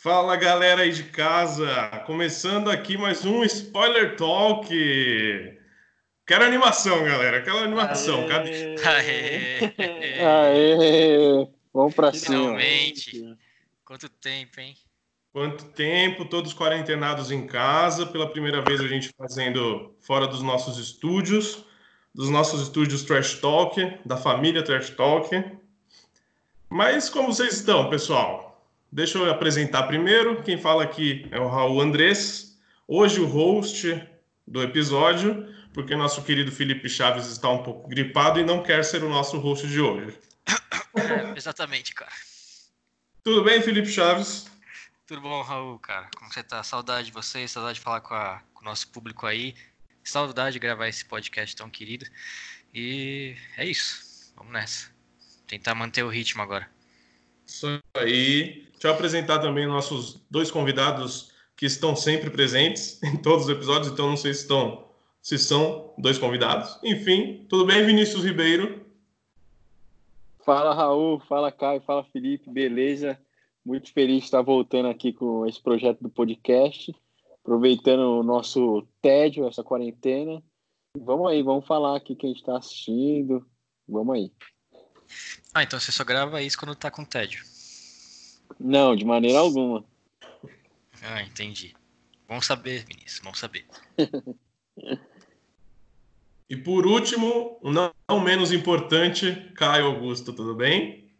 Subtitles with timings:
[0.00, 1.66] Fala galera aí de casa,
[2.06, 4.68] começando aqui mais um Spoiler Talk.
[6.24, 8.20] Quero animação, galera, quero animação.
[8.30, 8.76] Aê!
[8.78, 10.24] Aê!
[10.24, 11.48] Aê!
[11.74, 12.36] Vamos pra cima.
[12.36, 13.36] Finalmente!
[13.84, 14.76] Quanto tempo, hein?
[15.32, 20.78] Quanto tempo, todos quarentenados em casa, pela primeira vez a gente fazendo fora dos nossos
[20.78, 21.64] estúdios,
[22.14, 25.28] dos nossos estúdios Trash Talk, da família Trash Talk.
[26.70, 28.47] Mas como vocês estão, pessoal?
[28.90, 30.42] Deixa eu apresentar primeiro.
[30.42, 34.02] Quem fala aqui é o Raul Andrés, hoje o host
[34.46, 39.04] do episódio, porque nosso querido Felipe Chaves está um pouco gripado e não quer ser
[39.04, 40.18] o nosso host de hoje.
[40.96, 42.10] É, exatamente, cara.
[43.22, 44.50] Tudo bem, Felipe Chaves?
[45.06, 46.08] Tudo bom, Raul, cara?
[46.16, 46.62] Como você tá?
[46.62, 49.54] Saudade de vocês, saudade de falar com, a- com o nosso público aí.
[50.02, 52.06] Saudade de gravar esse podcast tão querido.
[52.72, 54.32] E é isso.
[54.36, 54.90] Vamos nessa.
[55.46, 56.70] Tentar manter o ritmo agora.
[57.46, 58.67] Isso aí.
[58.78, 63.92] Deixa eu apresentar também nossos dois convidados que estão sempre presentes em todos os episódios,
[63.92, 64.86] então não sei se estão,
[65.20, 66.78] se são dois convidados.
[66.84, 68.86] Enfim, tudo bem, Vinícius Ribeiro?
[70.44, 73.18] Fala Raul, fala Caio, fala Felipe, beleza?
[73.66, 76.94] Muito feliz de estar voltando aqui com esse projeto do podcast,
[77.42, 80.40] aproveitando o nosso tédio, essa quarentena.
[80.96, 83.44] Vamos aí, vamos falar aqui quem está assistindo.
[83.88, 84.32] Vamos aí.
[85.52, 87.57] Ah, então você só grava isso quando tá com tédio.
[88.58, 89.84] Não, de maneira alguma.
[91.02, 91.74] Ah, entendi.
[92.28, 93.66] Bom saber, Vinícius, bom saber.
[96.50, 101.12] E por último, não, não menos importante, Caio Augusto, tudo bem?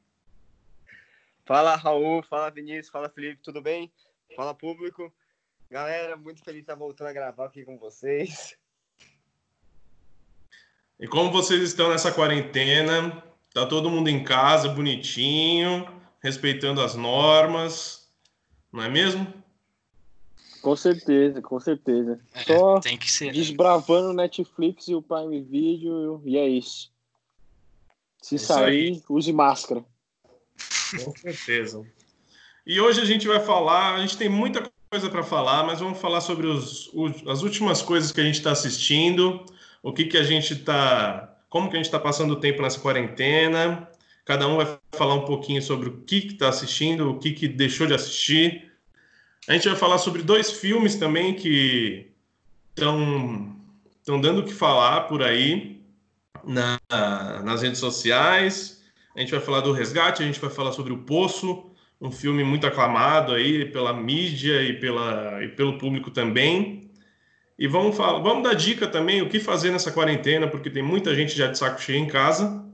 [1.45, 3.93] Fala Raul, fala Vinícius, fala Felipe, tudo bem?
[4.35, 5.13] Fala público.
[5.71, 8.57] Galera, muito feliz de estar voltando a gravar aqui com vocês.
[10.99, 13.23] E como vocês estão nessa quarentena?
[13.53, 18.09] Tá todo mundo em casa, bonitinho, respeitando as normas,
[18.73, 19.27] não é mesmo?
[20.61, 22.21] Com certeza, com certeza.
[22.35, 23.33] É, Só tem que ser.
[23.33, 26.91] desbravando o Netflix e o Prime Video e é isso.
[28.21, 29.85] Se É isso sair, use máscara.
[31.05, 31.87] Com certeza.
[32.67, 35.99] E hoje a gente vai falar, a gente tem muita coisa para falar, mas vamos
[36.01, 39.45] falar sobre os, os- as últimas coisas que a gente está assistindo,
[39.83, 42.81] o que, que a gente está, como que a gente está passando o tempo nessa
[42.81, 43.89] quarentena.
[44.29, 47.87] Cada um vai falar um pouquinho sobre o que está assistindo, o que, que deixou
[47.87, 48.71] de assistir.
[49.49, 52.11] A gente vai falar sobre dois filmes também que
[52.77, 55.83] estão dando o que falar por aí
[56.45, 56.79] na-
[57.43, 58.85] nas redes sociais.
[59.17, 61.65] A gente vai falar do Resgate, a gente vai falar sobre o Poço,
[61.99, 66.91] um filme muito aclamado aí pela mídia e, pela, e pelo público também.
[67.59, 71.15] E vamos, falar, vamos dar dica também o que fazer nessa quarentena, porque tem muita
[71.15, 72.68] gente já de saco cheio em casa.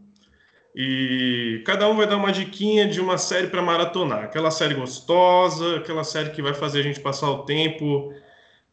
[0.74, 4.24] E cada um vai dar uma diquinha de uma série para maratonar.
[4.24, 8.12] Aquela série gostosa, aquela série que vai fazer a gente passar o tempo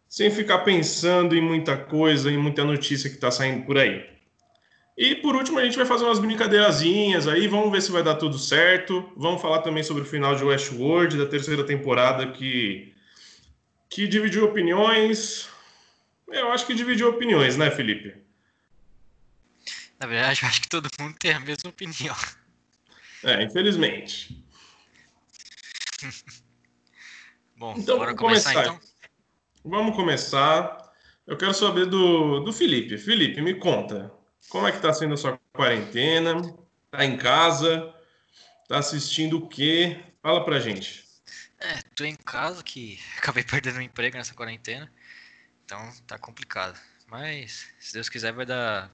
[0.10, 4.04] sem ficar pensando em muita coisa, em muita notícia que está saindo por aí.
[4.98, 8.16] E por último, a gente vai fazer umas brincadeirazinhas aí, vamos ver se vai dar
[8.16, 9.10] tudo certo.
[9.16, 12.94] Vamos falar também sobre o final de Westworld, da terceira temporada, que,
[13.90, 15.48] que dividiu opiniões.
[16.30, 18.21] Eu acho que dividiu opiniões, né, Felipe?
[20.02, 22.16] Na verdade, eu acho que todo mundo tem a mesma opinião.
[23.24, 24.44] É, infelizmente.
[27.56, 28.74] Bom, Então, bora vamos começar, começar.
[28.74, 28.90] então?
[29.64, 30.92] Vamos começar.
[31.28, 32.98] Eu quero saber do, do Felipe.
[32.98, 34.12] Felipe, me conta.
[34.50, 36.42] Como é que tá sendo a sua quarentena?
[36.90, 37.94] Tá em casa?
[38.68, 40.04] Tá assistindo o quê?
[40.24, 41.06] Fala pra gente.
[41.60, 44.92] É, tô em casa que acabei perdendo o emprego nessa quarentena.
[45.64, 46.80] Então tá complicado.
[47.06, 48.92] Mas, se Deus quiser, vai dar,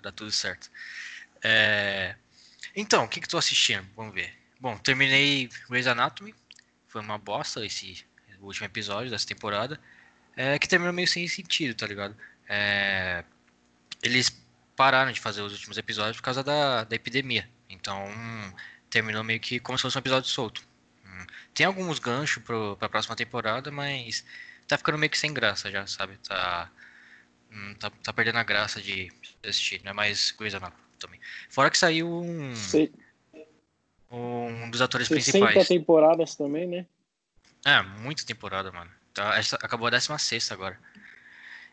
[0.00, 0.70] vai dar tudo certo.
[1.42, 2.16] É,
[2.76, 3.86] Então, o que que tô assistindo?
[3.96, 4.32] Vamos ver.
[4.60, 6.34] Bom, terminei Grey's Anatomy.
[6.88, 8.04] Foi uma bosta esse
[8.40, 9.80] último episódio dessa temporada.
[10.36, 12.16] É, que terminou meio sem sentido, tá ligado?
[12.48, 13.24] É,
[14.02, 14.30] Eles
[14.76, 17.48] pararam de fazer os últimos episódios por causa da, da epidemia.
[17.68, 18.52] Então, hum,
[18.90, 20.66] terminou meio que como se fosse um episódio solto.
[21.04, 24.24] Hum, Tem alguns ganchos pro, pra próxima temporada, mas
[24.66, 26.18] tá ficando meio que sem graça já, sabe?
[26.18, 26.70] Tá,
[27.50, 29.10] hum, tá, tá perdendo a graça de
[29.42, 31.20] assistir, não é mais Grey's Anatomy também.
[31.48, 32.92] Fora que saiu um, Se-
[34.10, 35.68] um dos atores 60 principais.
[35.68, 36.86] temporadas também, né?
[37.64, 38.90] É, muita temporada, mano.
[39.14, 40.78] Tá, essa, acabou a 16 agora.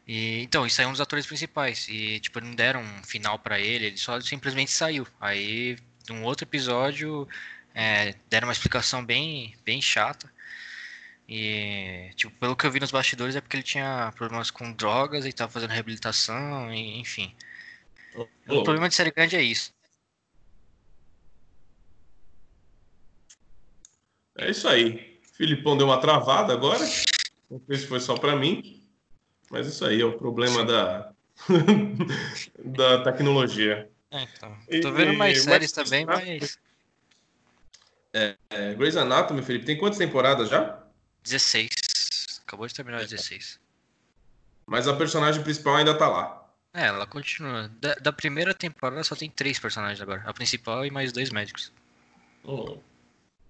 [0.08, 1.88] E, então, isso aí é um dos atores principais.
[1.90, 5.06] E, tipo, não deram um final pra ele, ele só simplesmente saiu.
[5.20, 5.78] Aí,
[6.10, 7.28] num outro episódio,
[7.74, 10.32] é, deram uma explicação bem, bem chata.
[11.28, 15.26] E, tipo, pelo que eu vi nos bastidores é porque ele tinha problemas com drogas
[15.26, 17.36] e tava fazendo reabilitação, e, enfim.
[18.48, 19.74] O problema de série grande é isso.
[24.38, 25.20] É isso aí.
[25.34, 26.80] Filipão deu uma travada agora.
[27.50, 28.82] Não sei se foi só para mim.
[29.50, 31.12] Mas isso aí é o problema da,
[32.64, 33.90] da tecnologia.
[34.12, 34.58] É, então.
[34.82, 36.58] Tô vendo mais e, séries mas, também, mas.
[38.14, 40.87] É, é, Grey's Anatomy, Felipe, tem quantas temporadas já?
[41.28, 41.70] 16.
[42.46, 43.60] Acabou de terminar 16.
[44.66, 46.48] Mas a personagem principal ainda tá lá.
[46.74, 47.70] É, ela continua.
[47.80, 50.24] Da, da primeira temporada só tem três personagens agora.
[50.26, 51.72] A principal e mais dois médicos.
[52.44, 52.78] Oh.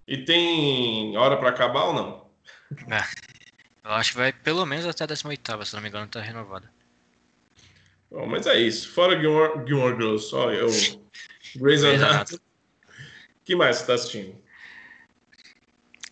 [0.06, 2.28] E tem hora para acabar ou não?
[2.90, 6.20] É, eu acho que vai pelo menos até a 18, se não me engano, tá
[6.20, 6.70] renovada.
[8.10, 8.90] Bom, mas é isso.
[8.92, 10.68] Fora Gilmore, Gilmore Girls, só eu.
[11.56, 12.38] Grey's Anatomy.
[12.38, 14.36] O que mais você tá assistindo?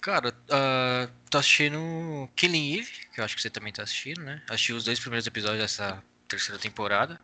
[0.06, 4.41] Cara, uh, tô assistindo Killing Eve, que eu acho que você também tá assistindo, né?
[4.49, 7.20] Assisti os dois primeiros episódios dessa terceira temporada.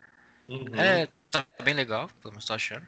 [0.49, 0.75] Uhum.
[0.75, 2.85] É, tá bem legal, pelo menos tô achando.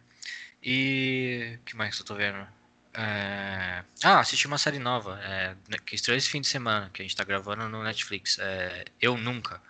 [0.62, 1.58] E.
[1.62, 2.46] O que mais que eu tô vendo?
[2.94, 3.86] É...
[4.04, 5.56] Ah, assisti uma série nova, é,
[5.86, 8.38] que estreou esse fim de semana, que a gente tá gravando no Netflix.
[8.38, 9.62] É Eu Nunca.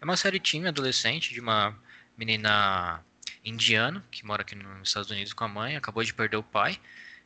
[0.00, 1.72] É uma série teen adolescente de uma
[2.16, 3.00] menina
[3.44, 6.80] indiana que mora aqui nos Estados Unidos com a mãe, acabou de perder o pai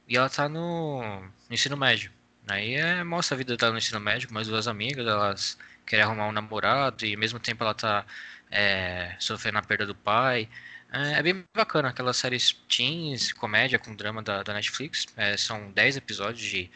[0.07, 2.13] e ela tá no, no ensino médio.
[2.49, 6.29] Aí é, mostra a vida dela no ensino médio mais duas amigas, elas querem arrumar
[6.29, 8.05] um namorado e ao mesmo tempo ela tá
[8.51, 10.49] é, sofrendo a perda do pai.
[10.93, 15.07] É, é, bem bacana, aquelas séries teens, comédia com drama da, da Netflix.
[15.17, 16.71] É, são 10 episódios de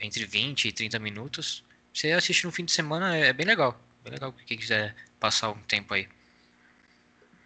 [0.00, 1.62] entre 20 e 30 minutos.
[1.94, 3.80] Você assiste no fim de semana, é, é bem legal.
[4.02, 6.08] Bem legal quem quiser passar um tempo aí.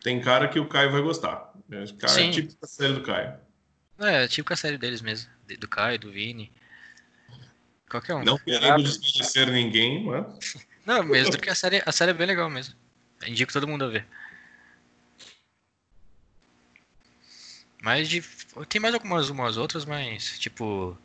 [0.03, 1.53] Tem cara que o Caio vai gostar.
[1.71, 2.29] Esse cara é Sim.
[2.29, 3.35] é tipo a série do Caio.
[3.99, 5.31] É, tipo a série deles mesmo.
[5.59, 6.51] Do Caio, do Vini.
[7.89, 8.25] Qualquer um.
[8.25, 10.27] Não querendo desconhecer ninguém, mas.
[10.85, 12.75] Não, mesmo porque a série, a série é bem legal mesmo.
[13.27, 14.07] Indico todo mundo a ver.
[17.83, 18.23] Mas de,
[18.69, 20.97] tem mais algumas umas outras, mas tipo.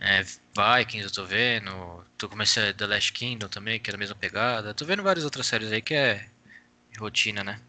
[0.00, 2.04] É, Vikings eu tô vendo.
[2.18, 4.74] Tô começando The Last Kingdom também, que é a mesma pegada.
[4.74, 6.26] Tô vendo várias outras séries aí que é
[6.98, 7.60] rotina, né?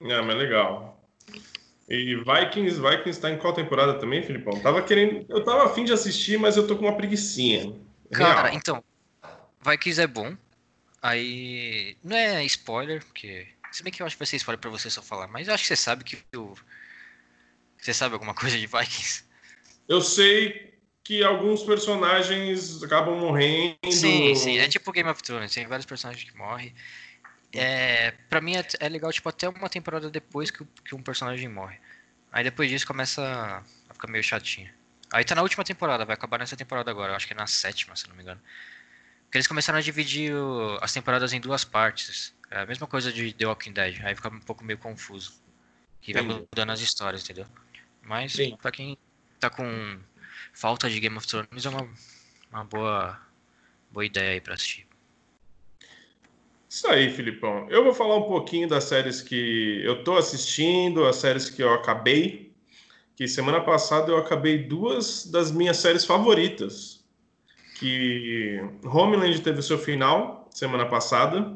[0.00, 1.01] É, mas legal.
[1.88, 4.58] E Vikings, Vikings tá em qual temporada também, Filipão?
[4.60, 5.26] Tava querendo.
[5.28, 7.74] Eu tava afim de assistir, mas eu tô com uma preguicinha.
[8.12, 8.54] Cara, Real.
[8.54, 8.84] então.
[9.64, 10.36] Vikings é bom.
[11.00, 11.96] Aí.
[12.02, 13.46] Não é spoiler, porque.
[13.70, 15.54] Se bem que eu acho que vai ser spoiler pra você só falar, mas eu
[15.54, 16.54] acho que você sabe que o.
[17.78, 19.24] Você sabe alguma coisa de Vikings?
[19.88, 20.72] Eu sei
[21.04, 23.76] que alguns personagens acabam morrendo.
[23.90, 24.58] Sim, sim.
[24.58, 26.72] É tipo Game of Thrones, tem vários personagens que morrem.
[27.54, 31.48] É, pra mim é, é legal, tipo, até uma temporada depois que, que um personagem
[31.48, 31.78] morre.
[32.30, 34.70] Aí depois disso começa a ficar meio chatinho.
[35.12, 37.94] Aí tá na última temporada, vai acabar nessa temporada agora, acho que é na sétima,
[37.94, 38.40] se não me engano.
[39.24, 42.34] Porque eles começaram a dividir o, as temporadas em duas partes.
[42.50, 45.34] É a mesma coisa de The Walking Dead, aí fica um pouco meio confuso.
[46.00, 47.46] Que vai mudando as histórias, entendeu?
[48.02, 48.56] Mas Sim.
[48.60, 48.98] pra quem
[49.38, 50.00] tá com
[50.52, 51.88] falta de Game of Thrones, é uma,
[52.50, 53.20] uma boa,
[53.90, 54.86] boa ideia aí pra assistir.
[56.72, 57.66] Isso aí, Filipão.
[57.68, 61.70] Eu vou falar um pouquinho das séries que eu tô assistindo, as séries que eu
[61.70, 62.50] acabei.
[63.14, 67.04] Que semana passada eu acabei duas das minhas séries favoritas.
[67.78, 71.54] Que Homeland teve seu final semana passada.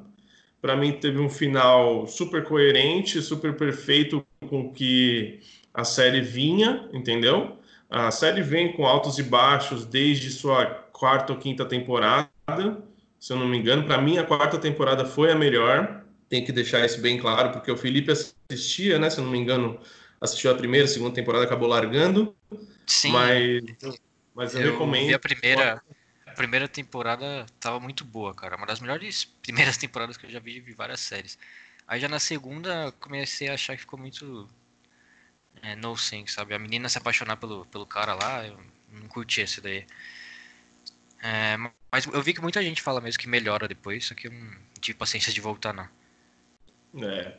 [0.61, 5.40] Para mim teve um final super coerente, super perfeito com o que
[5.73, 7.56] a série vinha, entendeu?
[7.88, 12.28] A série vem com altos e baixos desde sua quarta ou quinta temporada
[13.18, 13.85] se eu não me engano.
[13.85, 16.04] Para mim, a quarta temporada foi a melhor.
[16.28, 19.08] Tem que deixar isso bem claro, porque o Felipe assistia, né?
[19.11, 19.78] Se eu não me engano,
[20.20, 22.35] assistiu a primeira, segunda temporada, acabou largando.
[22.87, 23.12] Sim.
[23.12, 23.62] Mas,
[24.35, 25.14] mas eu, eu recomendo.
[25.14, 25.82] a primeira,
[26.26, 28.56] a primeira temporada tava muito boa, cara.
[28.56, 31.38] Uma das melhores primeiras temporadas que eu já vi de várias séries.
[31.87, 34.49] Aí já na segunda comecei a achar que ficou muito
[35.62, 36.54] é, no sense, sabe?
[36.54, 38.58] A menina se apaixonar pelo, pelo cara lá, eu
[38.90, 39.87] não curti esse daí.
[41.23, 41.56] É,
[41.90, 44.50] mas eu vi que muita gente fala mesmo que melhora depois, só que eu não
[44.80, 45.88] tive paciência de voltar, não.
[47.06, 47.32] É.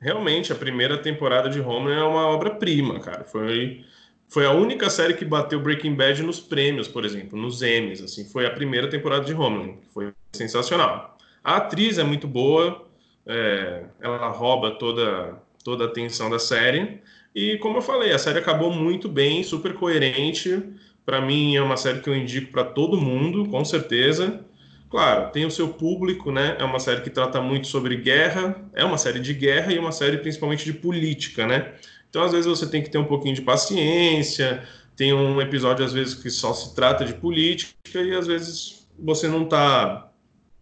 [0.00, 3.24] Realmente, a primeira temporada de Homeland é uma obra-prima, cara.
[3.24, 3.84] Foi,
[4.28, 8.02] foi a única série que bateu Breaking Bad nos prêmios, por exemplo, nos Emmys.
[8.02, 9.78] Assim, foi a primeira temporada de Homeland.
[9.92, 11.16] Foi sensacional.
[11.42, 12.86] A atriz é muito boa,
[13.26, 17.00] é, ela rouba toda, toda a atenção da série.
[17.34, 20.62] E, como eu falei, a série acabou muito bem, super coerente.
[21.04, 24.44] Para mim é uma série que eu indico para todo mundo, com certeza.
[24.90, 26.56] Claro, tem o seu público, né?
[26.58, 29.92] É uma série que trata muito sobre guerra, é uma série de guerra e uma
[29.92, 31.74] série principalmente de política, né?
[32.08, 34.62] Então, às vezes você tem que ter um pouquinho de paciência.
[34.96, 39.26] Tem um episódio às vezes que só se trata de política e às vezes você
[39.26, 40.12] não está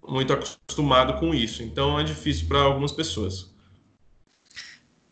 [0.09, 1.63] muito acostumado com isso.
[1.63, 3.52] Então, é difícil para algumas pessoas.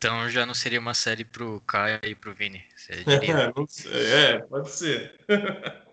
[0.01, 2.65] Então já não seria uma série pro Caio e pro Vini.
[3.87, 5.15] é, é, pode ser.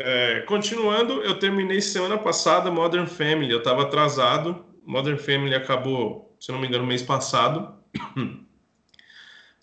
[0.00, 3.50] É, continuando, eu terminei semana passada Modern Family.
[3.50, 4.64] Eu estava atrasado.
[4.86, 7.74] Modern Family acabou, se não me engano, mês passado.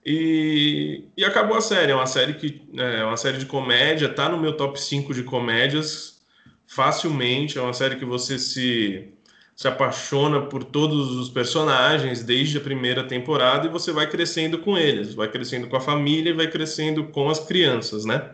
[0.08, 1.92] E, e acabou a série.
[1.92, 4.08] É uma série que é uma série de comédia.
[4.08, 6.22] Tá no meu top 5 de comédias
[6.68, 7.58] facilmente.
[7.58, 9.15] É uma série que você se
[9.56, 14.78] se apaixona por todos os personagens desde a primeira temporada e você vai crescendo com
[14.78, 18.32] eles, vai crescendo com a família e vai crescendo com as crianças, né?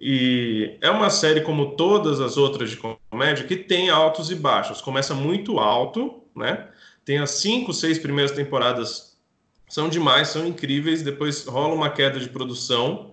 [0.00, 4.80] E é uma série como todas as outras de comédia que tem altos e baixos.
[4.80, 6.68] Começa muito alto, né?
[7.04, 9.16] Tem as cinco, seis primeiras temporadas
[9.68, 11.02] são demais, são incríveis.
[11.02, 13.11] Depois rola uma queda de produção.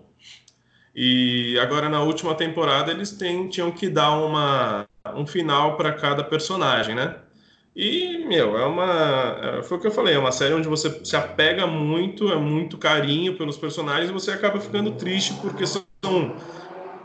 [0.95, 6.23] E agora na última temporada eles têm, tinham que dar uma um final para cada
[6.23, 7.15] personagem, né?
[7.75, 9.39] E, meu, é uma.
[9.41, 12.35] É, foi o que eu falei, é uma série onde você se apega muito, é
[12.35, 15.85] muito carinho pelos personagens e você acaba ficando triste porque são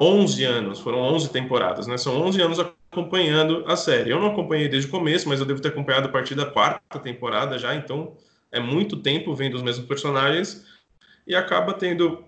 [0.00, 1.96] 11 anos, foram 11 temporadas, né?
[1.96, 4.10] São 11 anos acompanhando a série.
[4.10, 6.98] Eu não acompanhei desde o começo, mas eu devo ter acompanhado a partir da quarta
[6.98, 8.16] temporada já, então
[8.50, 10.66] é muito tempo vendo os mesmos personagens
[11.26, 12.24] e acaba tendo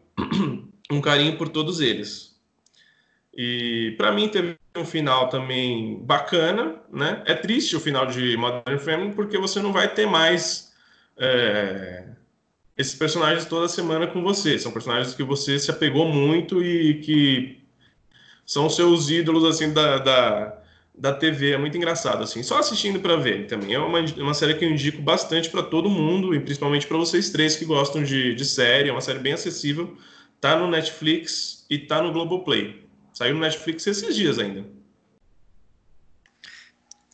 [0.90, 2.36] um carinho por todos eles.
[3.34, 7.22] E para mim teve um final também bacana, né?
[7.26, 10.72] É triste o final de Modern Family porque você não vai ter mais
[11.18, 12.04] é,
[12.76, 14.58] esses personagens toda semana com você.
[14.58, 17.60] São personagens que você se apegou muito e que
[18.44, 20.58] são seus ídolos assim da, da,
[20.94, 21.52] da TV.
[21.52, 22.42] É muito engraçado assim.
[22.42, 23.74] Só assistindo para ver também.
[23.74, 27.28] É uma, uma série que eu indico bastante para todo mundo e principalmente para vocês
[27.30, 28.88] três que gostam de, de série.
[28.88, 29.96] É uma série bem acessível.
[30.40, 32.86] Tá no Netflix e tá no Globoplay.
[33.12, 34.64] Saiu no Netflix esses dias ainda.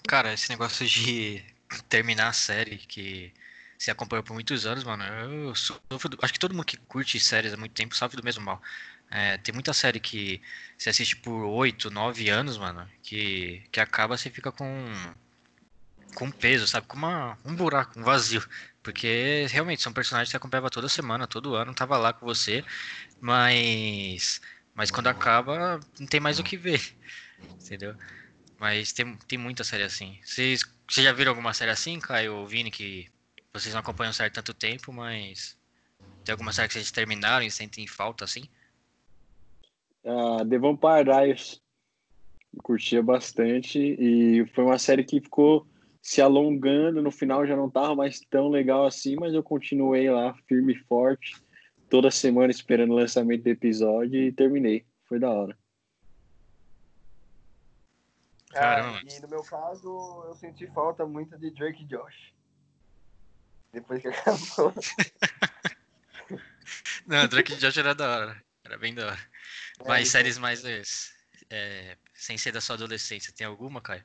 [0.06, 1.44] Cara, esse negócio de
[1.88, 3.32] terminar a série que
[3.78, 6.18] se acompanhou por muitos anos, mano, eu sofro.
[6.22, 8.60] Acho que todo mundo que curte séries há muito tempo sofre do mesmo mal.
[9.10, 10.40] É, tem muita série que
[10.76, 14.66] você assiste por 8, 9 anos, mano, que, que acaba você fica com
[16.14, 16.86] com peso, sabe?
[16.86, 18.42] Com uma, um buraco, um vazio.
[18.82, 22.64] Porque realmente são personagens que acompanhava toda semana, todo ano, tava lá com você,
[23.22, 24.42] mas
[24.74, 26.80] mas quando acaba, não tem mais o que ver.
[27.62, 27.94] Entendeu?
[28.58, 30.18] Mas tem, tem muita série assim.
[30.24, 33.08] Vocês, vocês já viram alguma série assim, Caio ou Vini, que
[33.52, 35.58] vocês não acompanham série tanto tempo, mas
[36.24, 38.44] tem alguma série que vocês terminaram e sentem falta assim?
[40.04, 41.60] Uh, The Vampire Diaries.
[42.62, 45.66] Curtia bastante e foi uma série que ficou
[46.02, 47.00] se alongando.
[47.00, 50.78] No final já não tava mais tão legal assim, mas eu continuei lá firme e
[50.84, 51.34] forte
[51.92, 54.86] toda semana esperando o lançamento do episódio e terminei.
[55.04, 55.58] Foi da hora.
[58.48, 58.98] Caramba.
[58.98, 62.32] Ah, e no meu caso, eu senti falta muito de Drake e Josh.
[63.74, 64.72] Depois que acabou.
[67.06, 68.42] Não, Drake e Josh era da hora.
[68.64, 69.20] Era bem da hora.
[69.80, 70.12] É, Mas então...
[70.12, 74.02] séries mais é, sem ser da sua adolescência, tem alguma, Caio?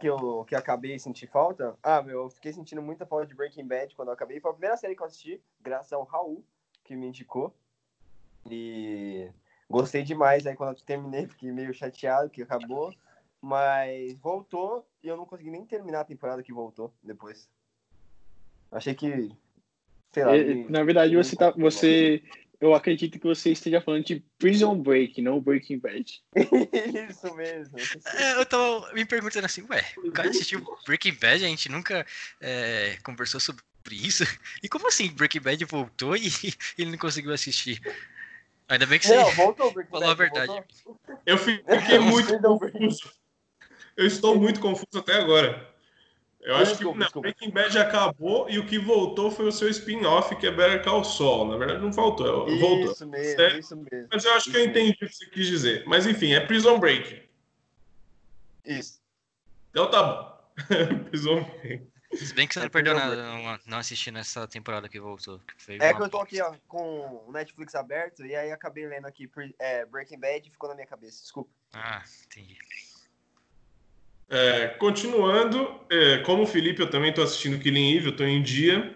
[0.00, 1.78] Que eu, que eu acabei de sentir falta?
[1.80, 4.40] Ah, meu, eu fiquei sentindo muita falta de Breaking Bad quando eu acabei.
[4.40, 6.44] Foi a primeira série que eu assisti, graças ao Raul
[6.84, 7.54] que me indicou.
[8.50, 9.30] E
[9.68, 10.46] gostei demais.
[10.46, 12.94] Aí quando eu terminei, fiquei meio chateado que acabou.
[13.40, 17.48] Mas voltou e eu não consegui nem terminar a temporada que voltou depois.
[18.70, 19.30] Achei que.
[20.12, 20.36] Sei lá.
[20.36, 21.50] É, na verdade, você tá.
[21.50, 22.22] Você.
[22.62, 26.22] Eu acredito que você esteja falando de Prison Break, não Breaking Bad.
[27.10, 27.76] Isso mesmo.
[28.14, 32.06] É, eu tava me perguntando assim, ué, o cara assistiu Breaking Bad, a gente nunca
[32.40, 34.24] é, conversou sobre isso.
[34.62, 36.30] E como assim Breaking Bad voltou e
[36.78, 37.80] ele não conseguiu assistir?
[38.68, 40.64] Ainda bem que você não, voltou, Breaking falou Bad, a verdade.
[40.84, 40.98] Voltou.
[41.26, 43.12] Eu fiquei muito confuso.
[43.96, 45.72] Eu estou muito confuso até agora.
[46.42, 50.34] Eu acho que não, Breaking Bad acabou e o que voltou foi o seu spin-off,
[50.34, 51.46] que é Better Call Saul.
[51.46, 52.48] Na verdade, não faltou.
[52.48, 53.06] Isso voltou.
[53.06, 53.58] mesmo, certo?
[53.60, 54.08] isso mesmo.
[54.12, 55.06] Mas eu acho que eu entendi mesmo.
[55.06, 55.84] o que você quis dizer.
[55.86, 57.22] Mas enfim, é Prison Break.
[58.64, 59.00] Isso.
[59.70, 61.04] Então tá bom.
[61.10, 61.91] Prison Break.
[62.14, 65.40] Se bem que você não perdeu nada não, não assistindo essa temporada que voltou.
[65.64, 69.06] Que é que eu tô aqui ó, com o Netflix aberto e aí acabei lendo
[69.06, 71.22] aqui é, Breaking Bad e ficou na minha cabeça.
[71.22, 71.50] Desculpa.
[71.72, 72.58] Ah, entendi.
[74.28, 78.42] É, continuando, é, como o Felipe, eu também estou assistindo Killing Eve, eu estou em
[78.42, 78.94] dia.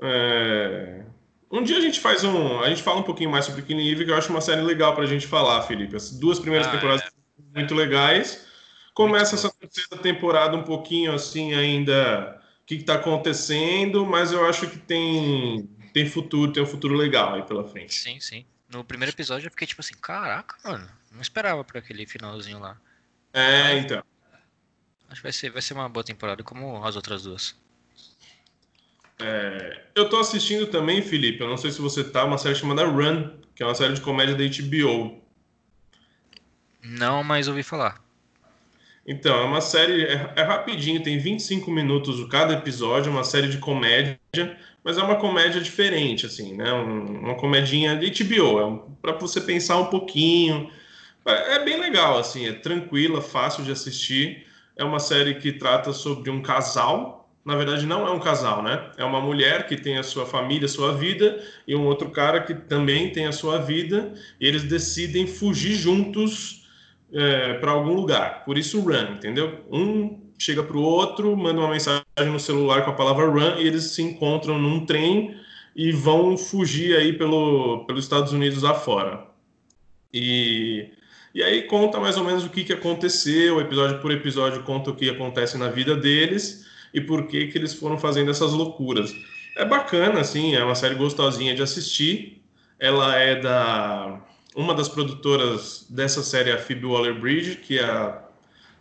[0.00, 1.02] É,
[1.50, 2.60] um dia a gente faz um.
[2.60, 4.94] A gente fala um pouquinho mais sobre Killing Eve, que eu acho uma série legal
[4.94, 5.96] para a gente falar, Felipe.
[5.96, 7.58] As duas primeiras ah, temporadas é.
[7.58, 8.46] muito legais.
[8.92, 12.35] Começa essa terceira temporada um pouquinho assim ainda
[12.66, 17.42] que está acontecendo, mas eu acho que tem, tem futuro, tem um futuro legal aí
[17.44, 17.94] pela frente.
[17.94, 18.44] Sim, sim.
[18.68, 22.76] No primeiro episódio eu fiquei tipo assim, caraca, mano, não esperava por aquele finalzinho lá.
[23.32, 24.02] É, então.
[25.08, 27.54] Acho que vai ser, vai ser uma boa temporada, como as outras duas.
[29.20, 32.84] É, eu tô assistindo também, Felipe, eu não sei se você tá, uma série chamada
[32.84, 35.22] Run, que é uma série de comédia da HBO.
[36.82, 38.04] Não, mas ouvi falar.
[39.06, 43.46] Então, é uma série, é, é rapidinho, tem 25 minutos cada episódio, é uma série
[43.46, 44.18] de comédia,
[44.82, 46.72] mas é uma comédia diferente, assim, né?
[46.72, 50.68] Um, uma comedinha de HBO, é um, para você pensar um pouquinho.
[51.24, 54.44] É, é bem legal, assim, é tranquila, fácil de assistir.
[54.76, 57.30] É uma série que trata sobre um casal.
[57.44, 58.90] Na verdade, não é um casal, né?
[58.96, 62.40] É uma mulher que tem a sua família, a sua vida, e um outro cara
[62.40, 66.65] que também tem a sua vida, e eles decidem fugir juntos
[67.12, 68.44] é, para algum lugar.
[68.44, 69.64] Por isso, run, entendeu?
[69.70, 73.66] Um chega para o outro, manda uma mensagem no celular com a palavra run e
[73.66, 75.34] eles se encontram num trem
[75.74, 79.26] e vão fugir aí pelo, pelos Estados Unidos afora.
[80.12, 80.90] E,
[81.34, 84.96] e aí conta mais ou menos o que, que aconteceu, episódio por episódio conta o
[84.96, 89.12] que acontece na vida deles e por que, que eles foram fazendo essas loucuras.
[89.56, 92.42] É bacana, assim, é uma série gostosinha de assistir.
[92.78, 94.20] Ela é da
[94.56, 98.24] uma das produtoras dessa série é a Phoebe Waller-Bridge, que é a,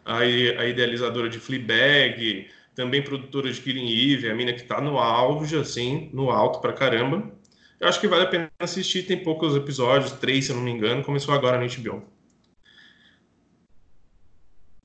[0.06, 4.98] a, a, idealizadora de Fleabag, também produtora de Killing Eve, a mina que está no
[4.98, 7.30] auge, assim, no alto pra caramba.
[7.78, 10.72] Eu acho que vale a pena assistir, tem poucos episódios, três se eu não me
[10.72, 12.02] engano, começou agora no HBO.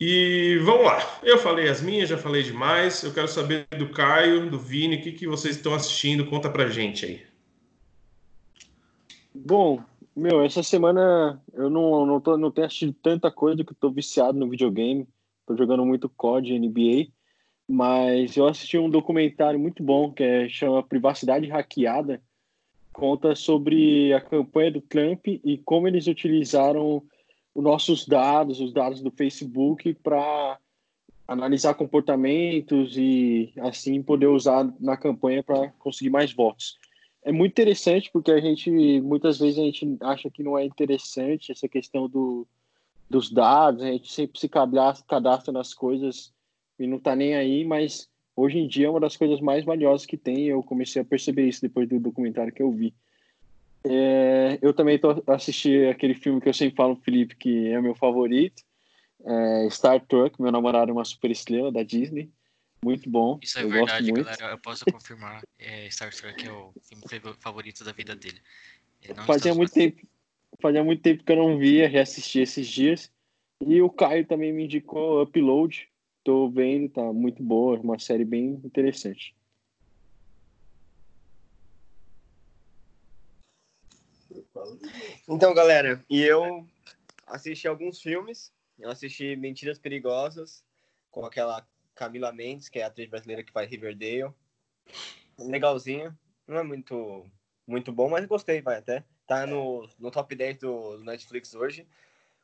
[0.01, 4.51] E vamos lá, eu falei as minhas, já falei demais, eu quero saber do Caio,
[4.51, 7.23] do Vini, o que, que vocês estão assistindo, conta pra gente aí.
[9.33, 13.76] Bom, meu, essa semana eu não, não, tô, não tenho assistido tanta coisa que eu
[13.79, 15.09] tô viciado no videogame.
[15.47, 17.09] Tô jogando muito COD NBA.
[17.69, 22.21] Mas eu assisti um documentário muito bom que é, chama Privacidade Hackeada.
[22.93, 27.02] Conta sobre a campanha do Trump e como eles utilizaram
[27.54, 30.58] os nossos dados, os dados do Facebook, para
[31.26, 36.79] analisar comportamentos e assim poder usar na campanha para conseguir mais votos
[37.23, 41.52] é muito interessante porque a gente muitas vezes a gente acha que não é interessante
[41.52, 42.47] essa questão do,
[43.09, 46.33] dos dados, a gente sempre se cadastra, cadastra nas coisas
[46.78, 50.06] e não está nem aí, mas hoje em dia é uma das coisas mais valiosas
[50.06, 50.47] que tem.
[50.47, 52.95] Eu comecei a perceber isso depois do documentário que eu vi.
[53.85, 57.95] É, eu também tô assisti aquele filme que eu sempre falo, Felipe, que é meu
[57.95, 58.63] favorito,
[59.25, 60.41] é Star Trek.
[60.41, 62.30] Meu namorado é uma super estrela da Disney.
[62.82, 63.38] Muito bom.
[63.43, 64.50] Isso é eu verdade, galera.
[64.50, 65.43] Eu posso confirmar.
[65.62, 67.04] É, Star Trek é o filme
[67.38, 68.40] favorito da vida dele.
[69.26, 70.06] Fazia muito tempo.
[70.60, 73.12] Fazia muito tempo que eu não via, reassisti esses dias.
[73.60, 75.86] E o Caio também me indicou Upload.
[76.25, 79.34] Tô vendo, tá muito boa, uma série bem interessante.
[85.28, 86.66] Então, galera, e eu
[87.26, 88.52] assisti alguns filmes.
[88.78, 90.64] Eu assisti Mentiras Perigosas,
[91.10, 91.66] com aquela
[92.00, 94.32] Camila Mendes, que é a atriz brasileira que faz Riverdale.
[95.39, 96.17] Legalzinho.
[96.49, 97.26] Não é muito,
[97.67, 99.04] muito bom, mas gostei, vai até.
[99.26, 101.86] Tá no, no top 10 do, do Netflix hoje.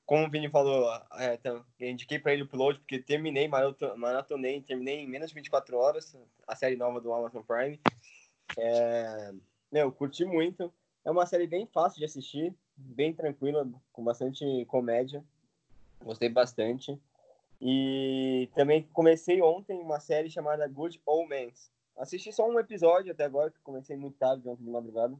[0.05, 5.01] Como o Vini falou, é, então, indiquei para ele o upload, porque terminei, maratonei, terminei
[5.01, 6.15] em menos de 24 horas
[6.47, 7.81] a série nova do Amazon Prime.
[8.59, 9.33] É,
[9.73, 10.73] meu, curti muito.
[11.03, 15.25] É uma série bem fácil de assistir, bem tranquila, com bastante comédia.
[16.05, 17.01] Gostei bastante.
[17.61, 21.71] E também comecei ontem uma série chamada Good Omens.
[21.97, 25.19] Assisti só um episódio até agora, que comecei muito tarde, ontem de madrugada.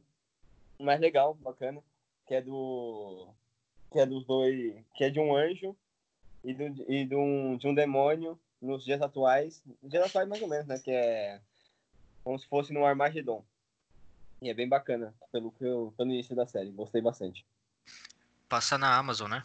[0.79, 1.81] Mas legal, bacana.
[2.25, 3.29] Que é do.
[3.91, 4.75] Que é dos dois.
[4.93, 5.75] Que é de um anjo
[6.43, 9.63] e, do, e de, um, de um demônio nos dias atuais.
[9.81, 10.77] Nos dias atuais, mais ou menos, né?
[10.77, 11.41] Que é
[12.23, 13.43] como se fosse no Armagedon.
[14.41, 16.69] E é bem bacana, pelo, que eu, pelo início da série.
[16.71, 17.45] Gostei bastante.
[18.47, 19.41] Passa na Amazon, né?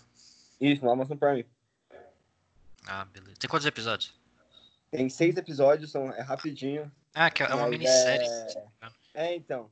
[0.60, 1.46] Isso, no Amazon Prime.
[2.86, 3.36] Ah, beleza.
[3.38, 4.14] Tem quantos episódios?
[4.90, 6.90] Tem seis episódios, são, é rapidinho.
[7.14, 8.26] Ah, que é uma minissérie.
[9.14, 9.26] É...
[9.26, 9.70] é, então.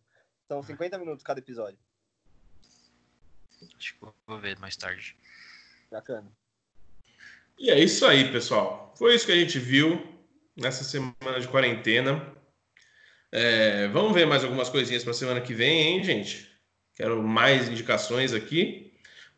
[0.49, 1.79] São 50 minutos cada episódio.
[3.77, 5.16] Acho que vou ver mais tarde.
[5.90, 6.31] Bacana.
[7.59, 8.94] E é isso aí, pessoal.
[8.96, 10.03] Foi isso que a gente viu
[10.57, 12.35] nessa semana de quarentena.
[13.31, 16.51] É, vamos ver mais algumas coisinhas para semana que vem, hein, gente?
[16.94, 18.89] Quero mais indicações aqui.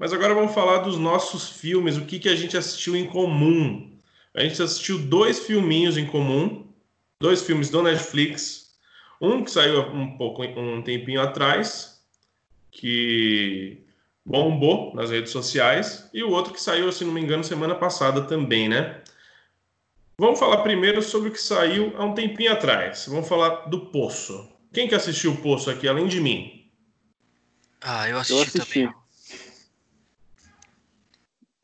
[0.02, 3.88] Mas agora vamos falar dos nossos filmes, o que, que a gente assistiu em comum.
[4.34, 6.66] A gente assistiu dois filminhos em comum,
[7.20, 8.74] dois filmes do Netflix.
[9.20, 12.02] Um que saiu um pouco um tempinho atrás,
[12.68, 13.80] que
[14.26, 18.22] bombou nas redes sociais, e o outro que saiu, se não me engano, semana passada
[18.22, 19.02] também, né?
[20.18, 23.06] Vamos falar primeiro sobre o que saiu há um tempinho atrás.
[23.08, 24.50] Vamos falar do Poço.
[24.72, 26.68] Quem que assistiu o Poço aqui, além de mim?
[27.80, 28.80] Ah, eu assisti, eu assisti.
[28.80, 29.01] também.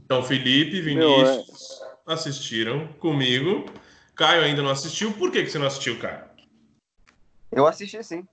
[0.09, 2.15] Então, Felipe, Vinícius Meu, é...
[2.15, 3.67] assistiram comigo.
[4.15, 5.13] Caio ainda não assistiu.
[5.13, 6.25] Por que, que você não assistiu, Caio?
[7.53, 8.27] Eu assisti sim.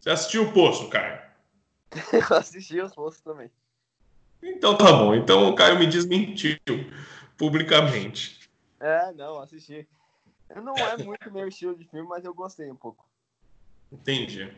[0.00, 1.22] Você assistiu o Poço, Caio?
[2.12, 3.48] Eu assisti os Poços também.
[4.42, 5.14] Então tá bom.
[5.14, 6.58] Então o Caio me desmentiu
[7.36, 8.50] publicamente.
[8.80, 9.88] É, não, assisti.
[10.52, 13.08] Não é muito meu estilo de filme, mas eu gostei um pouco.
[13.92, 14.52] Entendi.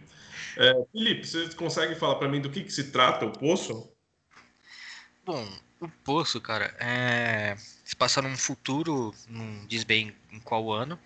[0.57, 3.93] É, Felipe, você consegue falar para mim do que, que se trata o Poço?
[5.23, 5.47] Bom,
[5.81, 7.57] o Poço, cara, é...
[7.85, 10.99] se passa num futuro, não diz bem em qual ano,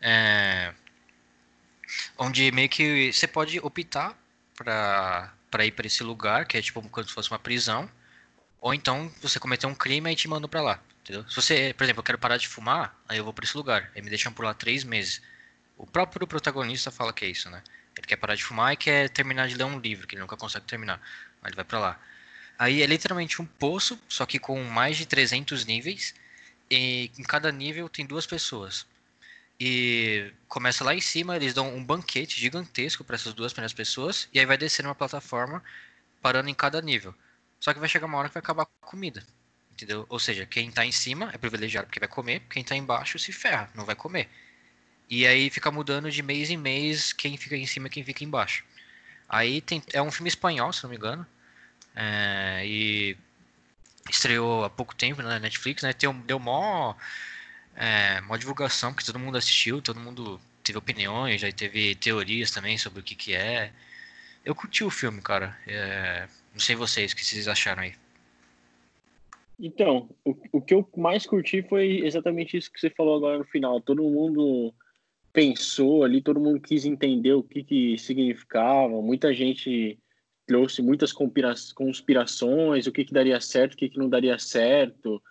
[0.00, 0.72] é...
[2.16, 4.16] onde meio que você pode optar
[4.54, 7.90] para ir para esse lugar, que é tipo como se fosse uma prisão,
[8.60, 11.28] ou então você cometeu um crime e te mandam para lá, entendeu?
[11.28, 13.90] Se você, por exemplo, eu quero parar de fumar, aí eu vou para esse lugar,
[13.94, 15.20] aí me deixam por lá três meses.
[15.76, 17.62] O próprio protagonista fala que é isso, né?
[17.96, 20.36] Ele quer parar de fumar e quer terminar de ler um livro, que ele nunca
[20.36, 21.00] consegue terminar.
[21.42, 22.00] Aí ele vai para lá.
[22.58, 26.14] Aí é literalmente um poço, só que com mais de 300 níveis.
[26.70, 28.86] E em cada nível tem duas pessoas.
[29.58, 34.28] E começa lá em cima, eles dão um banquete gigantesco para essas duas primeiras pessoas.
[34.32, 35.62] E aí vai descer uma plataforma,
[36.20, 37.14] parando em cada nível.
[37.60, 39.24] Só que vai chegar uma hora que vai acabar a comida.
[39.72, 40.06] Entendeu?
[40.08, 43.32] Ou seja, quem tá em cima é privilegiado porque vai comer, quem tá embaixo se
[43.32, 44.28] ferra, não vai comer.
[45.08, 48.24] E aí fica mudando de mês em mês quem fica em cima e quem fica
[48.24, 48.64] embaixo.
[49.28, 51.26] Aí tem, é um filme espanhol, se não me engano.
[51.96, 53.16] É, e
[54.10, 55.92] estreou há pouco tempo na Netflix, né?
[55.98, 56.94] Deu, deu mó,
[57.74, 62.76] é, mó divulgação, porque todo mundo assistiu, todo mundo teve opiniões, já teve teorias também
[62.76, 63.72] sobre o que que é.
[64.44, 65.56] Eu curti o filme, cara.
[65.66, 67.94] É, não sei vocês, o que vocês acharam aí?
[69.58, 73.44] Então, o, o que eu mais curti foi exatamente isso que você falou agora no
[73.44, 73.80] final.
[73.80, 74.72] Todo mundo
[75.32, 79.00] pensou ali, todo mundo quis entender o que, que significava.
[79.00, 79.98] Muita gente
[80.46, 85.22] trouxe muitas conspirações, o que, que daria certo, o que, que não daria certo.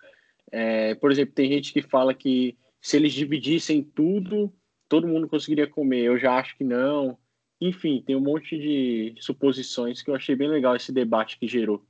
[0.52, 4.52] É, por exemplo, tem gente que fala que se eles dividissem tudo,
[4.88, 6.02] todo mundo conseguiria comer.
[6.02, 7.18] Eu já acho que não.
[7.60, 11.84] Enfim, tem um monte de suposições que eu achei bem legal esse debate que gerou.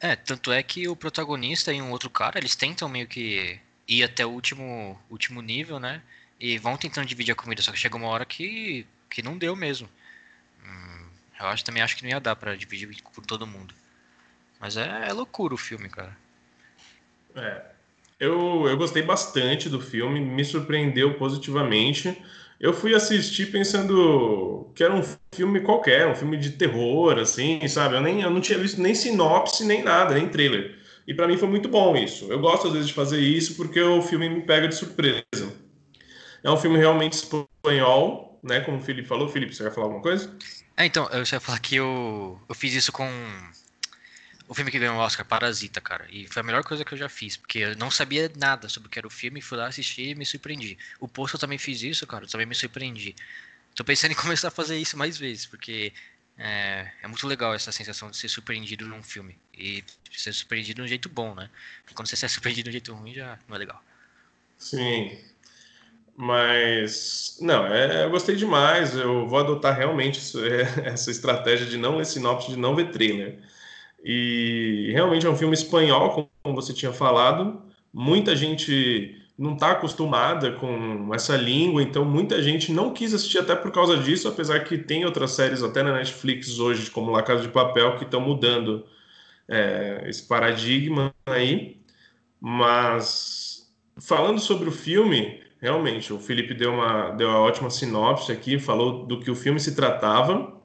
[0.00, 4.02] É, tanto é que o protagonista e um outro cara, eles tentam meio que ir
[4.02, 6.02] até o último, último nível, né?
[6.38, 9.56] E vão tentando dividir a comida, só que chega uma hora que, que não deu
[9.56, 9.88] mesmo.
[11.38, 13.74] Eu acho, também acho que não ia dar para dividir com todo mundo.
[14.58, 16.16] Mas é, é, loucura o filme, cara.
[17.34, 17.62] É.
[18.18, 22.16] Eu, eu gostei bastante do filme, me surpreendeu positivamente.
[22.58, 25.02] Eu fui assistir pensando que era um
[25.34, 27.96] filme qualquer, um filme de terror, assim, sabe?
[27.96, 30.78] Eu, nem, eu não tinha visto nem sinopse, nem nada, nem trailer.
[31.06, 32.32] E para mim foi muito bom isso.
[32.32, 35.52] Eu gosto às vezes de fazer isso porque o filme me pega de surpresa.
[36.42, 38.60] É um filme realmente espanhol, né?
[38.60, 39.28] Como o Felipe falou.
[39.28, 40.34] Felipe, você quer falar alguma coisa?
[40.76, 43.08] É, então, eu já ia falar que eu, eu fiz isso com
[44.48, 46.06] o filme que ganhou o Oscar, Parasita, cara.
[46.10, 48.86] E foi a melhor coisa que eu já fiz, porque eu não sabia nada sobre
[48.88, 50.78] o que era o filme, fui lá assistir e me surpreendi.
[51.00, 53.14] O Poço eu também fiz isso, cara, eu também me surpreendi.
[53.74, 55.92] Tô pensando em começar a fazer isso mais vezes, porque
[56.38, 59.36] é, é muito legal essa sensação de ser surpreendido num filme.
[59.52, 59.82] E
[60.12, 61.50] ser surpreendido de um jeito bom, né?
[61.82, 63.82] Porque quando você é surpreendido de um jeito ruim, já não é legal.
[64.58, 65.18] Sim,
[66.16, 68.96] mas, não, é, eu gostei demais.
[68.96, 72.90] Eu vou adotar realmente isso, é, essa estratégia de não ler sinopse, de não ver
[72.90, 73.38] trailer.
[74.02, 77.62] E realmente é um filme espanhol, como você tinha falado.
[77.92, 83.54] Muita gente não está acostumada com essa língua, então muita gente não quis assistir até
[83.54, 87.42] por causa disso, apesar que tem outras séries até na Netflix hoje, como La Casa
[87.42, 88.86] de Papel, que estão mudando
[89.48, 91.80] é, esse paradigma aí.
[92.40, 98.56] Mas falando sobre o filme, realmente, o Felipe deu uma, deu uma ótima sinopse aqui,
[98.56, 100.62] falou do que o filme se tratava.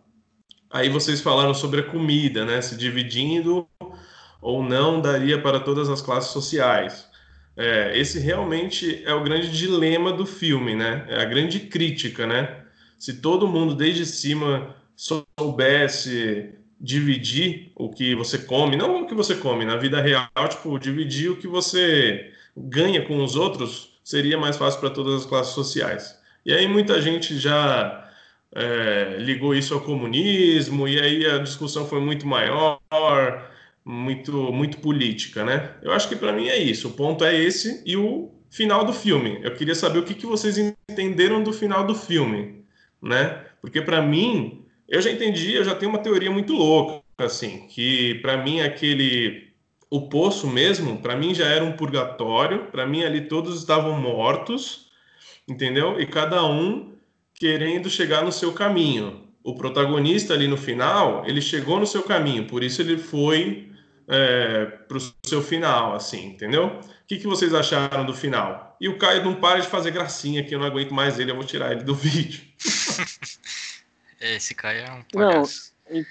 [0.70, 2.62] Aí vocês falaram sobre a comida, né?
[2.62, 3.68] Se dividindo
[4.40, 7.08] ou não daria para todas as classes sociais.
[7.58, 11.04] É, esse realmente é o grande dilema do filme, né?
[11.10, 12.64] É a grande crítica, né?
[13.00, 19.34] Se todo mundo desde cima soubesse dividir o que você come, não o que você
[19.36, 24.58] come na vida real, tipo, dividir o que você ganha com os outros, seria mais
[24.58, 26.18] fácil para todas as classes sociais.
[26.46, 28.10] E aí muita gente já
[28.54, 32.80] é, ligou isso ao comunismo, e aí a discussão foi muito maior,
[33.86, 35.72] muito, muito política, né?
[35.82, 36.90] Eu acho que para mim é isso.
[36.90, 39.40] O ponto é esse e o final do filme.
[39.42, 42.64] Eu queria saber o que, que vocês entenderam do final do filme,
[43.02, 43.46] né?
[43.62, 48.16] Porque para mim, eu já entendi, eu já tenho uma teoria muito louca, assim, que
[48.16, 49.51] para mim aquele
[49.92, 54.90] o poço mesmo, para mim já era um purgatório, para mim ali todos estavam mortos,
[55.46, 56.00] entendeu?
[56.00, 56.96] E cada um
[57.36, 59.28] querendo chegar no seu caminho.
[59.44, 63.70] O protagonista ali no final, ele chegou no seu caminho, por isso ele foi
[64.08, 66.68] é, para o seu final, assim, entendeu?
[66.68, 68.78] O que, que vocês acharam do final?
[68.80, 71.36] E o Caio não para de fazer gracinha que eu não aguento mais ele, eu
[71.36, 72.42] vou tirar ele do vídeo.
[74.22, 75.74] Esse Caio é um palhaço.
[75.90, 76.06] Não,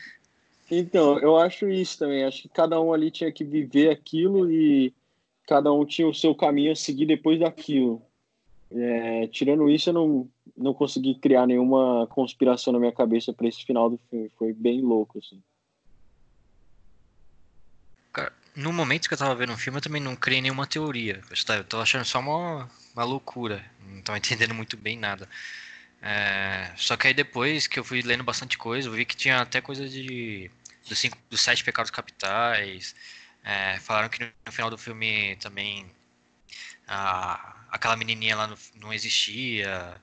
[0.70, 2.24] Então, eu acho isso também.
[2.24, 4.94] Acho que cada um ali tinha que viver aquilo e
[5.46, 8.00] cada um tinha o seu caminho a seguir depois daquilo.
[8.70, 13.64] É, tirando isso, eu não, não consegui criar nenhuma conspiração na minha cabeça para esse
[13.64, 14.30] final do filme.
[14.38, 15.42] Foi bem louco, assim.
[18.12, 21.20] Cara, no momento que eu tava vendo o filme, eu também não criei nenhuma teoria.
[21.48, 23.64] Eu tô achando só uma, uma loucura.
[23.88, 25.28] Não tô entendendo muito bem nada.
[26.00, 29.40] É, só que aí depois que eu fui lendo bastante coisa, eu vi que tinha
[29.40, 30.50] até coisa de
[30.90, 32.94] dos, cinco, dos sete pecados capitais.
[33.42, 35.90] É, falaram que no final do filme também
[36.86, 39.96] a, aquela menininha lá no, não existia,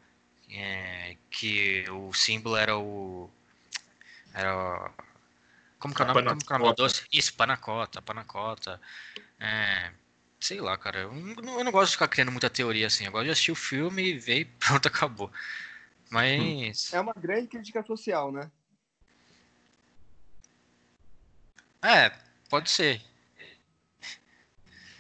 [0.50, 3.30] é, que o símbolo era o.
[4.34, 4.92] Era.
[5.78, 6.28] Como que é o nome?
[6.30, 7.06] Como que é o nome doce?
[7.12, 8.82] Isso, panacota, panacota.
[9.40, 9.92] É,
[10.40, 11.02] sei lá, cara.
[11.02, 13.06] Eu não, eu não, gosto de ficar criando muita teoria assim.
[13.06, 15.32] Eu gosto de assistir o filme e ver e pronto, acabou.
[16.10, 16.94] Mas.
[16.94, 18.50] É uma grande crítica social, né?
[21.84, 22.12] É,
[22.50, 23.02] pode ser.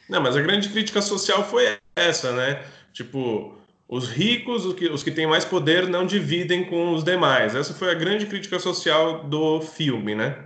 [0.09, 2.63] Não, mas a grande crítica social foi essa, né?
[2.93, 7.55] Tipo, os ricos, os que, os que têm mais poder, não dividem com os demais.
[7.55, 10.45] Essa foi a grande crítica social do filme, né?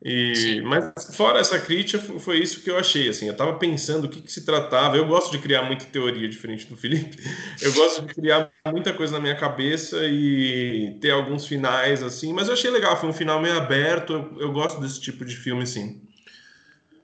[0.00, 3.08] E, mas fora essa crítica, foi isso que eu achei.
[3.08, 4.96] Assim, eu estava pensando o que, que, se tratava.
[4.96, 7.16] Eu gosto de criar muita teoria diferente do Felipe.
[7.60, 12.32] Eu gosto de criar muita coisa na minha cabeça e ter alguns finais assim.
[12.32, 12.96] Mas eu achei legal.
[12.96, 14.12] Foi um final meio aberto.
[14.12, 16.00] Eu, eu gosto desse tipo de filme, sim.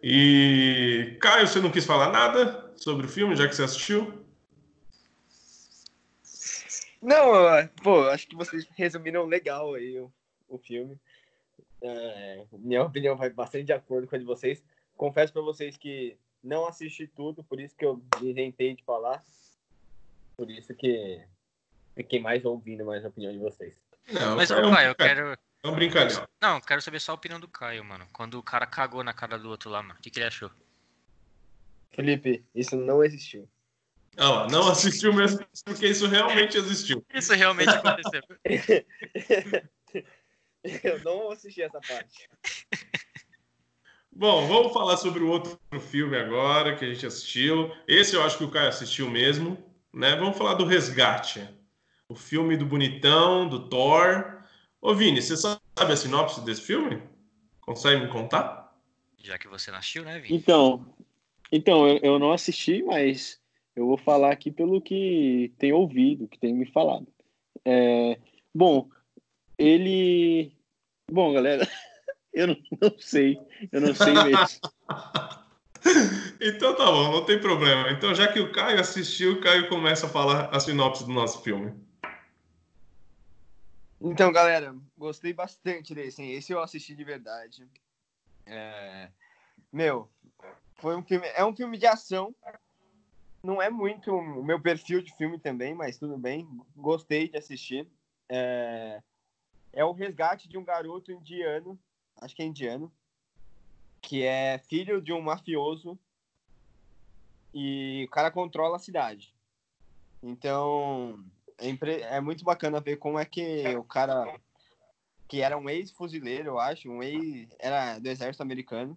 [0.01, 4.23] E Caio, você não quis falar nada sobre o filme, já que você assistiu?
[7.03, 10.13] Não, pô, acho que vocês resumiram legal aí o,
[10.49, 10.99] o filme.
[11.85, 14.64] É, minha opinião vai bastante de acordo com a de vocês.
[14.97, 19.23] Confesso para vocês que não assisti tudo, por isso que eu inventei de falar.
[20.37, 21.23] Por isso que
[21.94, 23.75] fiquei mais ouvindo mais a opinião de vocês.
[24.11, 25.38] Não, Mas, é um pai, eu quero.
[25.62, 26.29] É um brincadeira.
[26.40, 28.07] Não, quero saber só a opinião do Caio, mano.
[28.12, 29.99] Quando o cara cagou na cara do outro lá, mano.
[29.99, 30.51] O que, que ele achou?
[31.92, 33.49] Felipe, isso não existiu.
[34.16, 37.05] Ah, não assistiu mesmo, porque isso realmente existiu.
[37.12, 38.20] Isso realmente aconteceu.
[40.83, 42.29] Eu não assisti essa parte.
[44.11, 47.70] Bom, vamos falar sobre o outro filme agora que a gente assistiu.
[47.87, 49.59] Esse eu acho que o Caio assistiu mesmo,
[49.92, 50.14] né?
[50.14, 51.48] Vamos falar do Resgate.
[52.09, 54.42] O filme do Bonitão, do Thor.
[54.81, 57.03] Ô Vini, você sabe a sinopse desse filme?
[57.61, 58.72] Consegue me contar?
[59.18, 60.37] Já que você não assistiu, né, Vini?
[60.37, 60.94] Então,
[61.50, 63.40] então eu, eu não assisti, mas
[63.74, 67.09] eu vou falar aqui pelo que tem ouvido, que tem me falado.
[67.64, 68.18] É,
[68.55, 68.88] bom,
[69.59, 70.53] ele.
[71.11, 71.69] Bom, galera,
[72.33, 73.38] eu não, não sei.
[73.71, 74.61] Eu não sei mesmo.
[76.40, 77.90] então tá bom, não tem problema.
[77.90, 81.43] Então, já que o Caio assistiu, o Caio começa a falar a sinopse do nosso
[81.43, 81.75] filme.
[84.01, 86.23] Então, galera, gostei bastante desse.
[86.23, 86.33] Hein?
[86.33, 87.67] Esse eu assisti de verdade.
[88.47, 89.09] É...
[89.73, 90.09] Meu,
[90.77, 91.27] foi um filme.
[91.35, 92.35] É um filme de ação.
[93.43, 96.49] Não é muito o meu perfil de filme também, mas tudo bem.
[96.77, 97.87] Gostei de assistir.
[98.29, 99.03] É
[99.75, 101.79] é o resgate de um garoto indiano,
[102.21, 102.93] acho que é indiano,
[104.01, 105.99] que é filho de um mafioso
[107.53, 109.35] e o cara controla a cidade.
[110.23, 111.25] Então,
[111.59, 114.41] é, é muito bacana ver como é que o cara,
[115.29, 118.97] que era um ex-fuzileiro, eu acho, um ex, era do exército americano,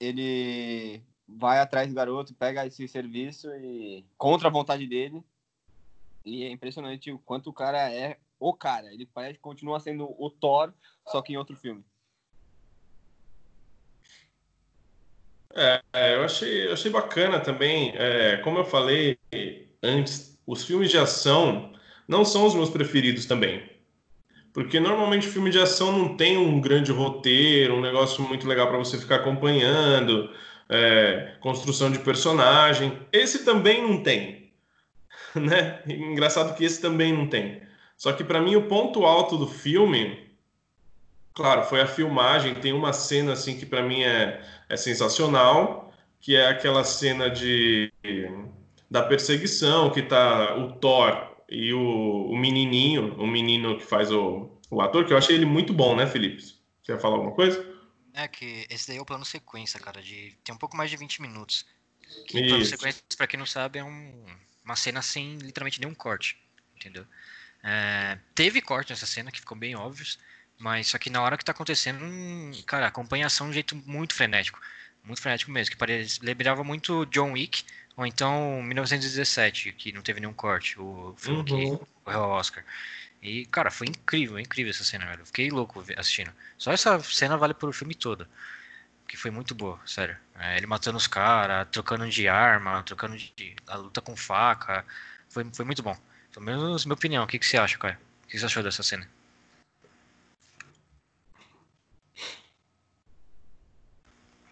[0.00, 5.22] ele vai atrás do garoto, pega esse serviço e contra a vontade dele.
[6.24, 8.92] E é impressionante o quanto o cara é o cara.
[8.92, 10.72] Ele parece que continua sendo o Thor,
[11.06, 11.84] só que em outro filme.
[15.56, 15.80] É,
[16.16, 17.92] eu achei, eu achei bacana também.
[17.96, 19.18] É, como eu falei
[19.82, 21.72] antes, os filmes de ação
[22.08, 23.70] não são os meus preferidos também.
[24.52, 28.78] Porque normalmente filme de ação não tem um grande roteiro, um negócio muito legal para
[28.78, 30.30] você ficar acompanhando,
[30.68, 32.98] é, construção de personagem.
[33.12, 34.44] Esse também não tem.
[35.34, 35.82] Né?
[35.88, 37.60] Engraçado que esse também não tem.
[37.96, 40.28] Só que para mim o ponto alto do filme,
[41.32, 42.54] claro, foi a filmagem.
[42.54, 47.92] Tem uma cena assim que para mim é, é sensacional, que é aquela cena de
[48.90, 54.50] da perseguição que tá o Thor e o, o menininho, o menino que faz o,
[54.70, 56.42] o ator, que eu achei ele muito bom, né, Felipe?
[56.82, 57.74] Você ia falar alguma coisa?
[58.12, 60.96] É que esse daí é o plano sequência, cara, de tem um pouco mais de
[60.96, 61.66] 20 minutos.
[62.26, 62.48] Que Isso.
[62.48, 64.24] plano sequência, para quem não sabe, é um,
[64.64, 66.38] uma cena sem literalmente nenhum corte,
[66.76, 67.04] entendeu?
[67.64, 70.04] É, teve corte nessa cena que ficou bem óbvio,
[70.58, 74.14] mas só que na hora que tá acontecendo, hum, cara, acompanhação de um jeito muito
[74.14, 74.60] frenético.
[75.02, 77.64] Muito frenético mesmo, que parecia, lembrava muito John Wick,
[77.96, 81.78] ou então 1917, que não teve nenhum corte, o filme uhum.
[81.78, 82.64] que correu ao Oscar.
[83.22, 85.22] E, cara, foi incrível, incrível essa cena, velho.
[85.22, 86.30] Eu fiquei louco assistindo.
[86.58, 88.28] Só essa cena vale pelo filme todo.
[89.08, 90.16] Que foi muito boa, sério.
[90.38, 93.56] É, ele matando os caras, trocando de arma, trocando de.
[93.66, 94.84] a luta com faca.
[95.30, 95.96] Foi, foi muito bom.
[96.34, 97.22] Pelo menos minha opinião.
[97.22, 97.96] O que, que você acha, Caio?
[98.24, 99.08] O que você achou dessa cena?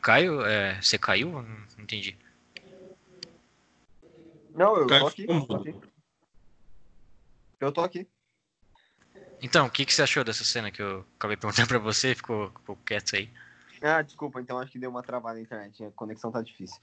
[0.01, 1.43] Caio, é, você caiu?
[1.43, 2.17] Não entendi.
[4.55, 5.75] Não, eu tô aqui, tô aqui.
[7.61, 8.09] Eu tô aqui.
[9.41, 12.15] Então, o que, que você achou dessa cena que eu acabei perguntando pra você e
[12.15, 13.29] ficou, ficou quieto aí?
[13.81, 16.81] Ah, desculpa, então acho que deu uma travada na internet, a conexão tá difícil.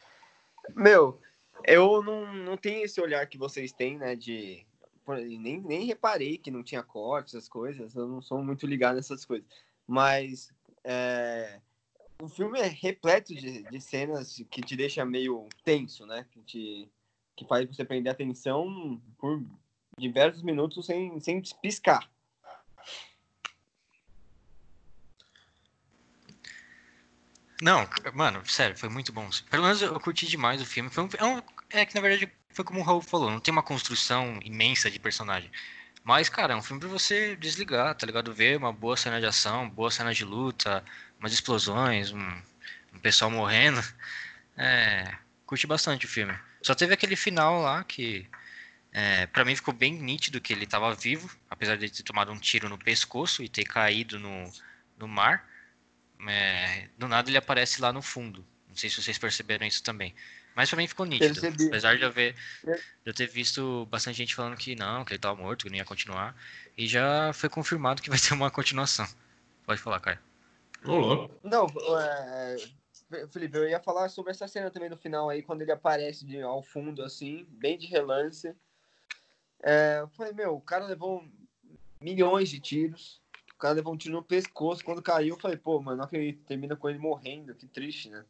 [0.75, 1.21] Meu,
[1.63, 4.65] eu não, não tenho esse olhar que vocês têm, né, de...
[5.15, 9.25] Nem, nem reparei que não tinha cortes, essas coisas, eu não sou muito ligado nessas
[9.25, 9.47] coisas.
[9.87, 11.59] Mas é,
[12.21, 16.25] o filme é repleto de, de cenas que te deixa meio tenso, né?
[16.31, 16.91] Que, te,
[17.35, 19.41] que faz você prender atenção por
[19.97, 22.09] diversos minutos sem, sem piscar.
[27.61, 29.29] Não, mano, sério, foi muito bom.
[29.49, 30.89] Pelo menos eu curti demais o filme.
[30.89, 33.51] Foi um, é, um, é que na verdade foi como o Raul falou, não tem
[33.51, 35.51] uma construção imensa de personagem.
[36.03, 38.33] Mas, cara, é um filme pra você desligar, tá ligado?
[38.33, 40.83] Ver uma boa cena de ação, boa cena de luta,
[41.19, 42.41] umas explosões, um,
[42.93, 43.81] um pessoal morrendo.
[44.61, 46.37] É, curti bastante o filme.
[46.61, 48.27] Só teve aquele final lá que,
[48.91, 52.37] é, para mim, ficou bem nítido que ele tava vivo, apesar de ter tomado um
[52.37, 54.51] tiro no pescoço e ter caído no,
[54.97, 55.47] no mar
[56.27, 58.45] é, do nada ele aparece lá no fundo.
[58.67, 60.13] Não sei se vocês perceberam isso também.
[60.55, 61.39] Mas pra mim ficou nítido.
[61.41, 61.67] Percebi.
[61.67, 65.19] Apesar de eu, ver, de eu ter visto bastante gente falando que não, que ele
[65.19, 66.35] tava morto, que não ia continuar.
[66.77, 69.07] E já foi confirmado que vai ter uma continuação.
[69.65, 70.19] Pode falar, Caio.
[70.85, 71.29] Olá.
[71.43, 71.67] Não,
[71.99, 72.57] é,
[73.31, 76.41] Felipe, eu ia falar sobre essa cena também no final aí, quando ele aparece de,
[76.41, 78.53] ao fundo, assim, bem de relance.
[79.61, 81.25] É, eu falei, meu, o cara levou
[82.01, 83.21] milhões de tiros
[83.59, 84.83] cara levou um tiro no pescoço.
[84.83, 86.45] Quando caiu, eu falei, pô, mano, não acredito.
[86.45, 87.53] Termina com ele morrendo.
[87.53, 88.23] Que triste, né?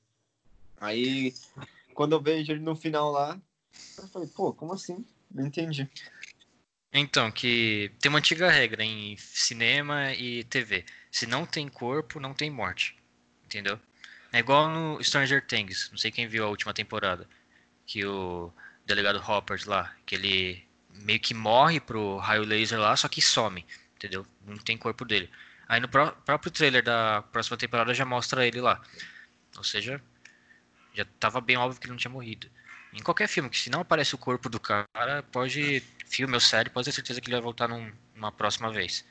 [0.81, 1.33] Aí,
[1.93, 3.39] quando eu vejo ele no final lá,
[3.97, 5.05] eu falei, pô, como assim?
[5.31, 5.89] Não entendi.
[6.91, 10.85] Então, que tem uma antiga regra em cinema e TV.
[11.11, 12.97] Se não tem corpo, não tem morte.
[13.45, 13.79] Entendeu?
[14.31, 15.89] É igual no Stranger Things.
[15.91, 17.27] Não sei quem viu a última temporada.
[17.85, 18.51] Que o
[18.85, 23.65] delegado Hopper lá, que ele meio que morre pro raio laser lá, só que some
[23.99, 24.25] entendeu?
[24.45, 25.29] Não tem corpo dele.
[25.67, 28.81] Aí no pró próprio trailer da próxima temporada já mostra ele lá.
[29.57, 30.01] Ou seja,
[30.93, 32.47] já tava bem óbvio que ele não tinha morrido.
[32.93, 35.83] Em qualquer filme, que se não aparece o corpo do cara, pode.
[36.05, 39.05] Filme ou série, pode ter certeza que ele vai voltar num, numa próxima vez.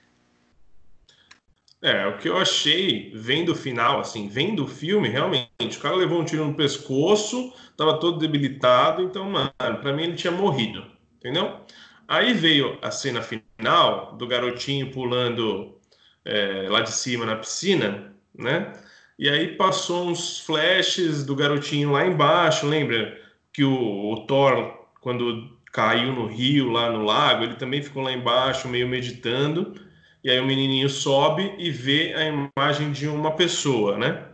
[1.80, 5.94] É, o que eu achei, vendo o final, assim, vendo o filme, realmente, o cara
[5.94, 10.84] levou um tiro no pescoço, tava todo debilitado, então, mano, pra mim ele tinha morrido,
[11.16, 11.60] entendeu?
[12.08, 15.78] Aí veio a cena final do garotinho pulando
[16.24, 18.72] é, lá de cima na piscina, né?
[19.18, 23.18] E aí passou uns flashes do garotinho lá embaixo, lembra
[23.52, 28.12] que o, o Thor, quando caiu no rio, lá no lago, ele também ficou lá
[28.12, 29.74] embaixo, meio meditando.
[30.22, 34.24] E aí o menininho sobe e vê a imagem de uma pessoa, né?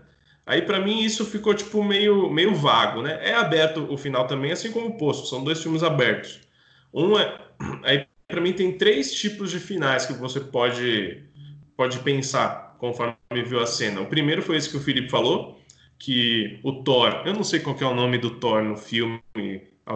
[0.46, 3.18] Aí para mim isso ficou tipo meio meio vago, né?
[3.22, 6.40] É aberto o final também, assim como o Poço, são dois filmes abertos.
[6.92, 7.44] Um é
[7.84, 11.22] Aí, para mim, tem três tipos de finais que você pode,
[11.76, 13.16] pode pensar conforme
[13.46, 14.02] viu a cena.
[14.02, 15.58] O primeiro foi esse que o Felipe falou,
[15.98, 19.22] que o Thor, eu não sei qual é o nome do Thor no filme,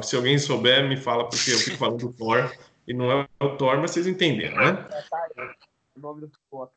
[0.02, 2.50] se alguém souber, me fala, porque eu fico falando do Thor,
[2.86, 4.88] e não é o Thor, mas vocês entenderam, né?
[5.36, 5.42] É
[5.96, 6.30] o nome do,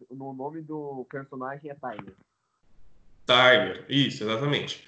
[0.09, 2.13] o nome do personagem é Tyler.
[3.25, 4.85] Tyler, isso, exatamente.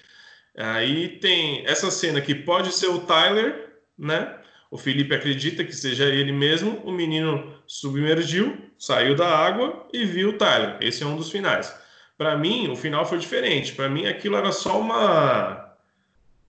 [0.54, 4.38] Aí tem essa cena que pode ser o Tyler, né?
[4.70, 6.80] O Felipe acredita que seja ele mesmo.
[6.84, 10.76] O menino submergiu, saiu da água e viu o Tyler.
[10.80, 11.74] Esse é um dos finais.
[12.16, 13.72] Para mim, o final foi diferente.
[13.72, 15.74] Para mim, aquilo era só uma,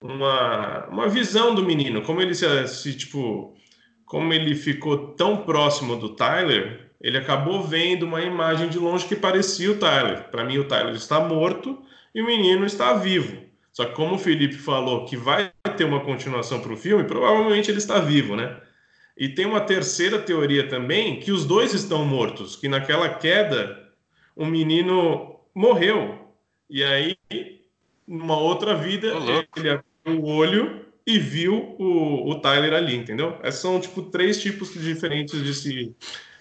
[0.00, 2.02] uma, uma visão do menino.
[2.02, 3.56] Como ele se, se, tipo,
[4.04, 9.16] como ele ficou tão próximo do Tyler, ele acabou vendo uma imagem de longe que
[9.16, 10.24] parecia o Tyler.
[10.30, 11.82] Para mim, o Tyler está morto
[12.14, 13.45] e o menino está vivo.
[13.76, 17.70] Só que como o Felipe falou que vai ter uma continuação para o filme, provavelmente
[17.70, 18.56] ele está vivo, né?
[19.14, 23.92] E tem uma terceira teoria também, que os dois estão mortos, que naquela queda
[24.34, 26.32] o menino morreu.
[26.70, 27.18] E aí,
[28.08, 29.08] numa outra vida,
[29.54, 33.38] ele abriu o olho e viu o, o Tyler ali, entendeu?
[33.44, 35.94] Esses são, tipo, três tipos diferentes de se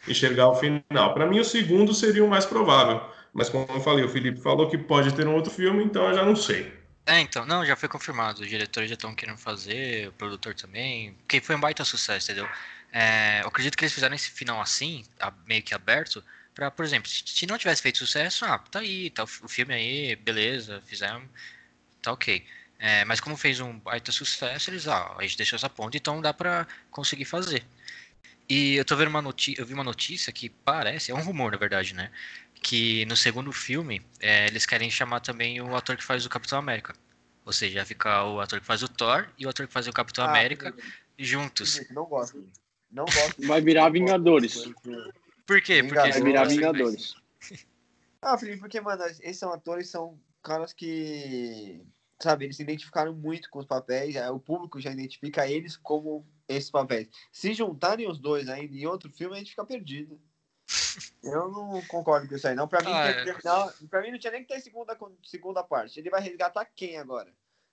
[0.08, 1.14] enxergar o final.
[1.14, 3.02] Para mim, o segundo seria o mais provável.
[3.34, 6.14] Mas, como eu falei, o Felipe falou que pode ter um outro filme, então eu
[6.14, 6.85] já não sei.
[7.08, 8.42] É, então, não, já foi confirmado.
[8.42, 11.14] Os diretores já estão querendo fazer, o produtor também.
[11.14, 12.50] Porque foi um baita sucesso, entendeu?
[12.92, 15.06] É, eu acredito que eles fizeram esse final assim,
[15.46, 19.24] meio que aberto, para, por exemplo, se não tivesse feito sucesso, ah, tá aí, tá
[19.24, 21.28] o filme aí, beleza, fizemos,
[22.02, 22.46] tá ok.
[22.80, 26.22] É, mas como fez um baita sucesso, eles, ah, a gente deixou essa ponte, então
[26.22, 27.66] dá para conseguir fazer.
[28.50, 31.52] E eu tô vendo uma notícia, eu vi uma notícia que parece, é um rumor
[31.52, 32.12] na verdade, né?
[32.68, 36.58] Que no segundo filme é, eles querem chamar também o ator que faz o Capitão
[36.58, 36.96] América.
[37.46, 39.88] Ou seja, vai ficar o ator que faz o Thor e o ator que faz
[39.88, 40.74] o Capitão ah, América
[41.18, 41.88] juntos.
[41.92, 42.44] Não gosto.
[42.90, 43.46] Não gosto.
[43.46, 44.66] Vai virar Vingadores.
[45.46, 45.84] Por quê?
[45.84, 47.14] Porque vai virar Vingadores.
[48.20, 51.86] Ah, Felipe, porque, mano, esses são atores, são caras que
[52.20, 56.72] sabe, eles se identificaram muito com os papéis, o público já identifica eles como esses
[56.72, 57.10] papéis.
[57.32, 60.20] Se juntarem os dois ainda em outro filme, a gente fica perdido.
[61.26, 62.68] Eu não concordo com isso aí, não.
[62.68, 63.24] Pra mim, ah, é...
[63.24, 66.00] terminar, pra mim não tinha nem que ter segunda, segunda parte.
[66.00, 67.32] Ele vai resgatar quem agora?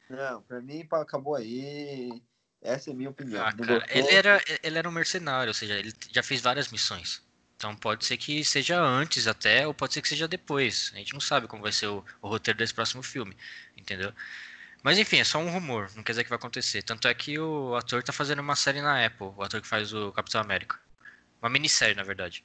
[0.08, 2.22] Não, pra mim acabou aí.
[2.62, 3.44] Essa é a minha opinião.
[3.44, 7.22] Ah, cara, ele, era, ele era um mercenário, ou seja, ele já fez várias missões.
[7.56, 10.90] Então pode ser que seja antes até, ou pode ser que seja depois.
[10.94, 13.36] A gente não sabe como vai ser o, o roteiro desse próximo filme,
[13.76, 14.12] entendeu?
[14.82, 16.82] Mas enfim, é só um rumor, não quer dizer que vai acontecer.
[16.82, 19.92] Tanto é que o ator tá fazendo uma série na Apple, o ator que faz
[19.92, 20.78] o Capitão América.
[21.40, 22.42] Uma minissérie, na verdade.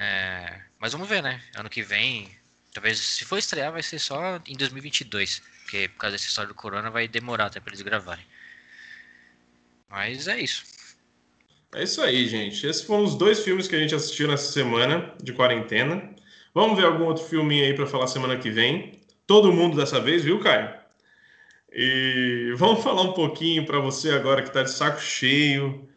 [0.00, 0.58] É...
[0.78, 1.42] Mas vamos ver, né?
[1.54, 2.34] Ano que vem,
[2.72, 5.42] talvez se for estrear, vai ser só em 2022.
[5.62, 8.24] Porque por causa dessa história do Corona vai demorar até pra eles gravarem.
[9.90, 10.64] Mas é isso.
[11.74, 12.66] É isso aí, gente.
[12.66, 16.16] Esses foram os dois filmes que a gente assistiu nessa semana de quarentena.
[16.54, 19.02] Vamos ver algum outro filminho aí para falar semana que vem.
[19.26, 20.74] Todo mundo dessa vez, viu, Caio?
[21.70, 25.89] E vamos falar um pouquinho para você agora que está de saco cheio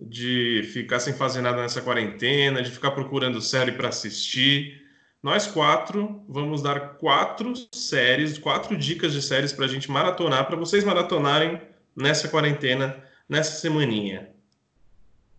[0.00, 4.82] de ficar sem fazer nada nessa quarentena, de ficar procurando série para assistir.
[5.22, 10.56] Nós quatro vamos dar quatro séries, quatro dicas de séries para a gente maratonar, para
[10.56, 11.60] vocês maratonarem
[11.94, 14.30] nessa quarentena, nessa semaninha.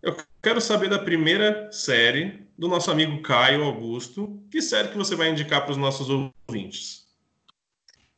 [0.00, 4.40] Eu quero saber da primeira série do nosso amigo Caio Augusto.
[4.50, 7.08] Que série que você vai indicar para os nossos ouvintes?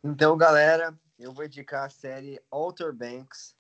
[0.03, 3.54] Então, galera, eu vou indicar a série Alter Banks.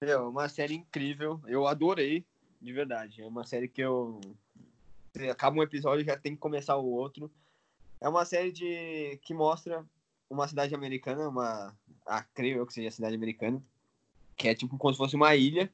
[0.00, 1.40] É uma série incrível.
[1.46, 2.24] Eu adorei,
[2.60, 3.22] de verdade.
[3.22, 4.20] É uma série que eu.
[5.30, 7.30] Acaba um episódio já tem que começar o outro.
[8.00, 9.84] É uma série de que mostra
[10.30, 11.76] uma cidade americana, uma.
[12.06, 13.62] Ah, creio eu que seja a cidade americana.
[14.36, 15.70] Que é tipo como se fosse uma ilha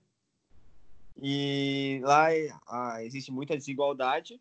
[1.20, 2.29] e lá
[2.66, 4.41] ah, existe muita desigualdade,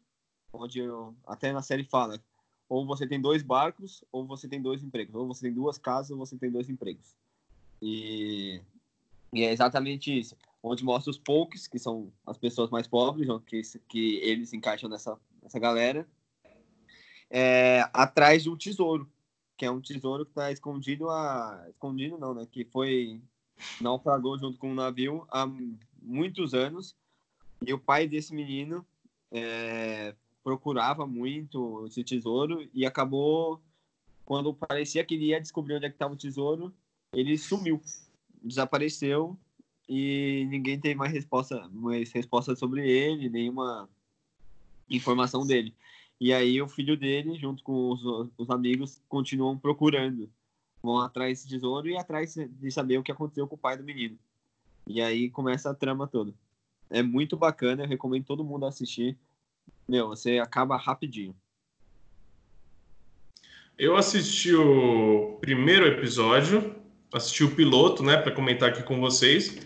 [0.51, 2.19] onde eu, até na série fala,
[2.67, 6.11] ou você tem dois barcos, ou você tem dois empregos, ou você tem duas casas,
[6.11, 7.15] ou você tem dois empregos.
[7.81, 8.61] E,
[9.33, 13.61] e é exatamente isso, onde mostra os poucos, que são as pessoas mais pobres, que,
[13.89, 16.07] que eles encaixam nessa, nessa galera,
[17.29, 19.09] é, atrás de um tesouro,
[19.57, 23.19] que é um tesouro que está escondido, a, escondido não, né, que foi
[23.81, 25.49] naufragou junto com um navio há
[26.01, 26.95] muitos anos.
[27.65, 28.85] E o pai desse menino
[29.31, 30.13] é,
[30.43, 33.61] procurava muito esse tesouro e acabou,
[34.25, 36.73] quando parecia que ele ia descobrir onde é que estava o tesouro,
[37.13, 37.81] ele sumiu,
[38.43, 39.37] desapareceu
[39.87, 43.89] e ninguém tem mais resposta, mais resposta sobre ele, nenhuma
[44.89, 45.73] informação dele.
[46.19, 50.29] E aí o filho dele, junto com os, os amigos, continuam procurando
[50.83, 53.83] vão atrás desse tesouro e atrás de saber o que aconteceu com o pai do
[53.83, 54.19] menino.
[54.85, 56.33] E aí começa a trama toda.
[56.89, 59.17] É muito bacana, eu recomendo todo mundo assistir.
[59.87, 61.33] Meu, você acaba rapidinho.
[63.77, 66.75] Eu assisti o primeiro episódio,
[67.13, 69.57] assisti o piloto, né, para comentar aqui com vocês.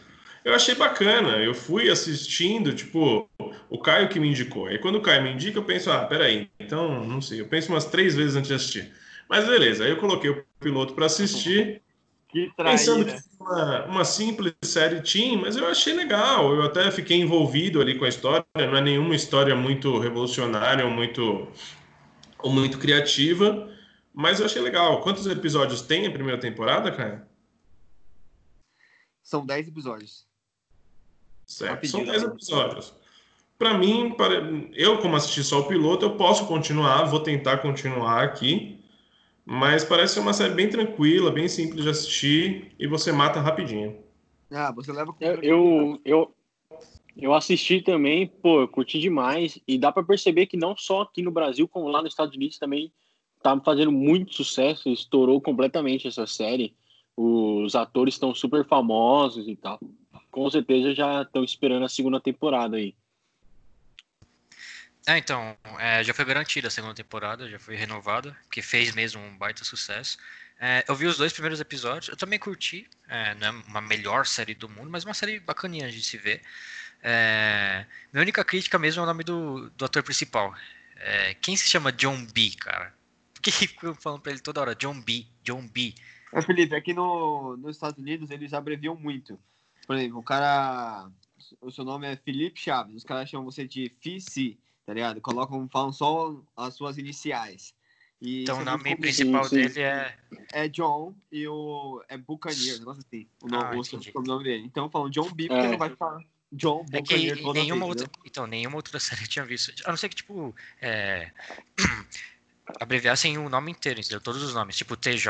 [0.44, 1.38] Eu achei bacana.
[1.38, 3.30] Eu fui assistindo, tipo,
[3.70, 4.68] o Caio que me indicou.
[4.68, 7.42] Aí quando o Caio me indica, eu penso, ah, peraí, então, não sei.
[7.42, 8.94] Eu penso umas três vezes antes de assistir.
[9.30, 11.82] Mas beleza, aí eu coloquei o piloto para assistir.
[12.30, 16.54] Que pensando que uma, uma simples série teen, mas eu achei legal.
[16.54, 18.46] Eu até fiquei envolvido ali com a história.
[18.56, 21.48] Não é nenhuma história muito revolucionária ou muito,
[22.40, 23.70] ou muito criativa,
[24.14, 25.02] mas eu achei legal.
[25.02, 27.28] Quantos episódios tem a primeira temporada, cara?
[29.28, 30.26] São 10 episódios.
[31.46, 32.94] Certo, são 10 episódios.
[33.58, 34.16] Para mim,
[34.74, 38.80] eu como assisti só o piloto, eu posso continuar, vou tentar continuar aqui.
[39.46, 43.98] Mas parece ser uma série bem tranquila, bem simples de assistir e você mata rapidinho.
[44.50, 46.34] Ah, você leva com eu, eu,
[47.18, 51.22] eu assisti também, pô, eu curti demais e dá para perceber que não só aqui
[51.22, 52.94] no Brasil, como lá nos Estados Unidos também
[53.44, 56.74] tá fazendo muito sucesso, estourou completamente essa série.
[57.18, 59.80] Os atores estão super famosos e tal.
[60.30, 62.96] Com certeza já estão esperando a segunda temporada aí.
[65.08, 69.22] É, então, é, já foi garantida a segunda temporada, já foi renovada, que fez mesmo
[69.22, 70.18] um baita sucesso.
[70.60, 74.26] É, eu vi os dois primeiros episódios, eu também curti, é, não é uma melhor
[74.26, 76.42] série do mundo, mas uma série bacaninha de se ver.
[77.02, 77.86] É...
[78.12, 80.54] Minha única crítica mesmo é o nome do, do ator principal.
[80.98, 81.34] É...
[81.36, 82.94] Quem se chama John B, cara?
[83.34, 84.76] Por que ficam falando pra ele toda hora?
[84.76, 85.94] John B, John B.
[86.34, 89.40] É, Felipe, aqui no, nos Estados Unidos eles abreviam muito.
[89.86, 91.10] Por exemplo, o cara.
[91.62, 95.22] O seu nome é Felipe Chaves, os caras chamam você de FICI, tá ligado?
[95.22, 97.74] Colocam, falam só as suas iniciais.
[98.22, 100.18] E então o nome principal sim, dele é.
[100.52, 102.04] É John e o.
[102.10, 103.28] É Buccaneer, negócio assim.
[103.44, 104.64] O nome, ah, o nome dele.
[104.66, 105.72] Então falam John B, porque é.
[105.72, 106.22] não vai falar.
[106.52, 107.16] John é que
[107.54, 109.74] nenhuma vez, outra, então, nenhuma outra série eu tinha visto.
[109.86, 111.32] A não ser que, tipo, é,
[112.80, 114.22] abreviassem o nome inteiro, entendeu?
[114.22, 115.30] Todos os nomes, tipo TJ,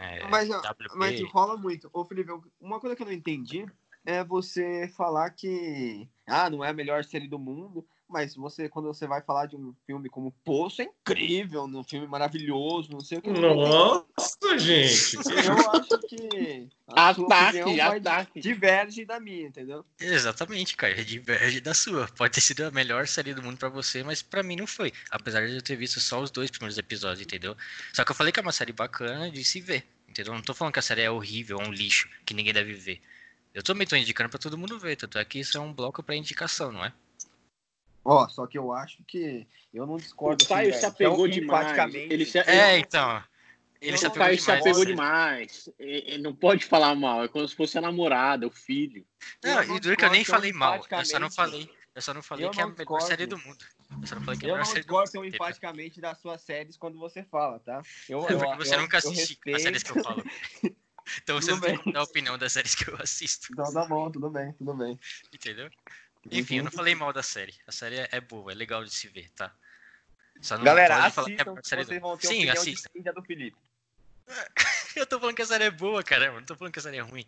[0.00, 0.48] é, mas,
[0.94, 1.90] mas rola muito.
[1.92, 3.66] Ô, Felipe, uma coisa que eu não entendi
[4.04, 8.86] é você falar que ah, não é a melhor série do mundo, mas você, quando
[8.86, 13.18] você vai falar de um filme como Poço, é incrível, um filme maravilhoso, não sei
[13.18, 13.30] o que.
[13.30, 15.16] Nossa, gente!
[15.16, 18.40] Eu acho que a ataque, ataque.
[18.40, 19.84] diverge da minha, entendeu?
[19.98, 22.08] Exatamente, cara, diverge da sua.
[22.08, 24.92] Pode ter sido a melhor série do mundo para você, mas para mim não foi.
[25.10, 27.56] Apesar de eu ter visto só os dois primeiros episódios, entendeu?
[27.92, 30.34] Só que eu falei que é uma série bacana de se ver, entendeu?
[30.34, 33.00] Não tô falando que a série é horrível, é um lixo, que ninguém deve ver.
[33.54, 36.02] Eu também tô indicando para todo mundo ver, tanto é que isso é um bloco
[36.02, 36.92] para indicação, não é?
[38.04, 40.44] Ó, só que eu acho que eu não discordo.
[40.44, 41.94] O Caio assim, se apegou demais.
[41.94, 42.38] Ele se...
[42.38, 43.22] É, então.
[43.80, 45.68] Ele se apegou, demais, se apegou demais.
[45.78, 47.24] Ele não pode falar mal.
[47.24, 49.06] É como se fosse a namorada, o filho.
[49.42, 50.84] Não, e duro que eu nem falei mal.
[50.90, 51.68] Eu só não falei.
[51.94, 53.64] Eu só não falei que é a melhor série do mundo.
[54.00, 55.02] Eu só não falei que é a melhor série do mundo.
[55.02, 57.82] Eu não discordo empaticamente das suas séries quando você fala, tá?
[58.08, 60.22] Eu, é porque você eu, nunca assiste as séries que eu falo.
[61.22, 63.48] Então você não tem a opinião das séries que eu assisto.
[63.50, 64.98] Então tá bom, tudo bem, tudo bem.
[65.32, 65.68] Entendeu?
[66.30, 67.54] Enfim, eu não falei mal da série.
[67.66, 69.54] A série é boa, é legal de se ver, tá?
[70.62, 72.90] Galera, assistam, é vocês vão ter Sim, assista.
[73.14, 73.56] do Felipe.
[74.96, 76.40] eu tô falando que a série é boa, caramba.
[76.40, 77.26] Não tô falando que a série é ruim.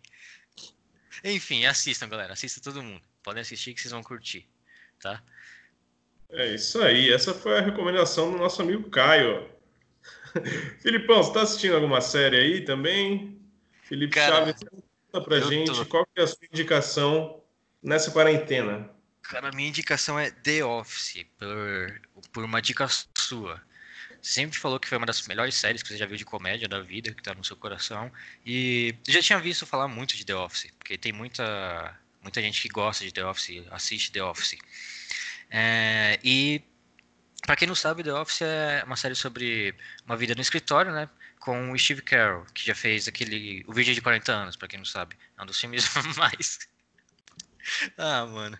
[1.23, 2.33] Enfim, assistam, galera.
[2.33, 3.01] Assista todo mundo.
[3.21, 4.47] Podem assistir que vocês vão curtir,
[4.99, 5.21] tá?
[6.29, 7.11] É isso aí.
[7.13, 9.49] Essa foi a recomendação do nosso amigo Caio.
[10.81, 13.39] Filipão, você tá assistindo alguma série aí também?
[13.83, 14.55] Felipe Cara, Chaves,
[15.11, 15.85] conta pra gente tô...
[15.85, 17.42] qual que é a sua indicação
[17.83, 18.89] nessa quarentena?
[19.23, 23.61] Cara, minha indicação é The Office, por, por uma dica sua.
[24.21, 26.79] Sempre falou que foi uma das melhores séries que você já viu de comédia da
[26.81, 28.11] vida, que tá no seu coração.
[28.45, 32.69] E já tinha visto falar muito de The Office, porque tem muita, muita gente que
[32.69, 34.57] gosta de The Office, assiste The Office.
[35.49, 36.61] É, e
[37.45, 39.75] para quem não sabe, The Office é uma série sobre
[40.05, 41.09] uma vida no escritório, né?
[41.39, 43.63] Com o Steve Carell, que já fez aquele.
[43.67, 45.15] O vídeo de 40 anos, para quem não sabe.
[45.37, 45.85] É um dos filmes
[46.17, 46.59] mais
[47.97, 48.57] ah, mano.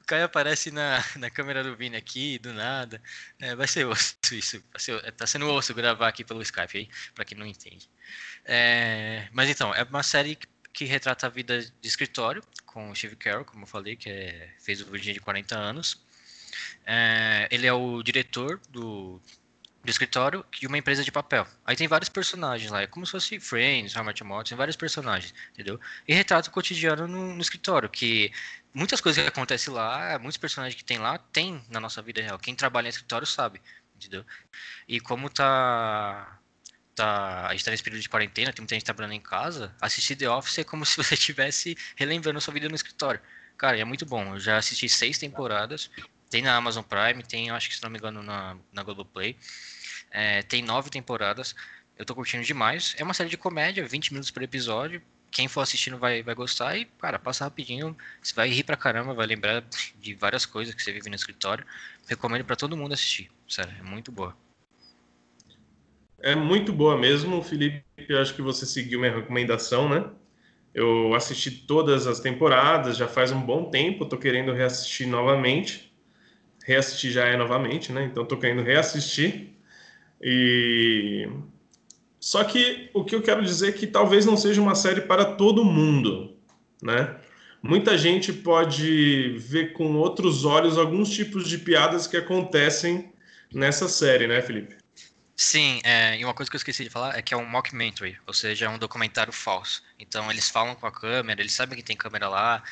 [0.00, 3.02] O Caio aparece na, na câmera do Vini aqui, do nada.
[3.38, 4.62] É, vai ser osso isso.
[4.78, 7.90] Ser, tá sendo osso gravar aqui pelo Skype aí, pra quem não entende.
[8.44, 12.94] É, mas então, é uma série que, que retrata a vida de escritório, com o
[12.94, 16.04] Steve Carroll, como eu falei, que é, fez o Virgínia de 40 anos.
[16.86, 19.20] É, ele é o diretor do,
[19.86, 21.46] do escritório e uma empresa de papel.
[21.64, 25.32] Aí tem vários personagens lá, é como se fosse Friends, How More, tem vários personagens,
[25.52, 25.80] entendeu?
[26.06, 28.30] E retrata o cotidiano no, no, escritório, que
[28.74, 32.38] muitas coisas que acontecem lá, muitos personagens que tem lá, tem na nossa vida real.
[32.38, 33.62] Quem trabalha em escritório sabe,
[33.94, 34.24] entendeu?
[34.86, 36.38] E como tá
[36.96, 40.16] tá, a gente tá nesse período de quarentena, tem muita gente trabalhando em casa, assistir
[40.16, 43.20] The Office é como se você estivesse relembrando sua vida no escritório.
[43.56, 44.34] Cara, é muito bom.
[44.34, 45.90] Eu já assisti seis temporadas.
[46.28, 49.36] Tem na Amazon Prime, tem, acho que se não me engano, na, na Globoplay.
[50.10, 51.54] É, tem nove temporadas.
[51.98, 52.94] Eu tô curtindo demais.
[52.98, 55.02] É uma série de comédia, 20 minutos por episódio.
[55.30, 57.96] Quem for assistindo vai, vai gostar e, cara, passa rapidinho.
[58.22, 59.64] Você vai rir pra caramba, vai lembrar
[59.98, 61.64] de várias coisas que você vive no escritório.
[62.06, 63.30] Recomendo para todo mundo assistir.
[63.48, 64.36] Sério, é muito boa.
[66.18, 67.84] É muito boa mesmo, Felipe.
[68.08, 70.10] Eu acho que você seguiu minha recomendação, né?
[70.72, 75.90] Eu assisti todas as temporadas, já faz um bom tempo, tô querendo reassistir novamente.
[76.64, 78.04] Reassistir já é novamente, né?
[78.04, 79.55] Então tô querendo reassistir.
[80.20, 81.28] E
[82.18, 85.24] só que o que eu quero dizer é que talvez não seja uma série para
[85.24, 86.36] todo mundo,
[86.82, 87.16] né?
[87.62, 93.12] Muita gente pode ver com outros olhos alguns tipos de piadas que acontecem
[93.52, 94.76] nessa série, né, Felipe?
[95.36, 98.18] Sim, é, e uma coisa que eu esqueci de falar é que é um mockumentary,
[98.26, 99.82] ou seja, é um documentário falso.
[99.98, 102.62] Então eles falam com a câmera, eles sabem que tem câmera lá,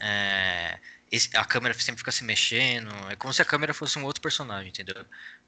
[0.00, 0.78] é,
[1.34, 4.68] a câmera sempre fica se mexendo, é como se a câmera fosse um outro personagem,
[4.68, 5.04] entendeu?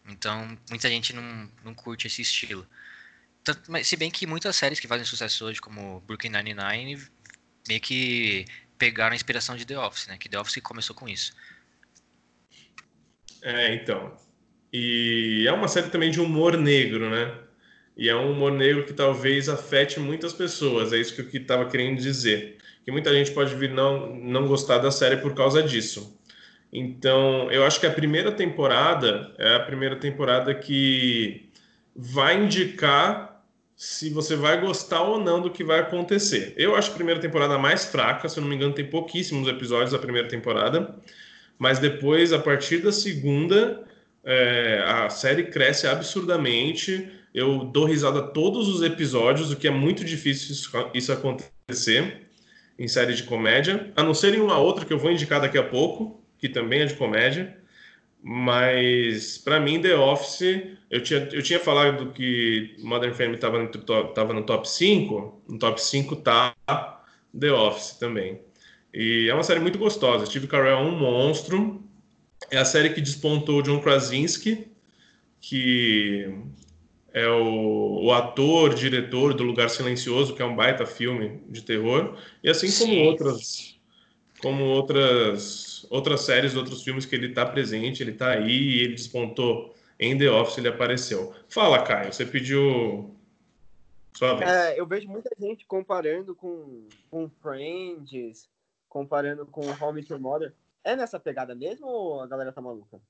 [0.07, 2.67] Então, muita gente não, não curte esse estilo.
[3.43, 7.03] Tanto, mas, se bem que muitas séries que fazem sucesso hoje, como Brooklyn Nine-Nine,
[7.69, 8.45] meio que
[8.79, 10.19] pegaram a inspiração de The Office, né?
[10.19, 11.33] Que The Office começou com isso.
[13.43, 14.17] É, então.
[14.73, 17.39] E é uma série também de humor negro, né?
[17.97, 21.69] E é um humor negro que talvez afete muitas pessoas, é isso que eu estava
[21.71, 22.59] querendo dizer.
[22.85, 26.14] que muita gente pode vir não, não gostar da série por causa disso.
[26.75, 31.49] Então, eu acho que a primeira temporada é a primeira temporada que
[31.95, 33.45] vai indicar
[33.77, 36.53] se você vai gostar ou não do que vai acontecer.
[36.57, 39.93] Eu acho a primeira temporada mais fraca, se eu não me engano, tem pouquíssimos episódios
[39.93, 40.97] da primeira temporada,
[41.57, 43.85] mas depois, a partir da segunda,
[44.25, 47.09] é, a série cresce absurdamente.
[47.33, 52.23] Eu dou risada todos os episódios, o que é muito difícil isso, isso acontecer
[52.77, 55.59] em série de comédia, a não ser em uma outra que eu vou indicar daqui
[55.59, 57.57] a pouco, que também é de comédia.
[58.23, 60.43] Mas para mim, The Office,
[60.91, 63.69] eu tinha, eu tinha falado que Modern Family estava no,
[64.13, 66.55] tava no top 5, no top 5 tá
[67.39, 68.41] The Office também.
[68.93, 70.27] E é uma série muito gostosa.
[70.27, 71.83] Steve Carell é um monstro.
[72.51, 74.69] É a série que despontou John Krasinski,
[75.41, 76.29] que
[77.15, 82.19] é o, o, ator, diretor do Lugar Silencioso, que é um baita filme de terror,
[82.43, 83.07] e assim como Sim.
[83.07, 83.79] outras,
[84.41, 88.95] como outras, outras séries, outros filmes que ele está presente, ele está aí e ele
[88.95, 91.33] despontou em The Office, ele apareceu.
[91.49, 93.15] Fala, Caio, você pediu
[94.13, 94.51] sua vez.
[94.51, 98.49] É, eu vejo muita gente comparando com, com Friends,
[98.89, 100.53] comparando com Met Your Mother.
[100.83, 103.01] É nessa pegada mesmo ou a galera tá maluca?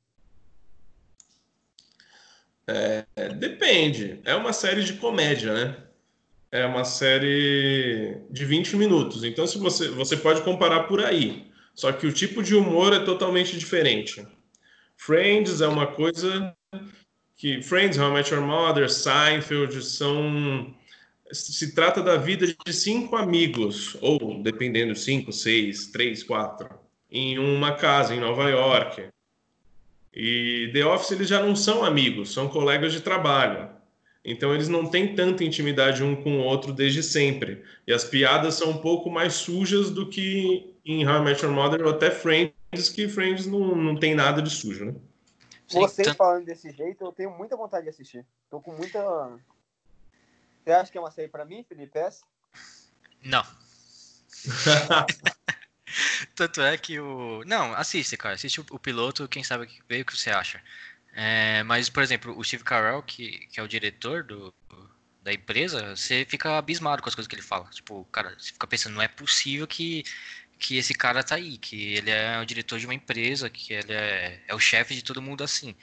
[2.67, 4.21] É, depende.
[4.27, 5.77] É uma série de comédia, né?
[6.53, 9.25] É uma série de 20 minutos.
[9.25, 11.54] Então, se você, você pode comparar por aí.
[11.75, 14.27] Só que o tipo de humor é totalmente diferente.
[14.97, 16.55] Friends é uma coisa
[17.37, 20.75] que Friends, How I Met Your Mother, Seinfeld são
[21.33, 26.69] se trata da vida de cinco amigos ou dependendo cinco, seis, três, quatro
[27.11, 29.09] em uma casa em Nova York
[30.15, 33.69] e The Office eles já não são amigos, são colegas de trabalho.
[34.25, 37.63] Então eles não têm tanta intimidade um com o outro desde sempre.
[37.87, 41.53] E as piadas são um pouco mais sujas do que em How I Met Your
[41.53, 44.95] Mother ou até Friends, que Friends não, não tem nada de sujo, né?
[45.69, 48.25] Vocês falando desse jeito, eu tenho muita vontade de assistir.
[48.51, 49.01] Tô com muita.
[50.63, 51.99] Você acha que é uma série pra mim, Felipe?
[51.99, 52.25] Essa?
[53.23, 53.45] Não.
[56.35, 57.43] Tanto é que o.
[57.47, 58.35] Não, assiste, cara.
[58.35, 60.63] Assiste o, o piloto, quem sabe ver o que você acha.
[61.15, 64.53] É, mas, por exemplo, o Steve Carell, que, que é o diretor do,
[65.23, 67.67] da empresa, você fica abismado com as coisas que ele fala.
[67.71, 70.05] Tipo, cara, você fica pensando, não é possível que,
[70.59, 73.93] que esse cara tá aí, que ele é o diretor de uma empresa, que ele
[73.93, 75.75] é, é o chefe de todo mundo assim.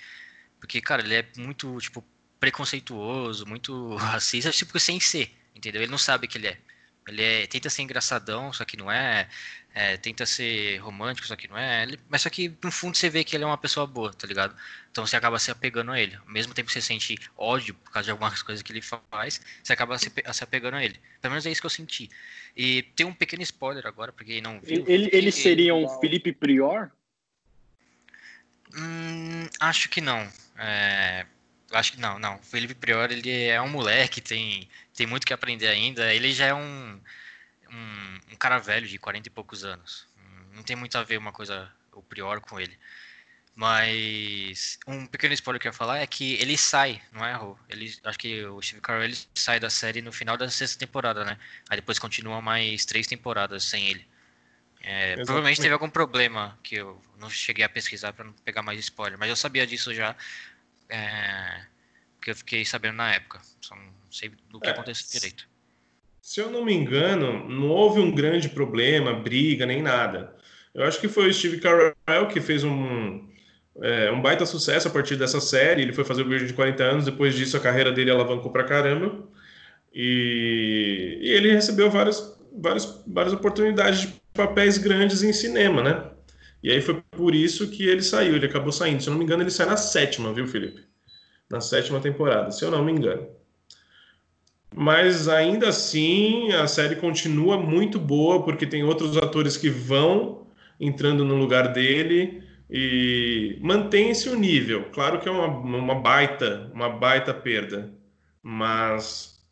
[0.60, 2.04] Porque, cara, ele é muito, tipo,
[2.40, 5.82] preconceituoso, muito racista, tipo, sem ser, entendeu?
[5.82, 6.58] Ele não sabe que ele é.
[7.12, 9.28] Ele é, tenta ser engraçadão, só que não é
[9.74, 11.84] é, tenta ser romântico, só que não é.
[11.84, 14.28] Ele, mas só que no fundo você vê que ele é uma pessoa boa, tá
[14.28, 14.56] ligado?
[14.92, 16.16] Então você acaba se apegando a ele.
[16.16, 19.42] Ao mesmo tempo que você sente ódio por causa de algumas coisas que ele faz,
[19.64, 21.00] você acaba se, se apegando a ele.
[21.22, 22.10] Pelo menos é isso que eu senti.
[22.56, 24.84] E tem um pequeno spoiler agora, pra quem não viu.
[24.88, 26.92] Ele, ele seria um Felipe Prior?
[28.76, 30.30] Hum, acho que não.
[30.58, 31.26] É,
[31.72, 32.36] acho que não, não.
[32.36, 34.68] O Felipe Prior ele é um moleque, tem,
[35.02, 36.14] tem muito que aprender ainda.
[36.14, 37.02] Ele já é um
[37.72, 40.06] um, um, cara velho de 40 e poucos anos.
[40.54, 42.78] Não tem muito a ver uma coisa, o Prior, com ele.
[43.56, 47.58] Mas um pequeno spoiler que eu ia falar é que ele sai, não é, Rô?
[47.68, 51.26] Ele, acho que o Steve Carell ele sai da série no final da sexta temporada,
[51.26, 51.36] né?
[51.68, 54.08] Aí depois continua mais três temporadas sem ele.
[54.82, 58.80] É, provavelmente teve algum problema que eu não cheguei a pesquisar para não pegar mais
[58.80, 60.16] spoiler, mas eu sabia disso já,
[60.90, 61.66] é,
[62.18, 63.42] porque eu fiquei sabendo na época.
[63.62, 65.48] Só não sei do que é, aconteceu direito.
[66.22, 70.36] Se eu não me engano, não houve um grande problema, briga, nem nada.
[70.74, 73.28] Eu acho que foi o Steve Carell que fez um,
[73.82, 75.82] é, um baita sucesso a partir dessa série.
[75.82, 78.64] Ele foi fazer o Virgem de 40 anos, depois disso a carreira dele alavancou pra
[78.64, 79.28] caramba.
[79.94, 86.12] E, e ele recebeu várias, várias, várias oportunidades de papéis grandes em cinema, né?
[86.64, 89.02] E aí foi por isso que ele saiu, ele acabou saindo.
[89.02, 90.86] Se eu não me engano, ele sai na sétima, viu, Felipe?
[91.50, 93.28] Na sétima temporada, se eu não me engano.
[94.76, 100.48] Mas ainda assim, a série continua muito boa, porque tem outros atores que vão
[100.80, 104.86] entrando no lugar dele e mantém-se o nível.
[104.92, 107.94] Claro que é uma, uma baita, uma baita perda,
[108.42, 109.46] mas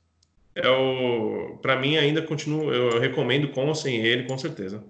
[0.55, 4.83] é o para mim ainda continua, eu recomendo com ou sem ele, com certeza.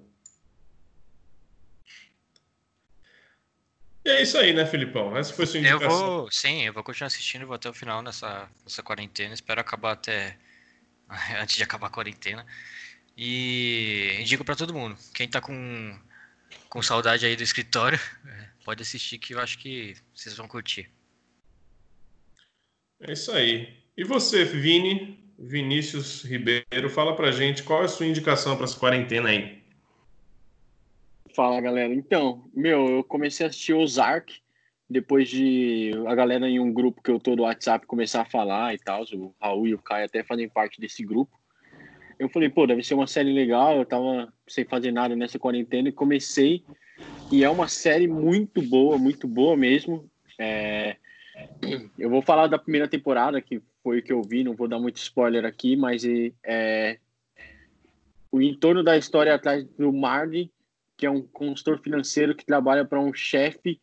[4.05, 5.15] E é isso aí, né, Filipão?
[5.15, 5.89] Essa foi sua indicação.
[5.89, 9.33] Eu vou, sim, eu vou continuar assistindo, vou até o final nessa, nessa quarentena.
[9.33, 10.37] Espero acabar até
[11.41, 12.45] antes de acabar a quarentena.
[13.17, 14.97] E indico para todo mundo.
[15.13, 15.99] Quem tá com,
[16.69, 17.99] com saudade aí do escritório,
[18.63, 20.89] pode assistir que eu acho que vocês vão curtir.
[23.01, 23.77] É isso aí.
[23.97, 25.19] E você, Vini?
[25.41, 29.58] Vinícius Ribeiro, fala pra gente qual é a sua indicação para essa quarentena aí.
[31.35, 31.93] Fala, galera.
[31.93, 34.41] Então, meu, eu comecei a assistir Ozark
[34.89, 38.73] depois de a galera em um grupo que eu tô do WhatsApp começar a falar
[38.73, 41.39] e tal, o Raul e o Caio até fazem parte desse grupo.
[42.17, 45.89] Eu falei, pô, deve ser uma série legal, eu tava sem fazer nada nessa quarentena
[45.89, 46.63] e comecei.
[47.31, 50.09] E é uma série muito boa, muito boa mesmo.
[50.37, 50.97] É...
[51.97, 54.77] Eu vou falar da primeira temporada, que foi o que eu vi, não vou dar
[54.77, 56.03] muito spoiler aqui, mas
[56.43, 56.97] é...
[58.29, 60.51] o entorno da história atrás do Marty,
[60.99, 63.79] que é um consultor financeiro que trabalha para um chefe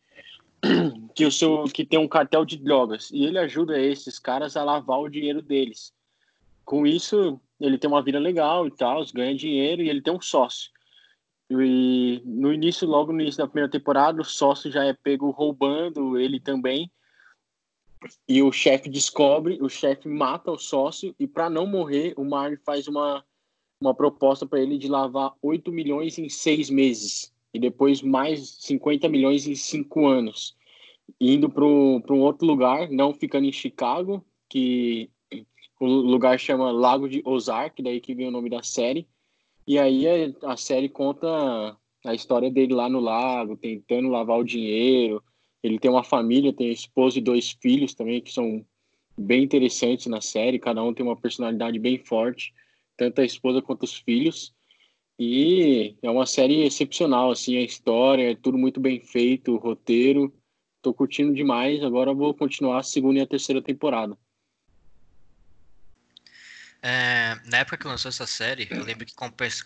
[1.15, 4.63] que o seu que tem um cartel de drogas e ele ajuda esses caras a
[4.63, 5.91] lavar o dinheiro deles.
[6.63, 10.21] Com isso, ele tem uma vida legal e tal, ganha dinheiro e ele tem um
[10.21, 10.69] sócio.
[11.49, 16.19] E no início, logo no início da primeira temporada, o sócio já é pego roubando
[16.19, 16.91] ele também.
[18.27, 22.59] E o chefe descobre, o chefe mata o sócio e para não morrer, o Marley
[22.63, 23.25] faz uma
[23.79, 29.07] uma proposta para ele de lavar 8 milhões em seis meses e depois mais 50
[29.09, 30.55] milhões em cinco anos,
[31.19, 35.09] indo para um outro lugar, não ficando em Chicago, que
[35.79, 39.07] o lugar chama Lago de Ozark, daí que vem o nome da série.
[39.65, 44.43] E aí a, a série conta a história dele lá no lago, tentando lavar o
[44.43, 45.23] dinheiro.
[45.61, 48.65] Ele tem uma família, tem esposa e dois filhos também, que são
[49.17, 52.53] bem interessantes na série, cada um tem uma personalidade bem forte,
[52.97, 54.53] tanto a esposa quanto os filhos.
[55.19, 60.33] E é uma série excepcional, assim, a história, é tudo muito bem feito, o roteiro.
[60.81, 64.17] Tô curtindo demais, agora vou continuar a segunda e a terceira temporada.
[66.81, 69.13] É, na época que lançou essa série, eu lembro que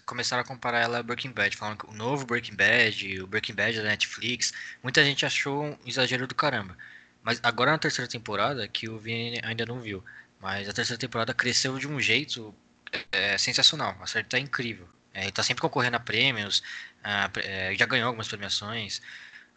[0.05, 3.53] começaram a comparar ela a Breaking Bad, falando que o novo Breaking Bad, o Breaking
[3.53, 6.77] Bad da Netflix, muita gente achou um exagero do caramba.
[7.21, 10.03] Mas agora na terceira temporada, que o Vini ainda não viu,
[10.39, 12.55] mas a terceira temporada cresceu de um jeito
[13.11, 13.97] é, sensacional.
[14.01, 14.87] A série tá incrível.
[15.13, 16.63] É, ele tá sempre concorrendo a prêmios,
[17.03, 19.01] é, já ganhou algumas premiações.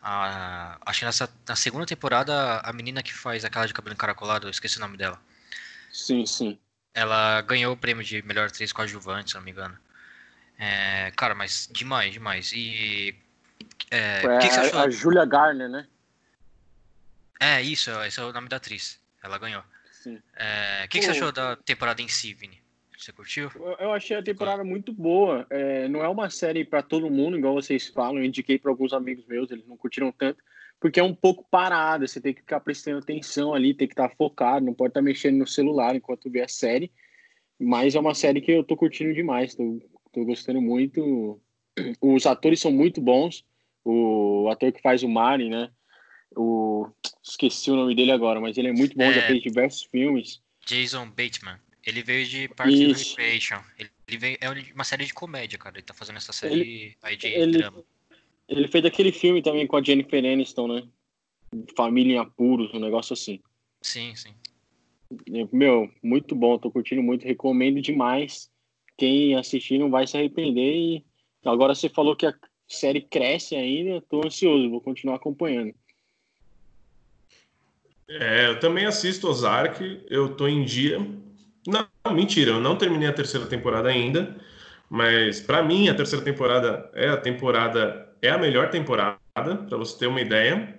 [0.02, 4.50] acho que nessa, na segunda temporada, a menina que faz aquela de cabelo encaracolado, eu
[4.50, 5.20] esqueci o nome dela.
[5.92, 6.58] Sim, sim.
[6.92, 9.78] Ela ganhou o prêmio de melhor atriz coadjuvante, se não me engano.
[10.58, 12.52] É, cara, mas demais, demais.
[12.52, 13.14] E.
[13.90, 14.80] É, Foi que a, que você achou?
[14.80, 15.86] a Julia Garner, né?
[17.40, 19.00] É, isso, esse é o nome da atriz.
[19.22, 19.62] Ela ganhou.
[20.36, 22.62] É, o que, que, você achou da temporada em si, Vini?
[22.96, 23.50] Você curtiu?
[23.78, 25.46] Eu achei a temporada muito boa.
[25.50, 28.18] É, não é uma série para todo mundo, igual vocês falam.
[28.18, 30.42] Eu indiquei para alguns amigos meus, eles não curtiram tanto,
[30.80, 32.06] porque é um pouco parada.
[32.06, 35.00] Você tem que ficar prestando atenção ali, tem que estar tá focado, não pode estar
[35.00, 36.92] tá mexendo no celular enquanto vê a série.
[37.58, 39.80] Mas é uma série que eu tô curtindo demais, tô,
[40.12, 41.40] tô gostando muito.
[42.00, 43.44] Os atores são muito bons.
[43.84, 45.70] O ator que faz o Mari, né?
[46.36, 46.88] O...
[47.22, 49.12] Esqueci o nome dele agora, mas ele é muito bom, é...
[49.12, 50.42] já fez diversos filmes.
[50.66, 51.58] Jason Bateman.
[51.86, 53.60] Ele veio de Parks and Recreation.
[53.78, 55.76] Ele, veio, é uma série de comédia, cara.
[55.76, 57.84] Ele tá fazendo essa série ele, aí de ele, drama.
[58.48, 60.88] Ele fez aquele filme também com a Jennifer Aniston, né?
[61.76, 63.40] Família em Apuros, um negócio assim.
[63.82, 64.34] Sim, sim.
[65.52, 68.50] Meu, muito bom, tô curtindo muito, recomendo demais.
[68.96, 70.74] Quem assistir não vai se arrepender.
[70.74, 71.04] E
[71.44, 72.34] agora você falou que a
[72.66, 75.74] série cresce ainda, tô ansioso, vou continuar acompanhando.
[78.08, 80.98] É, eu também assisto Ozark, eu tô em dia.
[82.06, 84.36] Não, mentira, eu não terminei a terceira temporada ainda,
[84.90, 89.98] mas para mim a terceira temporada é a temporada é a melhor temporada, para você
[89.98, 90.78] ter uma ideia.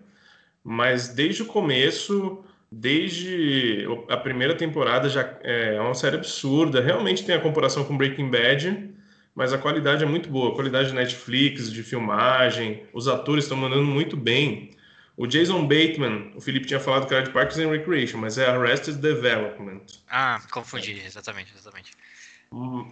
[0.63, 6.79] Mas desde o começo, desde a primeira temporada já é uma série absurda.
[6.81, 8.93] Realmente tem a comparação com Breaking Bad,
[9.33, 10.51] mas a qualidade é muito boa.
[10.51, 14.74] A qualidade de Netflix, de filmagem, os atores estão mandando muito bem.
[15.17, 18.47] O Jason Bateman, o Felipe tinha falado que era de Parks and Recreation, mas é
[18.47, 19.81] Arrested Development.
[20.09, 21.91] Ah, confundi, exatamente, exatamente.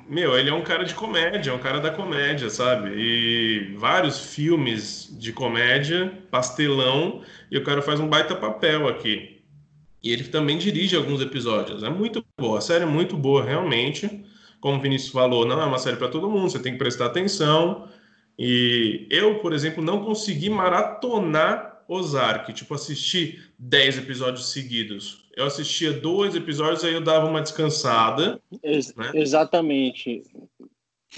[0.10, 2.92] Meu, ele é um cara de comédia, é um cara da comédia, sabe?
[2.96, 9.42] E vários filmes de comédia, pastelão, e o cara faz um baita papel aqui.
[10.02, 11.84] E ele também dirige alguns episódios.
[11.84, 14.26] É muito boa, a série é muito boa, realmente.
[14.60, 17.06] Como o Vinícius falou, não é uma série para todo mundo, você tem que prestar
[17.08, 17.88] atenção.
[18.38, 25.24] E eu, por exemplo, não consegui maratonar Ozark, tipo, assisti 10 episódios seguidos.
[25.36, 28.42] Eu assistia dois episódios, aí eu dava uma descansada.
[28.62, 29.12] Ex né?
[29.16, 30.24] Exatamente.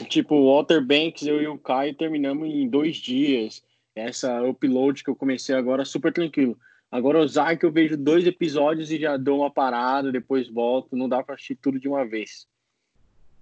[0.10, 3.64] Tipo, Walter Banks, eu e o Caio terminamos em dois dias.
[3.96, 6.58] Essa upload que eu comecei agora, super tranquilo.
[6.92, 10.96] Agora, Ozark, eu vejo dois episódios e já dou uma parada, depois volto.
[10.96, 12.48] Não dá para assistir tudo de uma vez.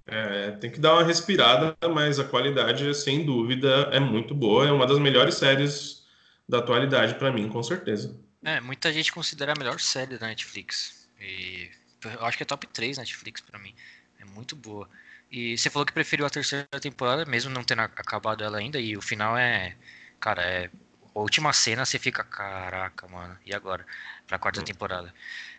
[0.06, 4.68] É, tem que dar uma respirada, mas a qualidade, sem dúvida, é muito boa.
[4.68, 6.03] É uma das melhores séries
[6.48, 8.16] da atualidade para mim, com certeza.
[8.44, 11.08] É, muita gente considera a melhor série da Netflix.
[11.20, 11.70] E
[12.04, 13.74] eu acho que é top 3 Netflix para mim.
[14.20, 14.90] É muito boa.
[15.32, 18.96] E você falou que preferiu a terceira temporada, mesmo não tendo acabado ela ainda, e
[18.96, 19.76] o final é.
[20.20, 20.70] Cara, é.
[21.16, 23.86] A última cena você fica, caraca, mano, e agora?
[24.28, 24.64] Pra quarta hum.
[24.64, 25.14] temporada.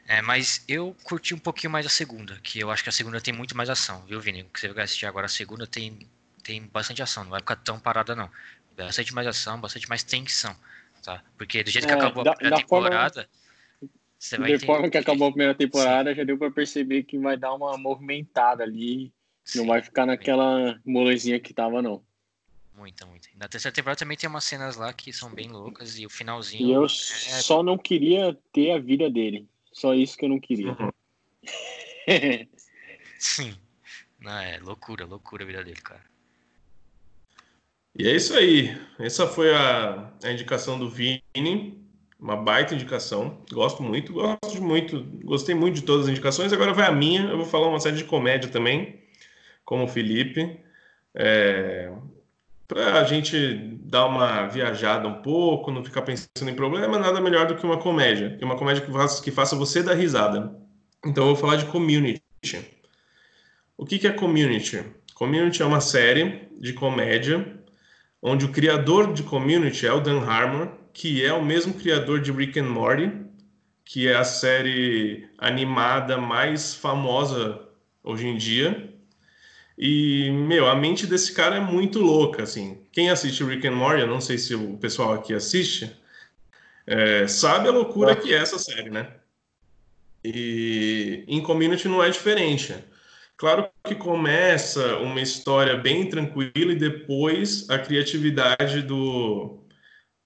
[0.07, 3.21] É, mas eu curti um pouquinho mais a segunda, que eu acho que a segunda
[3.21, 4.43] tem muito mais ação, viu, Vini?
[4.43, 5.99] O que você vai assistir agora, a segunda tem,
[6.43, 8.31] tem bastante ação, não vai ficar tão parada, não.
[8.77, 10.55] Bastante mais ação, bastante mais tensão,
[11.05, 11.23] tá?
[11.37, 13.23] Porque do jeito que é, acabou a primeira temporada.
[13.23, 13.45] Forma
[14.19, 16.17] você vai de forma que acabou a primeira temporada, Sim.
[16.17, 19.13] já deu para perceber que vai dar uma movimentada ali.
[19.45, 19.59] Sim.
[19.59, 22.03] Não vai ficar naquela molezinha que tava, não.
[22.75, 23.29] Muita, muita.
[23.37, 26.67] Na terceira temporada também tem umas cenas lá que são bem loucas e o finalzinho.
[26.67, 26.89] E eu é...
[26.89, 29.47] só não queria ter a vida dele.
[29.73, 30.73] Só isso que eu não queria.
[30.73, 30.91] Uhum.
[33.19, 33.55] Sim.
[34.19, 36.03] Não, é loucura, loucura a vida dele, cara.
[37.97, 38.77] E é isso aí.
[38.99, 41.23] Essa foi a, a indicação do Vini
[42.25, 43.39] uma baita indicação.
[43.53, 46.55] Gosto muito, gosto muito, gostei muito de todas as indicações.
[46.55, 48.99] Agora vai a minha, eu vou falar uma série de comédia também,
[49.63, 50.59] como o Felipe.
[51.15, 51.93] É,
[52.67, 57.47] para a gente dar uma viajada um pouco, não ficar pensando em problema, nada melhor
[57.47, 58.39] do que uma comédia.
[58.41, 60.59] E uma comédia que faça, que faça você dar risada.
[61.05, 62.23] Então eu vou falar de Community.
[63.77, 64.83] O que, que é Community?
[65.15, 67.63] Community é uma série de comédia
[68.27, 72.33] onde o criador de Community é o Dan Harmon, que é o mesmo criador de
[72.33, 73.13] Rick and Morty,
[73.85, 77.61] que é a série animada mais famosa
[78.03, 78.91] hoje em dia.
[79.77, 82.79] E, meu, a mente desse cara é muito louca, assim.
[82.91, 85.95] Quem assiste Rick and Morty, eu não sei se o pessoal aqui assiste,
[86.87, 89.07] é, sabe a loucura que é essa série, né?
[90.25, 92.75] E em Community não é diferente.
[93.37, 99.65] Claro que começa uma história bem tranquila e depois a criatividade do,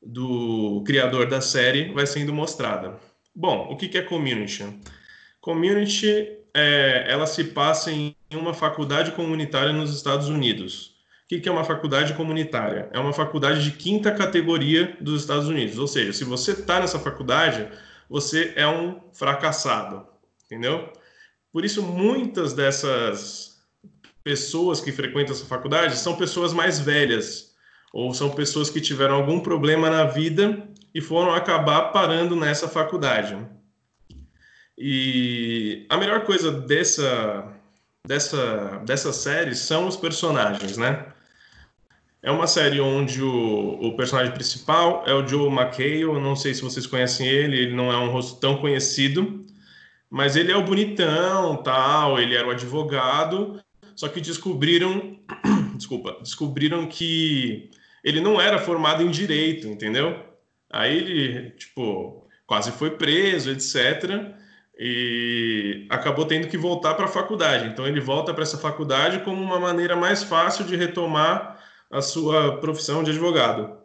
[0.03, 2.99] do criador da série vai sendo mostrada.
[3.35, 4.79] Bom, o que, é community?
[5.41, 10.99] Community, é, ela se passa em uma faculdade comunitária nos Estados Unidos.
[11.25, 12.91] O que, é uma faculdade comunitária?
[12.93, 15.79] É uma faculdade de quinta categoria dos Estados Unidos.
[15.79, 17.69] Ou seja, se você está nessa faculdade,
[18.09, 20.07] você é um fracassado,
[20.45, 20.93] entendeu?
[21.53, 23.59] Por isso, muitas dessas
[24.23, 27.55] pessoas que frequentam essa faculdade são pessoas mais velhas,
[27.93, 33.37] ou são pessoas que tiveram algum problema na vida e foram acabar parando nessa faculdade.
[34.77, 37.53] E a melhor coisa dessa
[38.07, 41.07] dessa dessa série são os personagens, né?
[42.23, 46.63] É uma série onde o, o personagem principal é o Joe McHale, não sei se
[46.63, 49.47] vocês conhecem ele, ele não é um rosto tão conhecido,
[50.11, 53.61] mas ele é o bonitão, tal, ele era o advogado,
[53.95, 55.19] só que descobriram,
[55.77, 57.71] desculpa, descobriram que
[58.03, 60.25] ele não era formado em direito, entendeu?
[60.71, 64.35] Aí ele, tipo, quase foi preso, etc.
[64.79, 67.67] E acabou tendo que voltar para a faculdade.
[67.67, 72.59] Então ele volta para essa faculdade como uma maneira mais fácil de retomar a sua
[72.61, 73.77] profissão de advogado.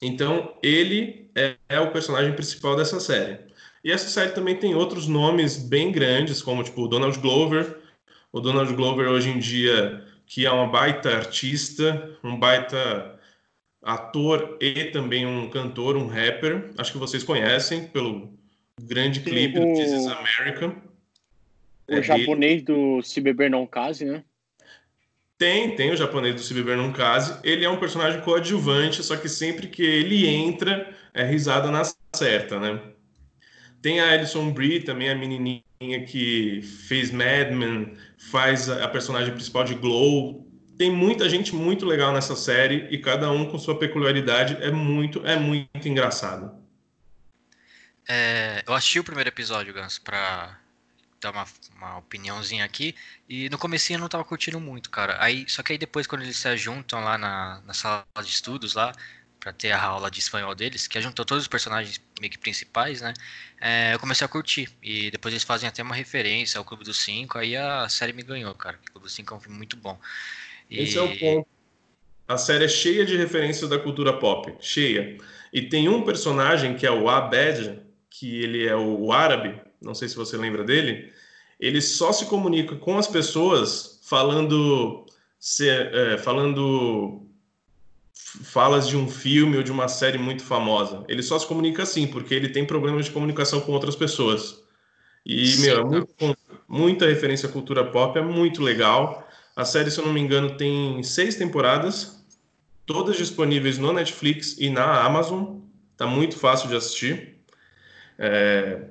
[0.00, 3.51] Então ele é, é o personagem principal dessa série.
[3.84, 7.78] E essa série também tem outros nomes bem grandes, como tipo o Donald Glover.
[8.32, 13.18] O Donald Glover hoje em dia que é uma baita artista, um baita
[13.82, 16.70] ator e também um cantor, um rapper.
[16.78, 18.32] Acho que vocês conhecem pelo
[18.80, 19.60] grande Sim, clipe o...
[19.60, 20.74] do This is America.
[21.86, 24.24] O é japonês do Se Beber Não Case, né?
[25.36, 27.38] Tem, tem o japonês do Se Beber Não Case.
[27.44, 31.82] Ele é um personagem coadjuvante, só que sempre que ele entra, é risada na
[32.14, 32.80] certa, né?
[33.82, 35.62] Tem a Alison Brie, também a menininha
[36.06, 40.46] que fez Mad Men, faz a personagem principal de Glow,
[40.78, 45.24] tem muita gente muito legal nessa série e cada um com sua peculiaridade é muito
[45.26, 46.52] é muito engraçado.
[48.08, 50.58] É, eu assisti o primeiro episódio, Gans, pra
[51.20, 52.94] dar uma, uma opiniãozinha aqui.
[53.28, 55.16] E no começo eu não tava curtindo muito, cara.
[55.20, 58.74] Aí, só que aí depois, quando eles se juntam lá na, na sala de estudos
[58.74, 58.92] lá,
[59.42, 63.00] para ter a aula de espanhol deles, que juntou todos os personagens meio que principais,
[63.00, 63.12] né?
[63.60, 64.70] É, eu comecei a curtir.
[64.80, 68.22] E depois eles fazem até uma referência ao Clube dos Cinco, aí a série me
[68.22, 68.78] ganhou, cara.
[68.88, 69.98] O Clube dos Cinco é um filme muito bom.
[70.70, 71.48] Esse é o ponto.
[72.28, 75.18] A série é cheia de referências da cultura pop, cheia.
[75.52, 80.08] E tem um personagem que é o Abed, que ele é o árabe, não sei
[80.08, 81.12] se você lembra dele.
[81.58, 85.04] Ele só se comunica com as pessoas falando,
[85.40, 87.21] se, é, falando
[88.42, 91.04] falas de um filme ou de uma série muito famosa.
[91.08, 94.62] Ele só se comunica assim, porque ele tem problemas de comunicação com outras pessoas.
[95.24, 99.28] E, Sim, meu, é muito, muita referência à cultura pop, é muito legal.
[99.54, 102.24] A série, se eu não me engano, tem seis temporadas,
[102.86, 105.60] todas disponíveis no Netflix e na Amazon.
[105.96, 107.38] Tá muito fácil de assistir.
[108.18, 108.82] É...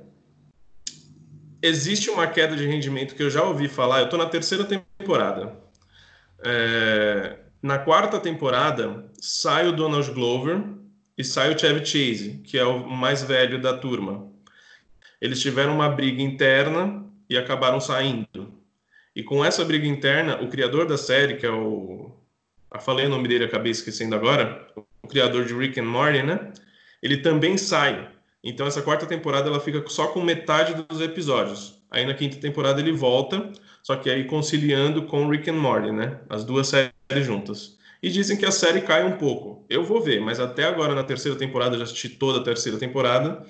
[1.61, 3.99] existe uma queda de rendimento que eu já ouvi falar.
[3.99, 5.59] Eu estou na terceira temporada.
[6.43, 10.63] É, na quarta temporada, sai o Donald Glover
[11.17, 14.27] e sai o Chevy Chase, que é o mais velho da turma.
[15.21, 18.51] Eles tiveram uma briga interna e acabaram saindo.
[19.15, 22.11] E com essa briga interna, o criador da série, que é o.
[22.73, 24.67] Eu falei o nome dele, acabei esquecendo agora.
[25.03, 26.51] O criador de Rick and Morty, né?
[27.03, 28.09] Ele também sai.
[28.43, 31.79] Então essa quarta temporada ela fica só com metade dos episódios.
[31.91, 33.51] Aí na quinta temporada ele volta,
[33.83, 36.19] só que aí conciliando com Rick and Morty, né?
[36.29, 36.91] As duas séries
[37.25, 37.77] juntas.
[38.01, 39.65] E dizem que a série cai um pouco.
[39.69, 43.45] Eu vou ver, mas até agora na terceira temporada, já assisti toda a terceira temporada.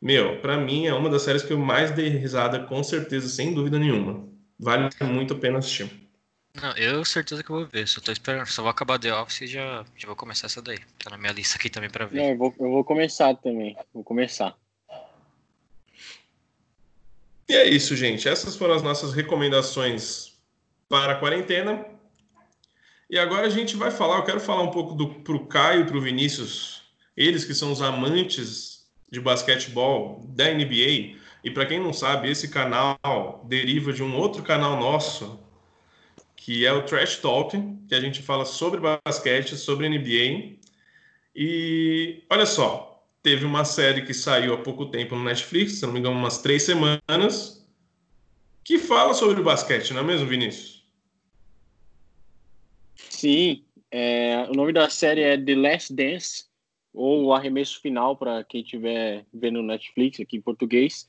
[0.00, 3.52] Meu, para mim é uma das séries que eu mais dei risada, com certeza, sem
[3.52, 4.26] dúvida nenhuma.
[4.58, 5.90] Vale muito a pena assistir.
[6.60, 7.86] Não, eu certeza que eu vou ver.
[7.86, 8.46] Só tô esperando.
[8.46, 10.78] Só vou acabar The Office e já, já vou começar essa daí.
[11.02, 12.18] Tá na minha lista aqui também pra ver.
[12.18, 13.76] Não, eu, vou, eu vou começar também.
[13.92, 14.56] Vou começar.
[17.50, 18.28] E é isso, gente.
[18.28, 20.34] Essas foram as nossas recomendações
[20.88, 21.84] para a quarentena.
[23.10, 24.18] E agora a gente vai falar.
[24.18, 26.84] Eu quero falar um pouco do, pro Caio e pro Vinícius,
[27.16, 31.16] eles que são os amantes de basquetebol da NBA.
[31.42, 35.40] E para quem não sabe, esse canal deriva de um outro canal nosso
[36.36, 40.56] que é o Trash Talk, que a gente fala sobre basquete, sobre NBA.
[41.34, 42.89] E olha só,
[43.22, 46.38] teve uma série que saiu há pouco tempo no Netflix, se não me engano, umas
[46.38, 47.66] três semanas,
[48.64, 50.84] que fala sobre o basquete, não é mesmo, Vinícius?
[52.94, 56.44] Sim, é, o nome da série é The Last Dance,
[56.92, 61.08] ou o arremesso final, para quem estiver vendo no Netflix aqui em português.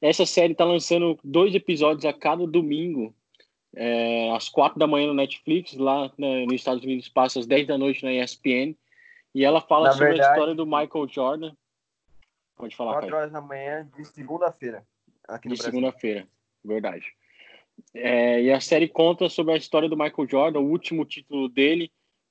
[0.00, 3.14] Essa série está lançando dois episódios a cada domingo
[3.74, 7.66] é, às quatro da manhã no Netflix, lá né, nos Estados Unidos passa às 10
[7.66, 8.74] da noite na ESPN,
[9.34, 11.52] e ela fala na sobre verdade, a história do Michael Jordan.
[12.56, 14.86] Pode falar, Quatro horas da manhã de segunda-feira,
[15.44, 16.28] De segunda-feira,
[16.64, 17.06] verdade.
[17.94, 21.90] É, e a série conta sobre a história do Michael Jordan, o último título dele,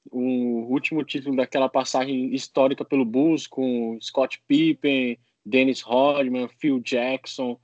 [0.10, 7.60] o último título daquela passagem histórica pelo Bulls com Scott Pippen, Dennis Rodman, Phil Jackson,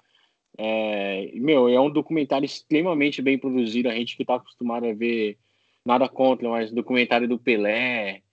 [0.57, 3.89] é, meu, é um documentário extremamente bem produzido.
[3.89, 5.37] A gente que está acostumado a ver
[5.85, 8.23] nada contra, mas documentário do Pelé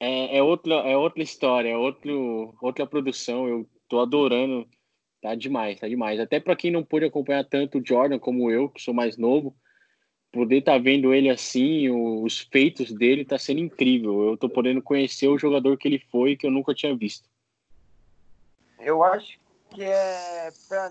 [0.00, 3.46] é, é, outra, é outra história, é outro, outra produção.
[3.46, 4.66] Eu tô adorando,
[5.20, 6.18] tá demais, tá demais.
[6.18, 9.54] Até para quem não pôde acompanhar tanto o Jordan como eu, que sou mais novo,
[10.32, 14.30] poder estar tá vendo ele assim, os feitos dele, tá sendo incrível.
[14.30, 17.28] Eu tô podendo conhecer o jogador que ele foi que eu nunca tinha visto.
[18.78, 19.38] Eu acho
[19.74, 20.90] que é para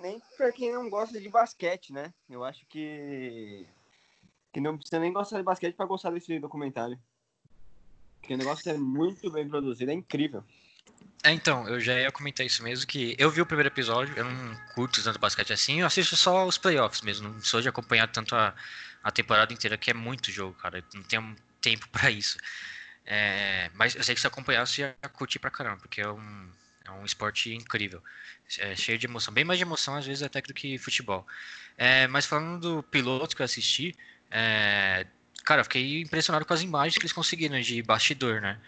[0.00, 2.12] nem para quem não gosta de basquete, né?
[2.30, 3.66] Eu acho que
[4.52, 6.98] que não precisa nem gostar de basquete para gostar desse documentário.
[8.26, 10.42] Porque o negócio é muito bem produzido, é incrível.
[11.22, 14.24] É, então, eu já ia comentar isso mesmo, que eu vi o primeiro episódio, eu
[14.24, 18.08] não curto tanto basquete assim, eu assisto só os playoffs mesmo, não sou de acompanhar
[18.08, 18.52] tanto a,
[19.00, 22.36] a temporada inteira, que é muito jogo, cara, não tenho tempo para isso.
[23.04, 26.50] É, mas eu sei que se acompanhasse, ia curtir pra caramba, porque é um,
[26.84, 28.02] é um esporte incrível,
[28.58, 31.24] é cheio de emoção, bem mais de emoção às vezes até do que futebol.
[31.78, 33.94] É, mas falando do piloto que eu assisti,
[34.32, 35.06] é,
[35.46, 38.60] cara, eu fiquei impressionado com as imagens que eles conseguiram de bastidor, né?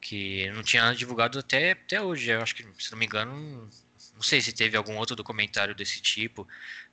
[0.00, 2.30] Que não tinha divulgado até, até hoje.
[2.30, 3.68] Eu acho que, se não me engano,
[4.14, 6.46] não sei se teve algum outro documentário desse tipo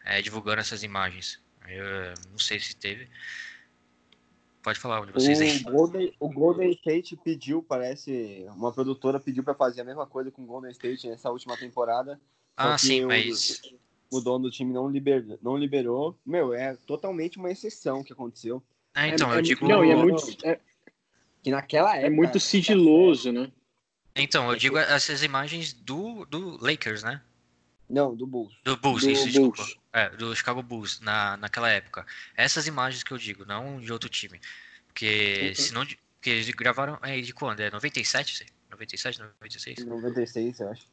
[0.03, 1.39] é, divulgando essas imagens.
[1.69, 3.07] Eu não sei se teve.
[4.63, 5.59] Pode falar onde vocês aí.
[5.59, 10.31] O Golden, o Golden State pediu, parece, uma produtora pediu para fazer a mesma coisa
[10.31, 12.19] com o Golden State nessa última temporada.
[12.55, 13.61] Ah, sim, o, mas.
[14.09, 16.17] O dono do time não, liber, não liberou.
[16.25, 18.63] Meu, é totalmente uma exceção que aconteceu.
[18.97, 19.67] Ah, então, é, eu é, digo.
[19.67, 20.23] Não, e é muito.
[20.43, 20.59] É,
[21.43, 22.07] que naquela época.
[22.07, 23.51] É muito sigiloso, né?
[24.15, 27.21] Então, eu digo essas imagens do, do Lakers, né?
[27.87, 28.55] Não, do Bulls.
[28.63, 29.55] Do Bulls, do isso, Bulls.
[29.55, 29.81] desculpa.
[29.93, 32.07] É, do Chicago Bulls, na, naquela época.
[32.35, 34.41] Essas imagens que eu digo, não de outro time.
[34.87, 35.55] Porque, uhum.
[35.55, 35.85] se não.
[35.85, 36.97] Porque eles gravaram.
[37.03, 37.59] É de quando?
[37.59, 38.47] É 97?
[38.71, 39.85] 97, 96?
[39.85, 40.87] 96, eu acho.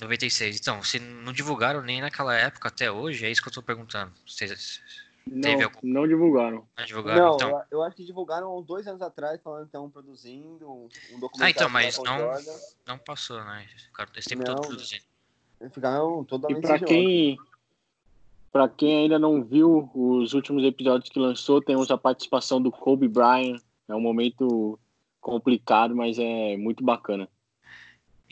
[0.00, 0.58] 96.
[0.58, 4.10] Então, se não divulgaram nem naquela época até hoje, é isso que eu tô perguntando.
[4.26, 4.80] Vocês,
[5.26, 5.78] não, algum...
[5.82, 6.66] não divulgaram.
[6.76, 7.62] Não divulgaram, não, então.
[7.70, 10.88] eu, acho que divulgaram dois anos atrás, falando que estão produzindo um
[11.20, 11.44] documentário.
[11.44, 12.18] Ah, então, mas não,
[12.86, 13.66] não passou, né?
[14.16, 15.04] Esse tempo não, todo produzindo.
[15.70, 17.38] Ficaram totalmente E pra quem,
[18.50, 23.06] pra quem ainda não viu os últimos episódios que lançou, temos a participação do Kobe
[23.06, 23.60] Bryant.
[23.88, 24.78] É um momento
[25.20, 27.28] complicado, mas é muito bacana.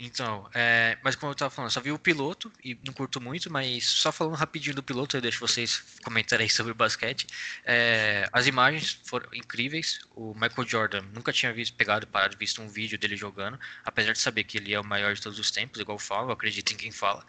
[0.03, 3.53] Então, é, mas como eu estava falando, só vi o piloto e não curto muito,
[3.53, 7.27] mas só falando rapidinho do piloto, eu deixo vocês comentarem sobre o basquete.
[7.67, 10.01] É, as imagens foram incríveis.
[10.17, 14.19] O Michael Jordan nunca tinha visto, pegado, parado, visto um vídeo dele jogando, apesar de
[14.21, 16.91] saber que ele é o maior de todos os tempos, igual falo, acredito em quem
[16.91, 17.23] fala.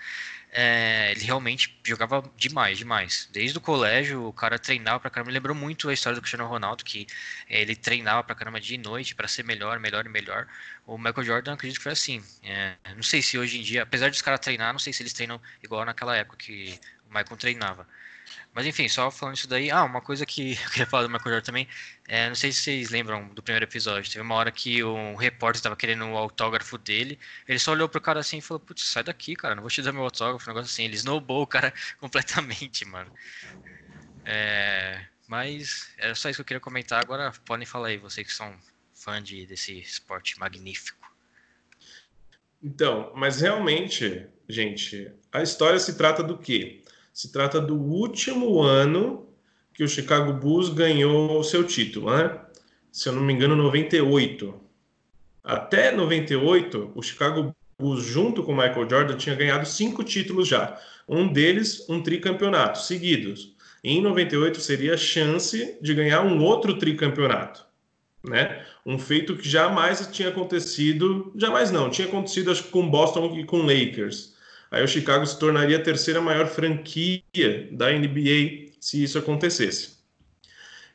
[0.53, 3.29] É, ele realmente jogava demais, demais.
[3.31, 5.29] Desde o colégio, o cara treinava pra caramba.
[5.29, 7.07] Me lembrou muito a história do Cristiano Ronaldo, que
[7.49, 10.47] ele treinava pra caramba dia e noite para ser melhor, melhor e melhor.
[10.85, 12.21] O Michael Jordan, acredito que foi assim.
[12.43, 15.13] É, não sei se hoje em dia, apesar dos caras treinar, não sei se eles
[15.13, 16.77] treinam igual naquela época que
[17.09, 17.87] o Michael treinava.
[18.53, 19.71] Mas enfim, só falando isso daí.
[19.71, 21.67] Ah, uma coisa que eu queria falar do Michael Jordan também.
[22.07, 24.11] É, não sei se vocês lembram do primeiro episódio.
[24.11, 27.19] Teve uma hora que um repórter estava querendo o autógrafo dele.
[27.47, 29.81] Ele só olhou pro cara assim e falou: Putz, sai daqui, cara, não vou te
[29.81, 30.49] dar meu autógrafo.
[30.49, 30.85] Um negócio assim.
[30.85, 33.11] Ele snowball o cara completamente, mano.
[34.25, 37.01] É, mas era só isso que eu queria comentar.
[37.01, 38.55] Agora podem falar aí, vocês que são
[38.93, 41.01] fã de, desse esporte magnífico.
[42.63, 46.83] Então, mas realmente, gente, a história se trata do quê?
[47.13, 49.27] Se trata do último ano
[49.73, 52.39] que o Chicago Bulls ganhou o seu título, né?
[52.91, 54.53] Se eu não me engano, 98.
[55.43, 60.79] Até 98, o Chicago Bulls, junto com o Michael Jordan, tinha ganhado cinco títulos já.
[61.07, 63.55] Um deles, um tricampeonato seguidos.
[63.83, 67.65] Em 98 seria a chance de ganhar um outro tricampeonato,
[68.23, 68.63] né?
[68.85, 73.63] Um feito que jamais tinha acontecido, jamais não, tinha acontecido acho, com Boston e com
[73.63, 74.30] Lakers.
[74.71, 77.21] Aí o Chicago se tornaria a terceira maior franquia
[77.73, 79.97] da NBA se isso acontecesse.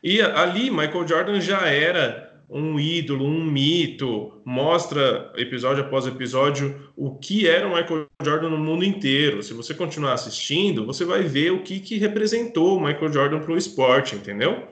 [0.02, 7.16] E ali, Michael Jordan já era um ídolo, um mito, mostra episódio após episódio o
[7.16, 9.42] que era o Michael Jordan no mundo inteiro.
[9.42, 13.52] Se você continuar assistindo, você vai ver o que, que representou o Michael Jordan para
[13.52, 14.68] o esporte, entendeu?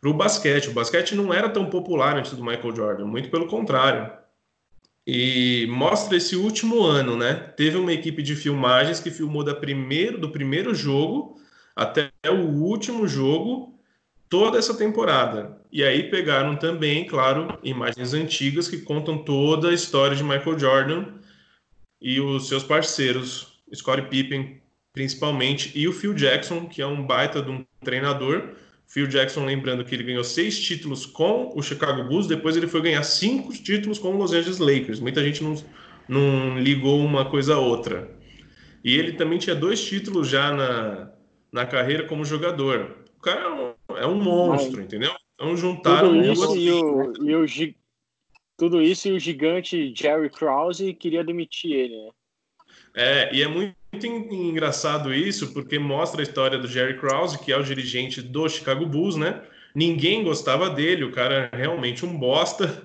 [0.00, 0.68] Para o basquete.
[0.68, 4.10] O basquete não era tão popular antes do Michael Jordan, muito pelo contrário.
[5.06, 7.34] E mostra esse último ano, né?
[7.56, 11.40] Teve uma equipe de filmagens que filmou da primeiro, do primeiro jogo
[11.76, 13.78] até o último jogo
[14.28, 15.60] toda essa temporada.
[15.70, 21.04] E aí pegaram também, claro, imagens antigas que contam toda a história de Michael Jordan
[22.00, 24.60] e os seus parceiros, Scottie Pippen
[24.92, 28.54] principalmente, e o Phil Jackson, que é um baita de um treinador
[28.96, 32.80] Phil Jackson, lembrando que ele ganhou seis títulos com o Chicago Bulls, depois ele foi
[32.80, 35.00] ganhar cinco títulos com o Los Angeles Lakers.
[35.00, 35.54] Muita gente não,
[36.08, 38.10] não ligou uma coisa a outra.
[38.82, 41.12] E ele também tinha dois títulos já na,
[41.52, 43.04] na carreira como jogador.
[43.18, 45.12] O cara é um, é um monstro, entendeu?
[45.34, 47.74] Então juntaram tudo isso e o, e o,
[48.56, 52.10] tudo isso e o gigante Jerry Krause queria demitir ele, né?
[52.96, 53.76] É, e é muito
[54.06, 58.86] engraçado isso, porque mostra a história do Jerry Krause, que é o dirigente do Chicago
[58.86, 59.42] Bulls, né?
[59.74, 62.82] Ninguém gostava dele, o cara é realmente um bosta.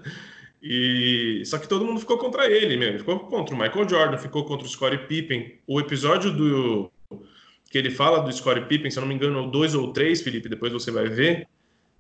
[0.62, 3.00] E só que todo mundo ficou contra ele mesmo.
[3.00, 5.58] Ficou contra o Michael Jordan, ficou contra o Scottie Pippen.
[5.66, 6.92] O episódio do
[7.72, 10.50] que ele fala do Scottie Pippen, se eu não me engano, dois ou três, Felipe,
[10.50, 11.48] depois você vai ver,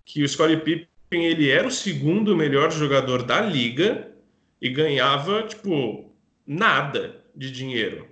[0.05, 4.12] que o Scottie Pippen ele era o segundo melhor jogador da liga
[4.62, 6.14] e ganhava tipo
[6.45, 8.07] nada de dinheiro.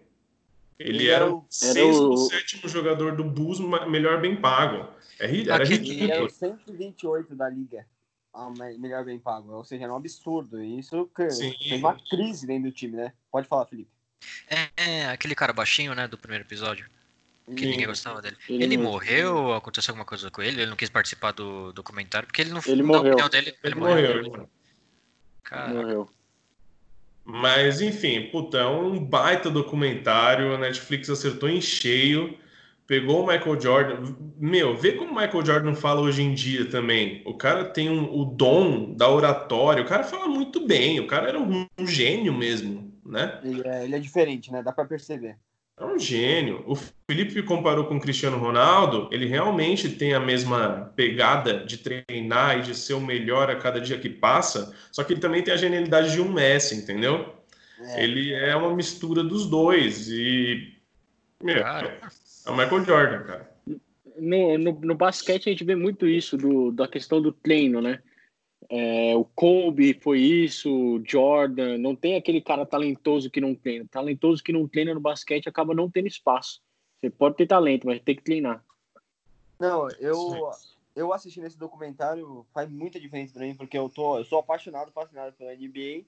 [0.78, 2.18] Ele era, era o sexto, o...
[2.18, 4.90] sétimo jogador do Bulls melhor bem pago.
[5.20, 6.04] É, era ridículo.
[6.04, 7.86] Ele era o 128 da liga.
[8.34, 9.52] Ah, melhor bem pago.
[9.52, 10.64] Ou seja, era um absurdo.
[10.64, 13.14] E isso tem uma crise dentro do time, né?
[13.30, 13.90] Pode falar, Felipe.
[14.48, 16.86] É, é aquele cara baixinho, né, do primeiro episódio.
[17.46, 17.72] Que Sim.
[17.72, 18.38] ninguém gostava dele.
[18.48, 19.54] Ele, ele morreu?
[19.54, 20.62] Aconteceu alguma coisa com ele?
[20.62, 22.28] Ele não quis participar do documentário?
[22.28, 23.28] Porque ele não ele morreu.
[23.28, 23.50] dele.
[23.50, 24.24] Ele, ele morreu.
[24.24, 24.50] morreu.
[25.74, 26.10] Morreu.
[27.32, 30.56] Mas, enfim, puta, é um baita documentário.
[30.56, 32.36] A Netflix acertou em cheio.
[32.88, 34.16] Pegou o Michael Jordan.
[34.36, 37.22] Meu, vê como o Michael Jordan fala hoje em dia também.
[37.26, 39.84] O cara tem um, o dom da oratória.
[39.84, 41.00] O cara fala muito bem.
[41.00, 43.40] O cara era um, um gênio mesmo, né?
[43.44, 44.64] Ele é, ele é diferente, né?
[44.64, 45.38] Dá para perceber.
[45.80, 46.62] É um gênio.
[46.68, 52.60] O Felipe comparou com o Cristiano Ronaldo, ele realmente tem a mesma pegada de treinar
[52.60, 55.54] e de ser o melhor a cada dia que passa, só que ele também tem
[55.54, 57.34] a genialidade de um Messi, entendeu?
[57.80, 58.04] É.
[58.04, 60.74] Ele é uma mistura dos dois e.
[61.42, 62.00] Meu, é
[62.46, 63.50] o Michael Jordan, cara.
[64.18, 68.00] No, no, no basquete a gente vê muito isso do, da questão do treino, né?
[68.68, 71.78] É, o Kobe foi isso, o Jordan.
[71.78, 73.86] Não tem aquele cara talentoso que não treina.
[73.90, 76.62] Talentoso que não treina no basquete acaba não tendo espaço.
[77.00, 78.64] Você pode ter talento, mas tem que treinar.
[79.58, 80.52] Não, eu,
[80.96, 84.92] eu assisti nesse documentário faz muita diferença para mim, porque eu, tô, eu sou apaixonado,
[84.92, 86.06] fascinado pela NBA.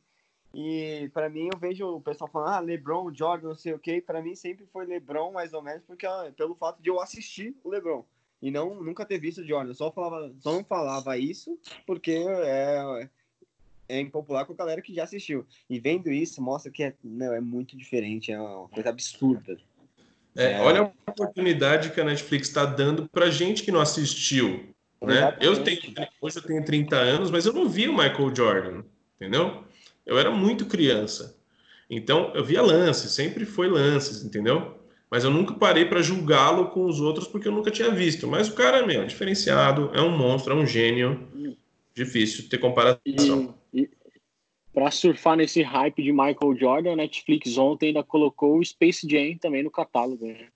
[0.54, 4.02] E para mim eu vejo o pessoal falando, ah, LeBron, Jordan, não sei o que.
[4.02, 6.06] Para mim sempre foi LeBron, mais ou menos, porque
[6.36, 8.04] pelo fato de eu assistir o LeBron
[8.42, 9.74] e não nunca ter visto Jordan.
[9.74, 13.10] Só falava, só não falava isso porque é,
[13.88, 15.46] é impopular com a galera que já assistiu.
[15.70, 19.58] E vendo isso mostra que é, não, é muito diferente, é uma coisa absurda.
[20.36, 20.62] É, é...
[20.62, 24.74] Olha a oportunidade que a Netflix está dando para gente que não assistiu.
[25.02, 25.36] Né?
[25.42, 25.80] Eu tenho,
[26.22, 28.84] hoje eu tenho 30 anos, mas eu não vi o Michael Jordan,
[29.16, 29.64] entendeu?
[30.06, 31.38] Eu era muito criança.
[31.90, 34.81] Então, eu via lances, sempre foi lances, entendeu?
[35.12, 38.26] Mas eu nunca parei para julgá-lo com os outros porque eu nunca tinha visto.
[38.26, 41.28] Mas o cara, meu, é diferenciado, é um monstro, é um gênio.
[41.94, 43.54] Difícil ter comparação.
[43.74, 43.90] E, e
[44.74, 49.38] para surfar nesse hype de Michael Jordan, a Netflix ontem ainda colocou o Space Jam
[49.38, 50.26] também no catálogo.
[50.26, 50.48] Né?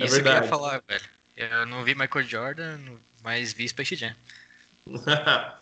[0.00, 0.22] É Isso verdade.
[0.24, 1.04] que eu ia falar, velho.
[1.36, 2.80] Eu não vi Michael Jordan,
[3.22, 4.12] mas vi Space Jam.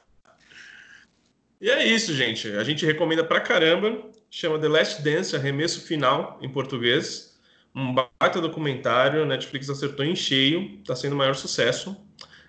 [1.60, 2.48] e é isso, gente.
[2.48, 4.02] A gente recomenda pra caramba.
[4.30, 7.35] Chama The Last Dance, arremesso final em português.
[7.76, 9.26] Um baita documentário.
[9.26, 10.78] Netflix acertou em cheio.
[10.82, 11.94] Tá sendo o maior sucesso.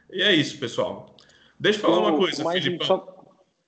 [0.10, 1.18] E é isso, pessoal.
[1.60, 2.86] Deixa eu falar uma coisa, Felipe.
[2.86, 3.14] Só...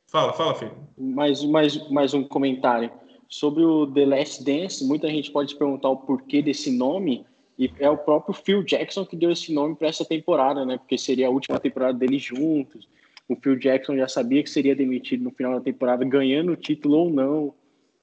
[0.07, 0.72] Fala, fala, filho.
[0.98, 2.90] Mais, mais, mais um comentário.
[3.27, 7.26] Sobre o The Last Dance, muita gente pode se perguntar o porquê desse nome.
[7.57, 10.77] E é o próprio Phil Jackson que deu esse nome para essa temporada, né?
[10.77, 12.88] Porque seria a última temporada deles juntos.
[13.27, 16.98] O Phil Jackson já sabia que seria demitido no final da temporada, ganhando o título
[16.98, 17.53] ou não.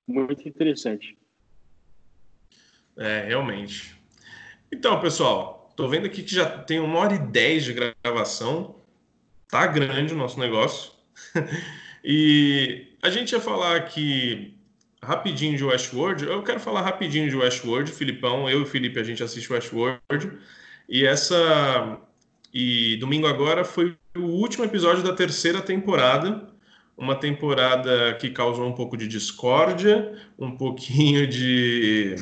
[0.07, 1.16] Muito interessante.
[2.97, 3.94] É, realmente.
[4.73, 8.77] Então, pessoal, tô vendo aqui que já tem uma hora e dez de gravação.
[9.48, 10.93] Tá grande o nosso negócio.
[12.02, 14.56] e a gente ia falar aqui
[15.02, 16.24] rapidinho de Westworld.
[16.24, 18.48] Eu quero falar rapidinho de Westworld, Filipão.
[18.48, 20.32] Eu e o Felipe, a gente assiste Westworld.
[20.89, 21.98] E essa.
[22.52, 26.48] E domingo agora foi o último episódio da terceira temporada.
[26.97, 32.16] Uma temporada que causou um pouco de discórdia, um pouquinho de.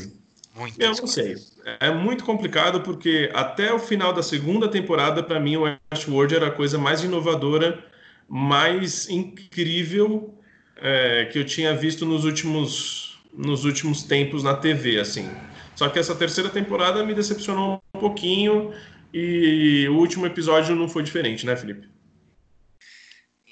[0.56, 1.34] Muito eu não sei.
[1.80, 5.62] É muito complicado porque até o final da segunda temporada, para mim, o
[5.92, 7.84] Westworld era a coisa mais inovadora,
[8.28, 10.38] mais incrível
[10.76, 15.28] é, que eu tinha visto nos últimos, nos últimos tempos na TV, assim.
[15.74, 18.72] Só que essa terceira temporada me decepcionou um pouquinho
[19.12, 21.93] e o último episódio não foi diferente, né, Felipe?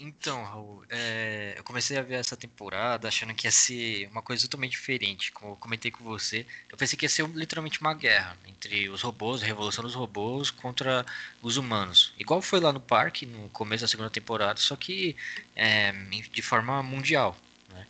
[0.05, 4.43] Então, Raul, é, eu comecei a ver essa temporada achando que ia ser uma coisa
[4.43, 5.31] totalmente diferente.
[5.31, 9.01] Como eu comentei com você, eu pensei que ia ser literalmente uma guerra entre os
[9.01, 11.07] robôs, a revolução dos robôs contra
[11.41, 12.13] os humanos.
[12.19, 15.15] Igual foi lá no parque, no começo da segunda temporada, só que
[15.55, 17.37] é, de forma mundial.
[17.69, 17.87] Né?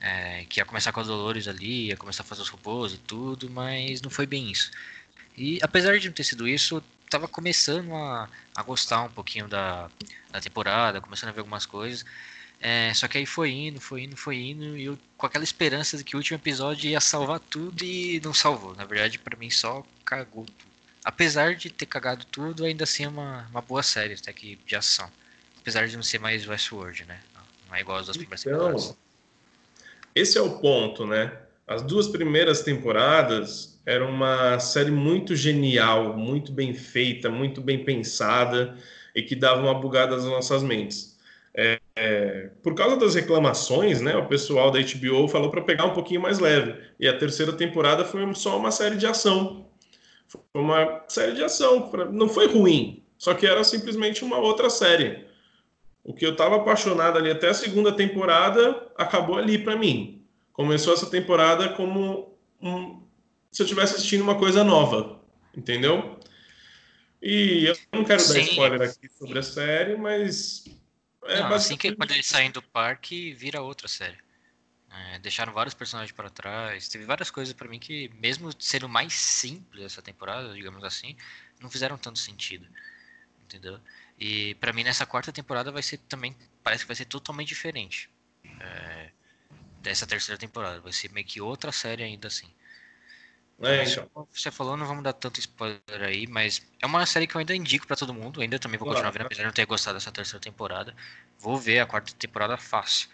[0.00, 2.98] É, que ia começar com a Dolores ali, ia começar a fazer os robôs e
[2.98, 4.70] tudo, mas não foi bem isso.
[5.36, 9.90] E apesar de não ter sido isso, tava começando a, a gostar um pouquinho da,
[10.34, 12.04] da temporada, começando a ver algumas coisas.
[12.60, 15.96] É, só que aí foi indo, foi indo, foi indo, e eu com aquela esperança
[15.96, 18.74] de que o último episódio ia salvar tudo e não salvou.
[18.74, 20.74] Na verdade, para mim só cagou tudo.
[21.04, 24.74] Apesar de ter cagado tudo, ainda assim é uma, uma boa série até que de
[24.74, 25.08] ação.
[25.60, 27.20] Apesar de não ser mais Westworld, né?
[27.68, 28.96] Não é igual às duas primeiras então, temporadas.
[30.14, 31.32] Esse é o ponto, né?
[31.66, 38.76] As duas primeiras temporadas era uma série muito genial, muito bem feita, muito bem pensada
[39.14, 41.14] e que dava uma bugada nas nossas mentes.
[41.56, 45.94] É, é, por causa das reclamações, né, o pessoal da HBO falou para pegar um
[45.94, 46.74] pouquinho mais leve.
[46.98, 49.68] E a terceira temporada foi só uma série de ação.
[50.26, 51.90] Foi uma série de ação.
[52.10, 55.24] Não foi ruim, só que era simplesmente uma outra série.
[56.02, 60.22] O que eu estava apaixonado ali até a segunda temporada acabou ali para mim.
[60.52, 63.00] Começou essa temporada como um,
[63.50, 65.20] se eu estivesse assistindo uma coisa nova,
[65.56, 66.18] entendeu?
[67.26, 68.34] E eu não quero Sim.
[68.34, 70.62] dar spoiler aqui sobre a série, mas.
[71.24, 74.18] É não, assim que quando eles saem do parque, vira outra série.
[74.90, 76.86] É, deixaram vários personagens para trás.
[76.86, 81.16] Teve várias coisas para mim que, mesmo sendo mais simples essa temporada, digamos assim,
[81.62, 82.68] não fizeram tanto sentido.
[83.46, 83.80] Entendeu?
[84.18, 86.36] E para mim, nessa quarta temporada, vai ser também.
[86.62, 88.10] Parece que vai ser totalmente diferente.
[88.60, 89.10] É,
[89.80, 90.78] dessa terceira temporada.
[90.80, 92.52] Vai ser meio que outra série ainda assim.
[93.66, 94.28] É, então.
[94.32, 97.54] Você falou, não vamos dar tanto spoiler aí, mas é uma série que eu ainda
[97.54, 98.40] indico para todo mundo.
[98.40, 100.94] Ainda também vou continuar vendo, apesar de não ter gostado dessa terceira temporada.
[101.38, 103.08] Vou ver a quarta temporada fácil.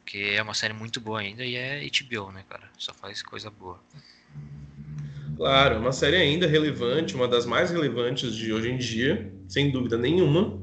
[0.00, 2.70] Porque é uma série muito boa ainda e é HBO, né, cara?
[2.76, 3.80] Só faz coisa boa.
[5.36, 9.96] Claro, uma série ainda relevante, uma das mais relevantes de hoje em dia, sem dúvida
[9.98, 10.62] nenhuma.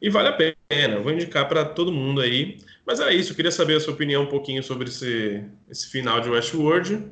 [0.00, 2.58] E vale a pena, eu vou indicar para todo mundo aí.
[2.86, 6.20] Mas é isso, eu queria saber a sua opinião um pouquinho sobre esse, esse final
[6.20, 7.02] de Westworld.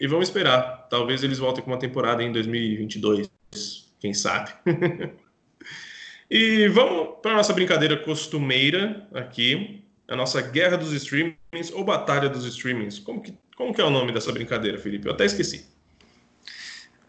[0.00, 0.86] E vamos esperar.
[0.90, 3.30] Talvez eles voltem com uma temporada em 2022.
[3.98, 4.52] Quem sabe?
[6.30, 9.82] e vamos para a nossa brincadeira costumeira aqui.
[10.08, 12.98] A nossa guerra dos streamings ou batalha dos streamings.
[12.98, 15.06] Como que, como que é o nome dessa brincadeira, Felipe?
[15.06, 15.66] Eu até esqueci.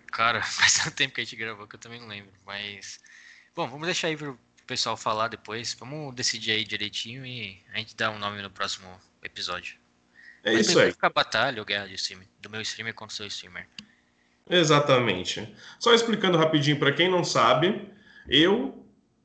[0.08, 2.32] Cara, faz tanto tempo que a gente gravou que eu também não lembro.
[2.46, 3.00] Mas.
[3.56, 5.76] Bom, vamos deixar aí pro pessoal falar depois.
[5.80, 8.88] Vamos decidir aí direitinho e a gente dá um nome no próximo
[9.22, 9.76] episódio.
[10.48, 10.92] É Mas isso aí.
[10.94, 13.68] ficar batalha ou guerra de streaming, do meu streamer contra o seu streamer.
[14.50, 15.54] Exatamente.
[15.78, 17.82] Só explicando rapidinho para quem não sabe,
[18.30, 18.82] eu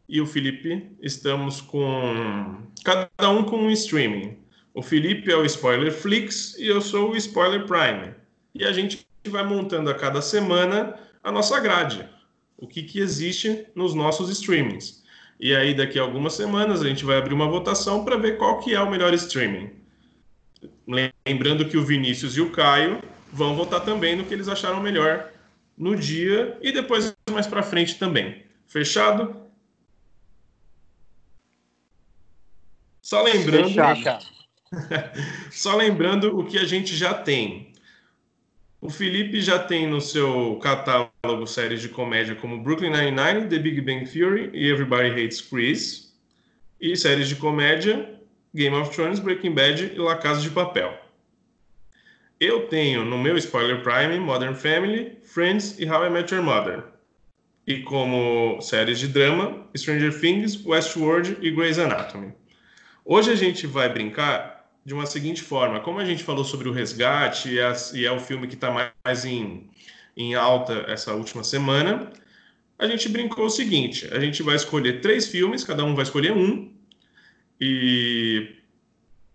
[0.09, 4.37] e o Felipe estamos com cada um com um streaming.
[4.75, 8.15] O Felipe é o Spoiler Flix e eu sou o Spoiler Prime.
[8.53, 12.05] E a gente vai montando a cada semana a nossa grade,
[12.57, 15.05] o que, que existe nos nossos streamings.
[15.39, 18.59] E aí, daqui a algumas semanas, a gente vai abrir uma votação para ver qual
[18.59, 19.82] que é o melhor streaming.
[20.87, 23.01] Lembrando que o Vinícius e o Caio
[23.33, 25.31] vão votar também no que eles acharam melhor
[25.77, 28.43] no dia e depois mais para frente também.
[28.67, 29.37] Fechado?
[33.01, 33.69] Só lembrando.
[33.69, 34.27] Fechado.
[35.51, 37.73] Só lembrando o que a gente já tem.
[38.81, 43.81] O Felipe já tem no seu catálogo séries de comédia como Brooklyn Nine-Nine, The Big
[43.81, 46.13] Bang Theory e Everybody Hates Chris.
[46.81, 48.21] E séries de comédia
[48.55, 50.93] Game of Thrones, Breaking Bad e La Casa de Papel.
[52.39, 56.85] Eu tenho no meu Spoiler Prime Modern Family, Friends e How I Met Your Mother.
[57.67, 62.33] E como séries de drama, Stranger Things, Westworld e Grey's Anatomy.
[63.05, 66.73] Hoje a gente vai brincar de uma seguinte forma: como a gente falou sobre o
[66.73, 68.71] resgate e, e é o filme que está
[69.05, 69.71] mais em,
[70.17, 72.13] em alta essa última semana,
[72.79, 76.33] a gente brincou o seguinte: a gente vai escolher três filmes, cada um vai escolher
[76.33, 76.73] um,
[77.65, 78.57] e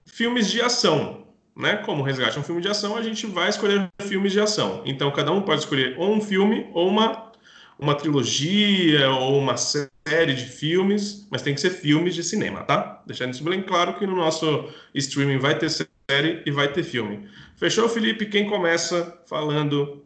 [0.05, 1.27] filmes de ação
[1.57, 1.77] né?
[1.77, 4.83] Como Resgate é um filme de ação, a gente vai escolher filmes de ação.
[4.85, 7.31] Então, cada um pode escolher ou um filme, ou uma,
[7.79, 13.03] uma trilogia, ou uma série de filmes, mas tem que ser filmes de cinema, tá?
[13.07, 17.27] Deixando isso bem claro que no nosso streaming vai ter série e vai ter filme.
[17.55, 18.27] Fechou, Felipe?
[18.27, 20.05] Quem começa falando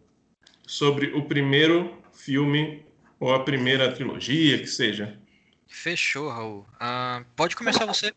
[0.66, 2.86] sobre o primeiro filme
[3.20, 5.21] ou a primeira trilogia, que seja?
[5.72, 6.68] Fechou, Raul.
[6.76, 8.14] Uh, pode começar você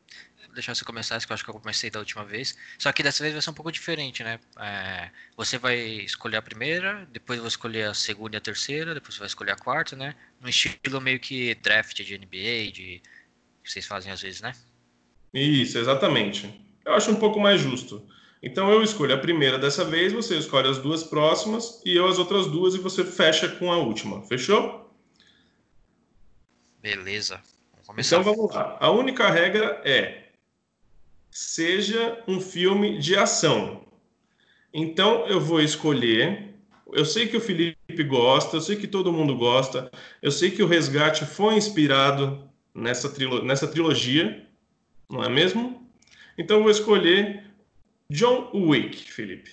[0.54, 2.56] deixar você começar, que eu acho que eu comecei da última vez.
[2.78, 4.38] Só que dessa vez vai ser um pouco diferente, né?
[4.58, 8.94] É, você vai escolher a primeira, depois eu vou escolher a segunda e a terceira,
[8.94, 10.14] depois você vai escolher a quarta, né?
[10.40, 13.02] No estilo meio que draft de NBA, de
[13.62, 14.52] que vocês fazem às vezes, né?
[15.32, 16.48] Isso, exatamente.
[16.84, 18.06] Eu acho um pouco mais justo.
[18.42, 22.18] Então eu escolho a primeira dessa vez, você escolhe as duas próximas e eu as
[22.18, 24.22] outras duas e você fecha com a última.
[24.26, 24.83] Fechou?
[26.84, 27.40] Beleza.
[27.86, 28.06] Vamos.
[28.06, 28.76] Então vamos lá.
[28.78, 30.24] A única regra é
[31.30, 33.86] seja um filme de ação.
[34.70, 36.54] Então eu vou escolher.
[36.92, 39.90] Eu sei que o Felipe gosta, eu sei que todo mundo gosta,
[40.20, 44.46] eu sei que o Resgate foi inspirado nessa, trilo nessa trilogia,
[45.08, 45.90] não é mesmo?
[46.36, 47.44] Então eu vou escolher
[48.10, 49.50] John Wick, Felipe.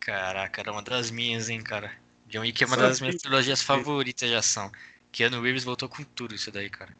[0.00, 1.90] Caraca, era uma das minhas, hein, cara.
[2.28, 4.70] John Wick é uma Sabe das minhas trilogias favoritas de ação.
[5.16, 6.94] Keanu Reeves voltou com tudo isso daí, cara.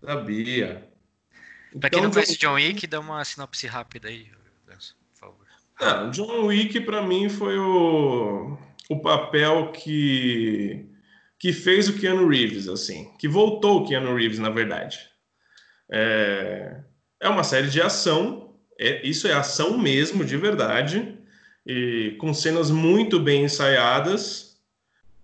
[0.00, 0.88] Sabia.
[1.80, 4.30] Pra quem então, não conhece John Wick, dá uma sinopse rápida aí,
[4.64, 4.78] por
[5.18, 5.46] favor.
[5.80, 8.56] Ah, John Wick, para mim, foi o,
[8.88, 10.86] o papel que,
[11.40, 13.12] que fez o Keanu Reeves, assim.
[13.18, 15.00] Que voltou o Keanu Reeves, na verdade.
[15.90, 16.80] É,
[17.20, 18.54] é uma série de ação.
[18.78, 21.18] É, isso é ação mesmo, de verdade.
[21.66, 24.47] E com cenas muito bem ensaiadas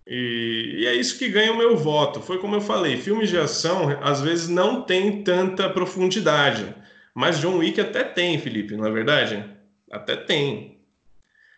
[0.06, 2.20] e, e, é isso que ganha o meu voto.
[2.20, 6.74] Foi como eu falei, filmes de ação às vezes não tem tanta profundidade,
[7.14, 9.44] mas John Wick até tem, Felipe, não é verdade?
[9.90, 10.78] Até tem.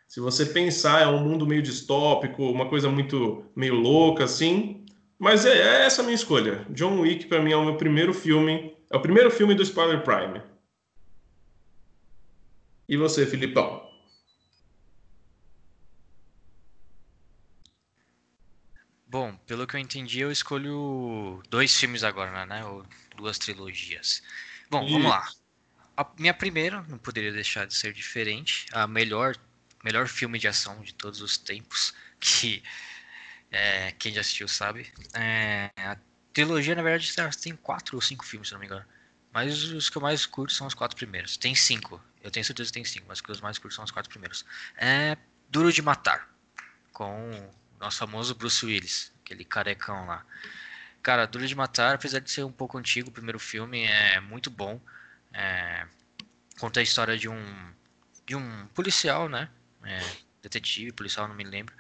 [0.07, 4.85] Se você pensar, é um mundo meio distópico, uma coisa muito meio louca assim.
[5.19, 6.67] Mas é, é essa a minha escolha.
[6.71, 10.03] John Wick para mim é o meu primeiro filme, é o primeiro filme do Spoiler
[10.03, 10.43] Prime.
[12.89, 13.86] E você, Filipão?
[19.17, 22.63] Bom, pelo que eu entendi, eu escolho dois filmes agora, né?
[22.67, 22.85] Ou
[23.17, 24.23] duas trilogias.
[24.69, 25.27] Bom, vamos lá.
[25.97, 28.67] A minha primeira, não poderia deixar de ser diferente.
[28.73, 29.35] A melhor,
[29.83, 32.63] melhor filme de ação de todos os tempos, que
[33.51, 34.93] é, quem já assistiu sabe.
[35.15, 35.97] É, a
[36.35, 37.11] trilogia, na verdade,
[37.41, 38.85] tem quatro ou cinco filmes, se não me engano.
[39.33, 41.39] Mas os que eu mais curto são os quatro primeiros.
[41.39, 42.05] Tem cinco.
[42.23, 44.11] Eu tenho certeza que tem cinco, mas os que eu mais curto são os quatro
[44.11, 44.45] primeiros.
[44.77, 45.17] É
[45.49, 46.29] Duro de Matar,
[46.93, 47.51] com
[47.87, 50.25] nosso famoso Bruce Willis, aquele carecão lá.
[51.03, 54.51] Cara, Duro de Matar, apesar de ser um pouco antigo, o primeiro filme é muito
[54.51, 54.81] bom.
[55.33, 55.87] É,
[56.59, 57.73] conta a história de um
[58.27, 59.49] de um policial, né?
[59.85, 60.01] É,
[60.43, 61.73] detetive, policial, não me lembro.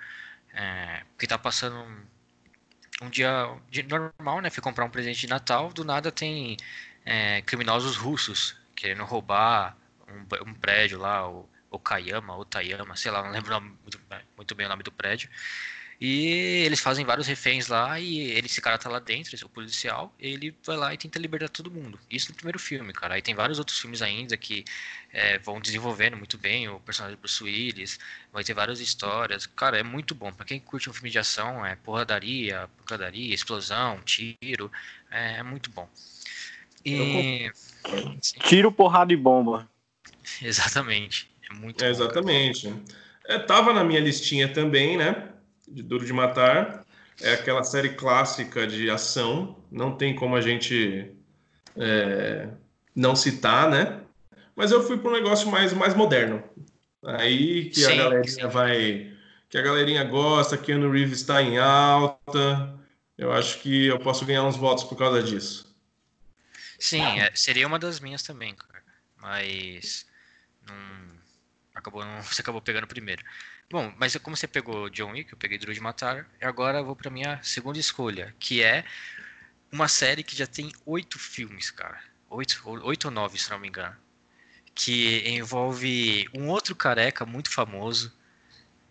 [0.55, 3.28] É, que tá passando um, um dia
[3.69, 4.49] de normal, né?
[4.49, 5.73] Fui comprar um presente de Natal.
[5.73, 6.57] Do nada tem
[7.05, 9.77] é, criminosos russos querendo roubar
[10.09, 13.61] um, um prédio lá, o Okayama, Otayama, sei lá, não lembro
[14.37, 15.28] muito bem o nome do prédio.
[15.98, 19.47] E eles fazem vários reféns lá e ele, esse cara tá lá dentro, esse é
[19.47, 21.98] o policial, ele vai lá e tenta libertar todo mundo.
[22.10, 23.14] Isso no primeiro filme, cara.
[23.14, 24.62] Aí tem vários outros filmes ainda que
[25.10, 27.98] é, vão desenvolvendo muito bem o personagem do Bruce Willis,
[28.31, 29.47] vai ter várias histórias.
[29.47, 30.31] Cara, é muito bom.
[30.31, 34.70] Pra quem curte um filme de ação, é porradaria, pancadaria, explosão, tiro,
[35.10, 35.89] é, é muito bom.
[36.85, 37.51] E...
[38.20, 39.68] Tiro, porrada e bomba.
[40.43, 41.31] Exatamente.
[41.48, 42.73] É muito é, Exatamente.
[43.24, 45.31] É, tava na minha listinha também, né?
[45.66, 46.84] De Duro de Matar.
[47.20, 49.62] É aquela série clássica de ação.
[49.70, 51.12] Não tem como a gente
[51.76, 52.48] é,
[52.94, 54.01] não citar, né?
[54.55, 56.43] Mas eu fui para um negócio mais, mais moderno.
[57.05, 58.48] Aí que sim, a galerinha sim.
[58.48, 59.12] vai.
[59.48, 62.74] Que a galerinha gosta, que Keanu Reeves está em alta.
[63.16, 65.74] Eu acho que eu posso ganhar uns votos por causa disso.
[66.78, 68.82] Sim, é, seria uma das minhas também, cara.
[69.16, 70.06] Mas.
[70.66, 70.76] Não,
[71.74, 73.22] acabou, não, você acabou pegando primeiro.
[73.68, 76.94] Bom, mas como você pegou John Wick, eu peguei Duro de Matar, agora eu vou
[76.94, 78.84] para minha segunda escolha, que é
[79.72, 82.01] uma série que já tem oito filmes, cara.
[82.30, 83.97] Oito, oito ou nove, se não me engano.
[84.74, 88.16] Que envolve um outro careca muito famoso.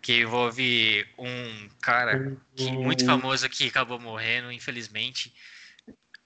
[0.02, 5.34] Que envolve um cara que, muito famoso que acabou morrendo, infelizmente.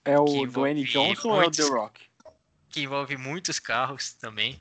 [0.05, 2.01] É o Dwayne Johnson muitos, ou é o The Rock?
[2.69, 4.61] Que envolve muitos carros também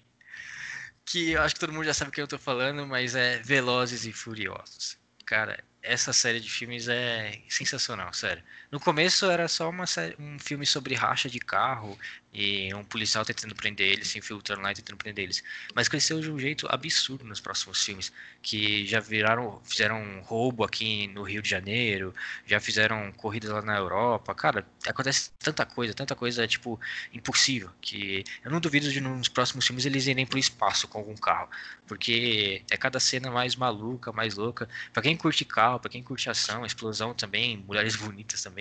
[1.09, 3.39] que eu acho que todo mundo já sabe o que eu tô falando, mas é
[3.39, 4.97] Velozes e Furiosos.
[5.25, 8.43] Cara, essa série de filmes é sensacional, sério.
[8.71, 11.97] No começo era só uma série, um filme sobre racha de carro
[12.31, 15.43] e um policial tentando prender eles, se infiltrando lá e tentando prender eles.
[15.73, 18.11] Mas cresceu de um jeito absurdo nos próximos filmes,
[18.43, 22.13] que já viraram, fizeram um roubo aqui no Rio de Janeiro,
[22.45, 24.35] já fizeram corridas lá na Europa.
[24.35, 26.79] Cara, acontece tanta coisa, tanta coisa, tipo,
[27.11, 31.15] impossível, que eu não duvido de nos próximos filmes eles irem pro espaço com algum
[31.15, 31.49] carro,
[31.87, 34.69] porque é cada cena mais maluca, mais louca.
[34.93, 38.58] Pra quem curte carro, pra quem curte ação, explosão também, mulheres bonitas também,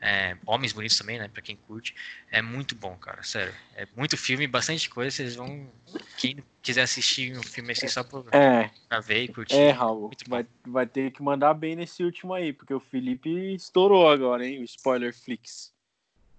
[0.00, 1.94] é, homens bonitos também, né, pra quem curte,
[2.30, 3.54] é muito bom, cara, sério.
[3.74, 5.10] É muito filme, bastante coisa.
[5.10, 5.70] Vocês vão.
[6.16, 9.56] Quem quiser assistir um filme assim só pra, é, pra ver e curtir.
[9.56, 14.08] É, Raul, vai, vai ter que mandar bem nesse último aí, porque o Felipe estourou
[14.08, 14.60] agora, hein?
[14.60, 15.72] O Spoiler Flix.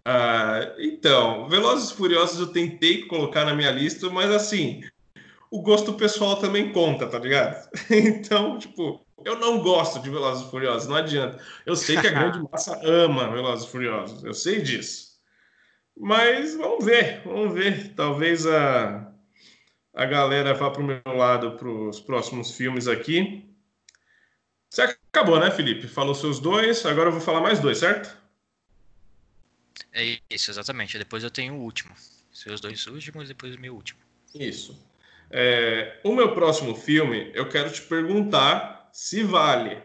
[0.06, 4.82] Ah, então, Velozes e Furiosos eu tentei colocar na minha lista, mas assim,
[5.52, 7.70] o gosto pessoal também conta, tá ligado?
[7.92, 11.44] Então, tipo, eu não gosto de Velozes e Furiosos, não adianta.
[11.66, 15.12] Eu sei que a grande massa ama Velozes e Furiosos, eu sei disso.
[15.98, 17.94] Mas vamos ver, vamos ver.
[17.94, 19.12] Talvez a,
[19.94, 23.48] a galera vá para o meu lado para os próximos filmes aqui.
[24.70, 25.88] Você acabou, né, Felipe?
[25.88, 28.18] Falou seus dois, agora eu vou falar mais dois, certo?
[29.92, 30.98] É isso, exatamente.
[30.98, 31.94] Depois eu tenho o último.
[32.32, 34.00] Seus dois últimos, depois o meu último.
[34.34, 34.82] Isso.
[35.30, 39.82] É, o meu próximo filme, eu quero te perguntar se vale.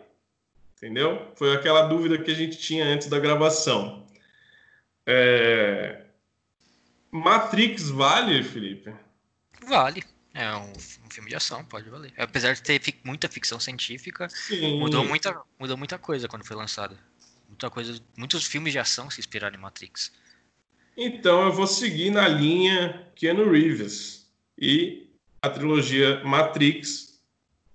[0.76, 1.32] Entendeu?
[1.36, 4.06] Foi aquela dúvida que a gente tinha antes da gravação.
[5.06, 6.02] É...
[7.10, 8.94] Matrix vale, Felipe?
[9.66, 10.04] Vale.
[10.34, 12.12] É um, um, filme de ação, pode valer.
[12.18, 14.28] Apesar de ter fi muita ficção científica,
[14.78, 16.98] mudou muita, mudou muita coisa quando foi lançada.
[17.48, 20.12] Muita coisa, muitos filmes de ação se inspiraram em Matrix.
[20.94, 24.30] Então eu vou seguir na linha Keanu Reeves.
[24.58, 25.10] E
[25.40, 27.05] a trilogia Matrix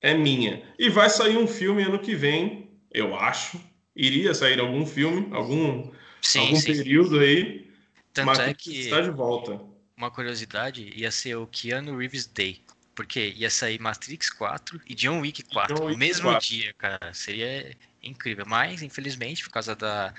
[0.02, 0.64] é minha.
[0.78, 3.62] E vai sair um filme ano que vem, eu acho.
[3.96, 5.92] Iria sair algum filme, algum
[6.22, 6.74] sim, algum sim.
[6.74, 7.70] período aí.
[8.14, 9.62] Tanto é que está de volta.
[9.96, 12.62] Uma curiosidade ia ser o Keanu Reeves Day,
[12.96, 16.48] porque ia sair Matrix 4 e John Wick 4 John Wick no mesmo 4.
[16.48, 17.14] dia, cara.
[17.14, 20.14] Seria incrível, mas infelizmente por causa da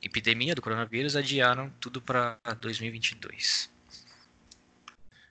[0.00, 3.74] epidemia do coronavírus adiaram tudo para 2022.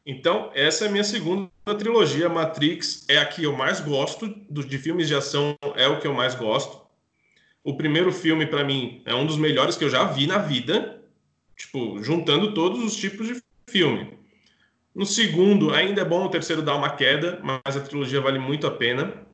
[0.05, 1.49] Então, essa é a minha segunda
[1.79, 2.29] trilogia.
[2.29, 6.13] Matrix é a que eu mais gosto, de filmes de ação é o que eu
[6.13, 6.85] mais gosto.
[7.63, 11.03] O primeiro filme, para mim, é um dos melhores que eu já vi na vida,
[11.57, 14.19] tipo, juntando todos os tipos de filme.
[14.93, 18.67] No segundo, ainda é bom o terceiro dar uma queda, mas a trilogia vale muito
[18.67, 19.25] a pena.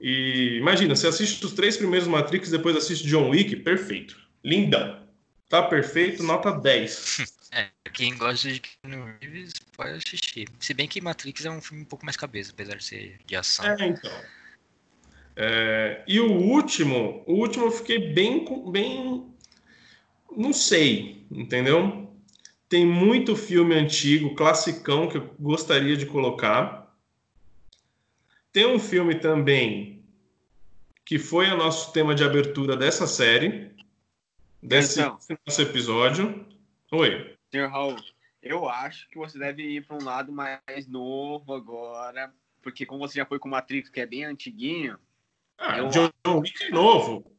[0.00, 4.16] E imagina, você assiste os três primeiros Matrix, depois assiste John Wick, perfeito.
[4.44, 5.02] Lindão.
[5.48, 7.31] Tá perfeito, nota 10.
[7.92, 10.48] Quem gosta de Keanu Reeves pode assistir.
[10.58, 13.36] Se bem que Matrix é um filme um pouco mais cabeça, apesar de ser de
[13.36, 13.66] ação.
[13.66, 14.22] É, então.
[15.36, 19.26] É, e o último, o último eu fiquei bem, bem,
[20.36, 22.10] não sei, entendeu?
[22.68, 26.94] Tem muito filme antigo, classicão que eu gostaria de colocar.
[28.52, 30.02] Tem um filme também
[31.04, 33.70] que foi o nosso tema de abertura dessa série,
[34.62, 36.46] desse então, nosso episódio.
[36.90, 37.36] Oi.
[37.52, 37.96] Senhor Raul,
[38.42, 43.18] eu acho que você deve ir para um lado mais novo agora, porque como você
[43.18, 44.98] já foi com Matrix, que é bem antiguinho,
[45.58, 45.88] ah, eu...
[45.88, 47.30] John Wick é novo.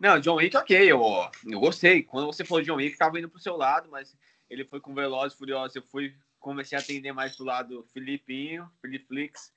[0.00, 1.02] Não, John Wick, ok, eu,
[1.50, 2.04] eu gostei.
[2.04, 4.16] Quando você falou John Wick, tava indo pro seu lado, mas
[4.48, 5.76] ele foi com Veloz Furioso.
[5.76, 9.52] Eu fui, comecei a atender mais pro lado Filipinho, Filipflix.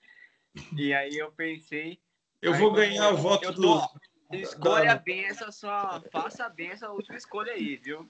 [0.75, 1.99] E aí eu pensei.
[2.41, 4.37] Eu vou ganhar o voto eu tô, do.
[4.37, 6.01] Escolha bem essa sua.
[6.11, 8.09] Faça bem essa última escolha aí, viu?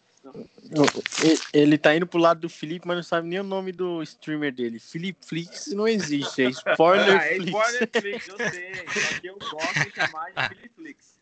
[1.53, 4.53] Ele tá indo pro lado do Felipe, mas não sabe nem o nome do streamer
[4.53, 4.79] dele.
[4.79, 7.47] Felipe Flix não existe, é Spoiler Ah, é Flix.
[7.47, 8.73] Spoiler Flix, eu sei.
[8.87, 11.19] Só que eu gosto de chamar de Felipe Flix.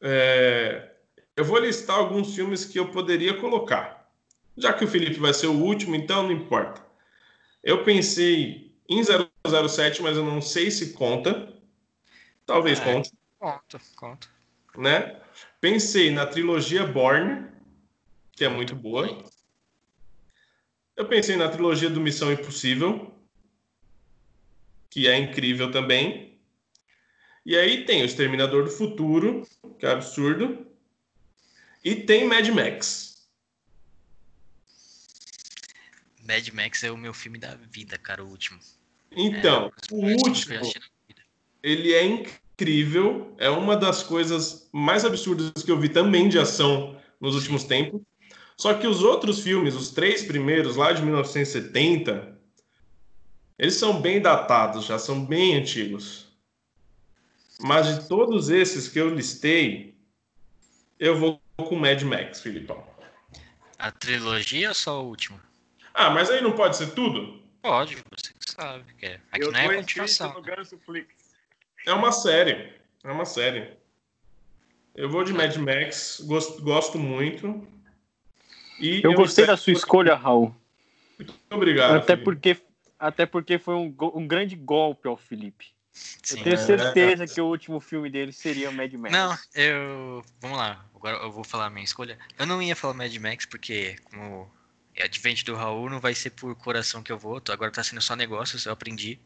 [0.00, 0.90] É,
[1.36, 4.10] eu vou listar alguns filmes que eu poderia colocar.
[4.56, 6.84] Já que o Felipe vai ser o último, então não importa.
[7.62, 11.52] Eu pensei em 007, mas eu não sei se conta.
[12.46, 12.84] Talvez É.
[12.84, 14.28] conte, Conta, conta.
[14.76, 15.20] né?
[15.60, 17.46] Pensei na trilogia Born,
[18.32, 19.22] que é muito boa.
[20.96, 23.14] Eu pensei na trilogia do Missão Impossível,
[24.88, 26.40] que é incrível também.
[27.44, 29.46] E aí tem o Exterminador do Futuro,
[29.78, 30.66] que é absurdo.
[31.84, 33.28] E tem Mad Max.
[36.22, 38.58] Mad Max é o meu filme da vida, cara, o último.
[39.10, 40.60] Então, É, o último,
[41.62, 42.40] ele é incrível.
[43.38, 48.00] É uma das coisas mais absurdas que eu vi também de ação nos últimos tempos.
[48.56, 52.38] Só que os outros filmes, os três primeiros, lá de 1970,
[53.58, 56.28] eles são bem datados, já são bem antigos.
[57.58, 59.94] Mas de todos esses que eu listei,
[60.98, 62.86] eu vou com Mad Max, Filipão.
[63.78, 65.40] A trilogia ou só o último?
[65.94, 67.42] Ah, mas aí não pode ser tudo?
[67.62, 68.84] Pode, você que sabe.
[68.98, 69.20] Que é.
[69.32, 70.32] Aqui eu não é continuação.
[70.34, 71.19] no Ganso Flix.
[71.86, 72.72] É uma série.
[73.02, 73.70] É uma série.
[74.94, 77.66] Eu vou de Mad Max, gosto, gosto muito.
[78.78, 80.54] E Eu gostei espero- da sua escolha, Raul.
[81.18, 81.96] Muito obrigado.
[81.96, 82.24] Até Felipe.
[82.24, 82.56] porque,
[82.98, 85.66] até porque foi um, um grande golpe ao Felipe.
[85.92, 86.38] Sim.
[86.38, 89.12] Eu tenho certeza que o último filme dele seria Mad Max.
[89.12, 90.24] Não, eu.
[90.40, 92.18] Vamos lá, agora eu vou falar a minha escolha.
[92.38, 94.50] Eu não ia falar Mad Max, porque, como
[94.94, 97.40] é advente do Raul, não vai ser por coração que eu vou.
[97.50, 99.18] Agora tá sendo só negócios, eu aprendi.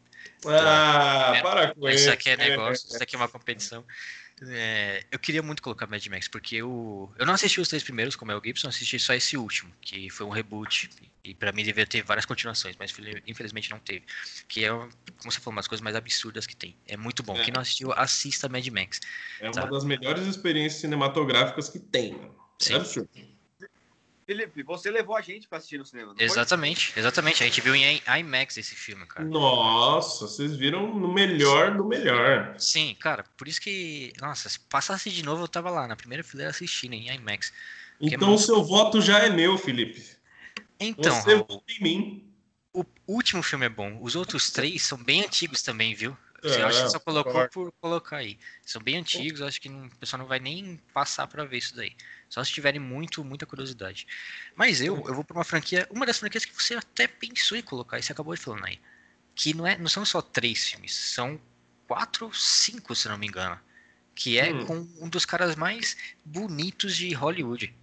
[0.47, 2.11] Ah, para com Isso isso.
[2.11, 3.85] aqui é negócio, isso aqui é uma competição.
[4.47, 8.17] É, eu queria muito colocar Mad Max, porque eu, eu não assisti os três primeiros,
[8.17, 10.89] como é o Gibson, assisti só esse último, que foi um reboot.
[11.23, 14.03] E pra mim devia ter várias continuações, mas infeliz- infelizmente não teve.
[14.47, 14.91] Que é, como
[15.31, 16.75] você falou, uma das coisas mais absurdas que tem.
[16.85, 17.35] É muito bom.
[17.37, 17.43] É.
[17.45, 18.99] Quem não assistiu, assista Mad Max.
[19.39, 19.65] É uma Tá.
[19.67, 22.11] das melhores experiências cinematográficas que tem.
[22.13, 22.35] mano.
[22.59, 22.73] Sim.
[22.73, 23.09] É absurdo.
[24.25, 26.25] Felipe, você levou a gente pra assistir no cinema, não foi?
[26.25, 27.43] Exatamente, exatamente.
[27.43, 29.23] A gente viu em IMAX esse filme, cara.
[29.23, 32.55] Nossa, vocês viram no melhor do melhor.
[32.57, 34.11] Sim, cara, por isso que.
[34.19, 37.53] Nossa, se passasse de novo, eu tava lá, na primeira fileira assistindo em IMAX.
[38.01, 40.03] Então o seu voto já é meu, Felipe.
[40.79, 42.33] Então, Você Raul, em mim.
[42.73, 43.99] o último filme é bom.
[44.01, 46.17] Os outros três são bem antigos também, viu?
[46.43, 48.37] Você É, acha que só colocou por colocar aí.
[48.63, 51.75] São bem antigos, acho que não- o pessoal não vai nem passar pra ver isso
[51.75, 51.95] daí.
[52.29, 54.07] Só se tiverem muito, muita curiosidade.
[54.55, 57.61] Mas eu, eu vou pra uma franquia, uma das franquias que você até pensou em
[57.61, 58.79] colocar, e você acabou de falando aí.
[59.33, 61.39] Que não, é, não são só três filmes, são
[61.87, 63.59] quatro, cinco, se não me engano.
[64.13, 64.65] Que é Hum.
[64.65, 64.75] com
[65.05, 67.73] um dos caras mais bonitos de Hollywood.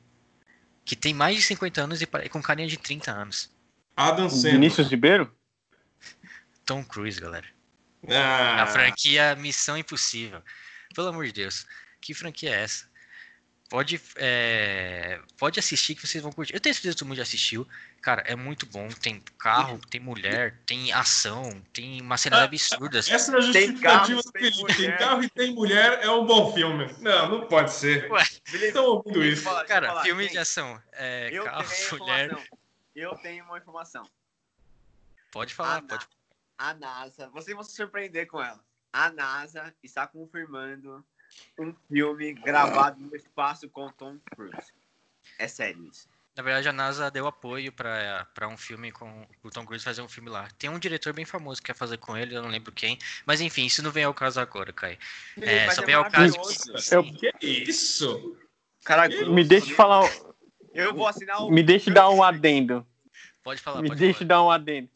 [0.84, 3.50] Que tem mais de 50 anos e com carinha de 30 anos.
[3.96, 4.52] Adam Sandler.
[4.54, 5.32] Vinícius Ribeiro?
[6.64, 7.46] Tom Cruise, galera.
[8.08, 10.42] Ah, A franquia Missão Impossível.
[10.94, 11.66] Pelo amor de Deus,
[12.00, 12.90] que franquia é essa?
[13.72, 16.52] Pode, é, pode assistir que vocês vão curtir.
[16.52, 17.66] Eu tenho certeza que todo mundo já assistiu.
[18.02, 18.86] Cara, é muito bom.
[18.88, 23.08] Tem carro, tem mulher, tem ação, tem umas cenas Ah, absurdas.
[23.08, 24.66] Essa é a Tem justificativa carro, do tem Felipe.
[24.66, 24.98] Tem mulher.
[24.98, 26.94] carro e tem mulher, é um bom filme.
[26.98, 28.12] Não, não pode ser.
[28.12, 28.22] Ué,
[28.52, 29.42] Estão ouvindo isso.
[29.42, 30.82] falar, cara, falar, filme gente, de ação.
[30.92, 31.64] É, Eu carro,
[31.98, 32.26] mulher.
[32.26, 32.58] informação.
[32.94, 34.10] Eu tenho uma informação.
[35.30, 36.06] Pode falar, Ah, pode.
[36.58, 38.62] A NASA, vocês vão se surpreender com ela.
[38.92, 41.02] A NASA está confirmando
[41.58, 44.72] um filme gravado no espaço com Tom Cruise.
[45.38, 46.08] É sério isso.
[46.34, 50.00] Na verdade, a NASA deu apoio pra, pra um filme com o Tom Cruise fazer
[50.00, 50.48] um filme lá.
[50.58, 52.98] Tem um diretor bem famoso que quer fazer com ele, eu não lembro quem.
[53.26, 54.98] Mas enfim, isso não vem ao caso agora, Kai.
[55.40, 56.70] É, só vem ao caso que.
[56.70, 57.14] Eu- sim.
[57.38, 58.36] Que isso?
[58.82, 60.10] Cara, Me deixe falar,
[60.72, 61.50] Eu vou assinar o.
[61.50, 62.86] me deixe dar um adendo.
[63.44, 64.28] Pode falar, Me pode deixe falar.
[64.28, 64.88] dar um adendo.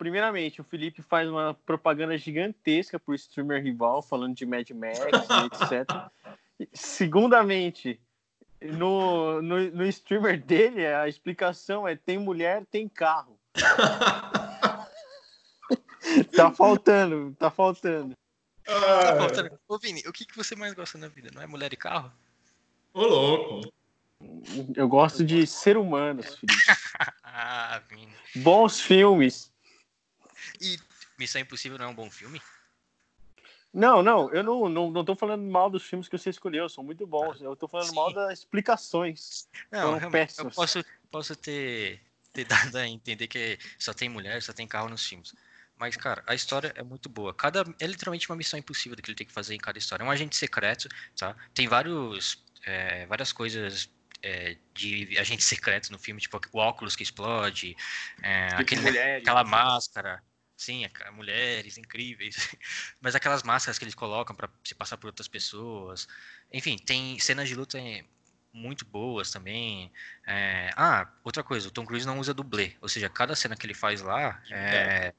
[0.00, 5.66] Primeiramente, o Felipe faz uma propaganda gigantesca pro streamer rival, falando de Mad Max e
[5.74, 5.86] etc.
[6.72, 8.00] Segundamente,
[8.62, 13.38] no, no, no streamer dele, a explicação é tem mulher, tem carro.
[16.34, 18.16] Tá faltando, tá faltando.
[18.64, 19.60] Tá Ah, faltando.
[19.68, 21.30] Ô, Vini, o que, que você mais gosta na vida?
[21.32, 22.10] Não é mulher e carro?
[22.94, 23.72] Ô, louco.
[24.74, 26.54] Eu gosto de ser humanos, Felipe.
[27.22, 28.12] Ah, Vini.
[28.36, 29.49] Bons filmes.
[30.60, 30.78] E
[31.18, 32.40] Missão Impossível não é um bom filme?
[33.72, 36.82] Não, não, eu não, não, não tô falando mal dos filmes que você escolheu, são
[36.82, 37.40] muito bons.
[37.40, 37.94] Eu tô falando Sim.
[37.94, 39.48] mal das explicações.
[39.70, 40.56] Não, eu péssimos.
[40.56, 45.06] posso, posso ter, ter dado a entender que só tem mulher, só tem carro nos
[45.06, 45.32] filmes.
[45.78, 47.32] Mas, cara, a história é muito boa.
[47.32, 50.02] Cada, é literalmente uma missão impossível que ele tem que fazer em cada história.
[50.02, 51.34] É um agente secreto, tá?
[51.54, 53.88] Tem vários, é, várias coisas
[54.20, 57.76] é, de agente secreto no filme, tipo o óculos que explode,
[58.20, 60.22] é, aquele, mulheres, aquela máscara.
[60.60, 62.36] Sim, mulheres incríveis.
[63.00, 66.06] Mas aquelas máscaras que eles colocam para se passar por outras pessoas.
[66.52, 67.78] Enfim, tem cenas de luta
[68.52, 69.90] muito boas também.
[70.26, 70.70] É...
[70.76, 72.76] Ah, outra coisa, o Tom Cruise não usa dublê.
[72.82, 75.14] Ou seja, cada cena que ele faz lá é,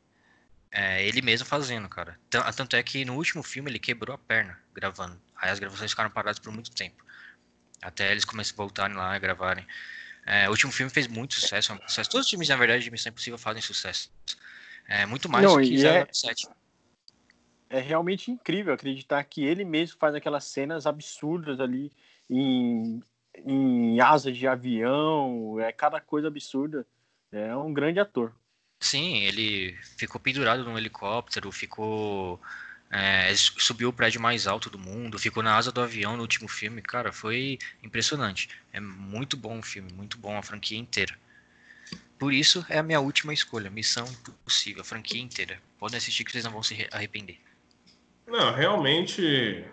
[0.70, 2.20] é ele mesmo fazendo, cara.
[2.56, 5.20] Tanto é que no último filme ele quebrou a perna gravando.
[5.36, 7.04] Aí as gravações ficaram paradas por muito tempo.
[7.82, 9.66] Até eles começam a voltarem lá a gravarem.
[10.24, 12.12] É, o último filme fez muito sucesso, é um sucesso.
[12.12, 14.12] Todos os filmes, na verdade, de Missão Impossível fazem sucesso.
[14.88, 16.48] É muito mais Não, do que 007.
[17.70, 21.92] É, é realmente incrível acreditar que ele mesmo faz aquelas cenas absurdas ali
[22.30, 23.02] em,
[23.46, 26.86] em asa de avião, é cada coisa absurda.
[27.32, 28.34] É um grande ator.
[28.80, 32.42] Sim, ele ficou pendurado num helicóptero, ficou.
[32.90, 36.50] É, subiu o prédio mais alto do mundo, ficou na asa do avião no último
[36.50, 36.82] filme.
[36.82, 38.50] Cara, foi impressionante.
[38.74, 41.18] É muito bom o filme, muito bom a franquia inteira.
[42.22, 45.58] Por isso é a minha última escolha, Missão Impossível, a franquia inteira.
[45.80, 47.40] Podem assistir que vocês não vão se arrepender.
[48.28, 49.66] Não, realmente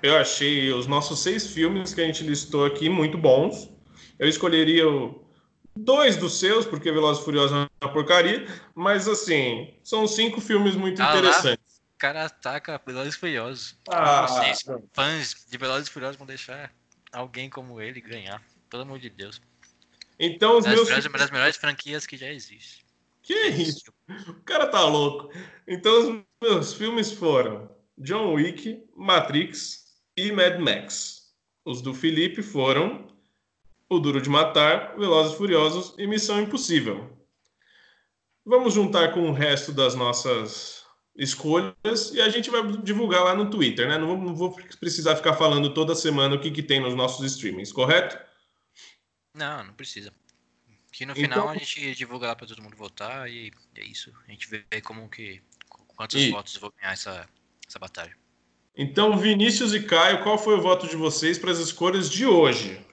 [0.00, 3.68] eu achei os nossos seis filmes que a gente listou aqui muito bons.
[4.16, 4.84] Eu escolheria
[5.74, 8.46] dois dos seus, porque Velozes e Furiosos é uma porcaria,
[8.76, 11.80] mas assim, são cinco filmes muito ah, interessantes.
[11.96, 13.76] o cara ataca Velozes e Furiosos.
[13.90, 16.72] Ah, Vocês, fãs de Velozes e Furiosos, vão deixar
[17.10, 18.40] alguém como ele ganhar.
[18.70, 19.40] Pelo amor de Deus.
[20.18, 20.88] Então, os das meus.
[20.88, 22.84] Melhores, uma das melhores franquias que já existe.
[23.22, 23.92] Que isso?
[24.28, 25.30] O cara tá louco.
[25.66, 29.88] Então, os meus filmes foram John Wick, Matrix,
[30.18, 31.32] e Mad Max.
[31.64, 33.06] Os do Felipe foram
[33.88, 37.08] O Duro de Matar, Velozes e Furiosos e Missão Impossível.
[38.44, 40.84] Vamos juntar com o resto das nossas
[41.14, 43.96] escolhas e a gente vai divulgar lá no Twitter, né?
[43.96, 47.24] Não vou, não vou precisar ficar falando toda semana o que, que tem nos nossos
[47.24, 48.18] streamings, correto?
[49.34, 50.12] Não, não precisa.
[50.90, 51.48] Que no final então...
[51.50, 54.12] a gente divulga lá para todo mundo votar e é isso.
[54.26, 55.42] A gente vê como que
[55.88, 56.30] quantos e...
[56.30, 57.28] votos vão ganhar essa,
[57.66, 58.16] essa batalha.
[58.74, 62.84] Então, Vinícius e Caio, qual foi o voto de vocês para as escolhas de hoje?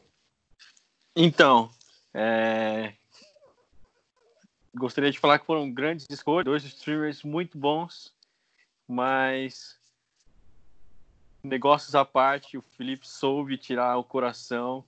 [1.15, 1.71] Então,
[2.13, 2.93] é...
[4.73, 8.13] gostaria de falar que foram grandes escolhas, dois streamers muito bons,
[8.87, 9.79] mas
[11.43, 14.83] negócios à parte, o Felipe soube tirar o coração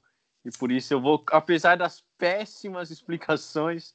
[0.48, 3.94] e por isso eu vou, apesar das péssimas explicações,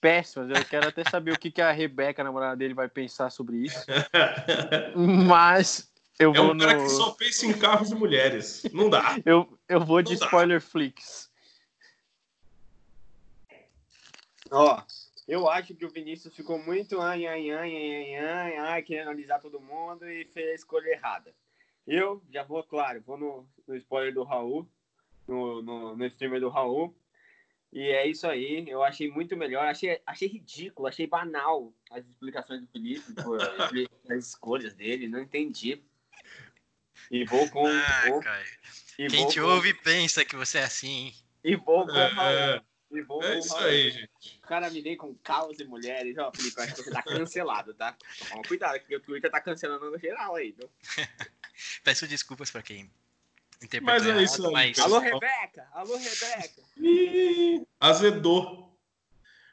[0.00, 3.30] péssimas, eu quero até saber o que, que a Rebeca, a namorada dele, vai pensar
[3.30, 3.86] sobre isso,
[4.96, 5.88] mas
[6.18, 8.64] eu é um cara que só pensa em carros e mulheres.
[8.72, 9.16] Não dá.
[9.24, 10.66] eu, eu vou de Não spoiler dá.
[10.66, 11.30] flicks.
[14.50, 14.82] Ó,
[15.28, 19.40] eu acho que o Vinícius ficou muito ai, ai, ai, ai, ai, ai, querendo analisar
[19.40, 21.32] todo mundo e fez a escolha errada.
[21.86, 24.68] Eu já vou, claro, vou no, no spoiler do Raul,
[25.26, 26.96] no, no, no streamer do Raul.
[27.72, 32.62] E é isso aí, eu achei muito melhor, achei, achei ridículo, achei banal as explicações
[32.62, 33.38] do Felipe, por,
[34.10, 35.82] as escolhas dele, não entendi.
[37.10, 37.66] E vou com.
[37.66, 38.22] Ah, vou,
[38.98, 39.46] e Quem te com...
[39.46, 41.12] ouve pensa que você é assim.
[41.44, 41.98] E vou com.
[41.98, 42.62] É,
[42.92, 44.40] e vou é com isso aí, gente.
[44.42, 46.16] O cara me vem com caos e mulheres.
[46.18, 47.96] Ó, Felipe, acho que você tá cancelado, tá?
[48.30, 50.48] Toma cuidado, que o Twitter tá cancelando no geral aí.
[50.56, 50.68] Então.
[51.84, 52.90] Peço desculpas pra quem
[53.82, 54.52] Mas é isso aí.
[54.52, 54.78] Mas...
[54.78, 55.66] Alô, Rebeca!
[55.72, 56.62] Alô, Rebeca!
[57.80, 58.76] azedou.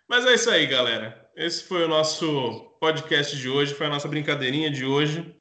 [0.07, 1.29] Mas é isso aí, galera.
[1.35, 5.35] Esse foi o nosso podcast de hoje, foi a nossa brincadeirinha de hoje.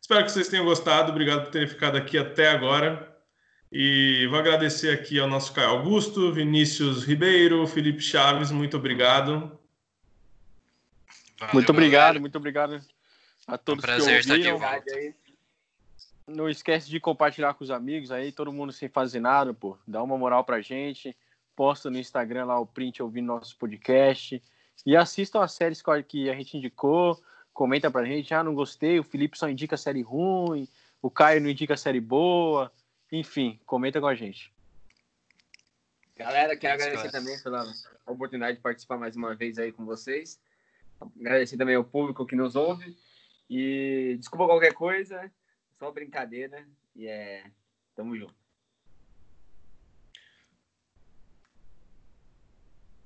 [0.00, 1.12] Espero que vocês tenham gostado.
[1.12, 3.08] Obrigado por terem ficado aqui até agora.
[3.70, 8.50] E vou agradecer aqui ao nosso Caio Augusto, Vinícius Ribeiro, Felipe Chaves.
[8.50, 9.58] Muito obrigado.
[11.38, 12.20] Valeu, muito obrigado, galera.
[12.20, 12.80] muito obrigado
[13.46, 14.56] a todos um prazer que ouviram.
[14.56, 15.21] Estar de volta.
[16.34, 19.78] Não esquece de compartilhar com os amigos aí, todo mundo sem fazer nada, pô.
[19.86, 21.16] Dá uma moral pra gente.
[21.54, 24.42] Posta no Instagram lá o print ouvindo nosso podcast.
[24.86, 27.22] E assistam as séries que a gente indicou
[27.52, 30.68] comenta pra gente, ah, não gostei, o Felipe só indica série ruim,
[31.00, 32.72] o Caio não indica série boa,
[33.10, 34.52] enfim, comenta com a gente.
[36.16, 37.64] Galera, quero agradecer também pela
[38.06, 40.40] oportunidade de participar mais uma vez aí com vocês.
[41.20, 42.96] Agradecer também ao público que nos ouve.
[43.50, 45.30] E desculpa qualquer coisa,
[45.82, 46.64] só brincadeira.
[46.94, 47.42] E é.
[47.96, 48.32] Tamo junto.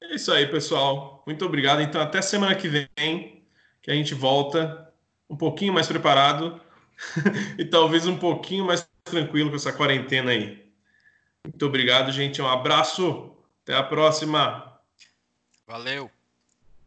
[0.02, 1.22] É isso aí, pessoal.
[1.26, 1.80] Muito obrigado.
[1.80, 3.46] Então, até semana que vem
[3.80, 4.92] que a gente volta
[5.28, 6.60] um pouquinho mais preparado
[7.58, 10.70] e talvez um pouquinho mais tranquilo com essa quarentena aí.
[11.44, 12.42] Muito obrigado, gente.
[12.42, 13.34] Um abraço.
[13.62, 14.78] Até a próxima.
[15.66, 16.10] Valeu.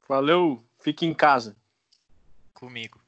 [0.07, 0.64] Valeu.
[0.78, 1.57] Fique em casa.
[2.53, 2.99] Comigo.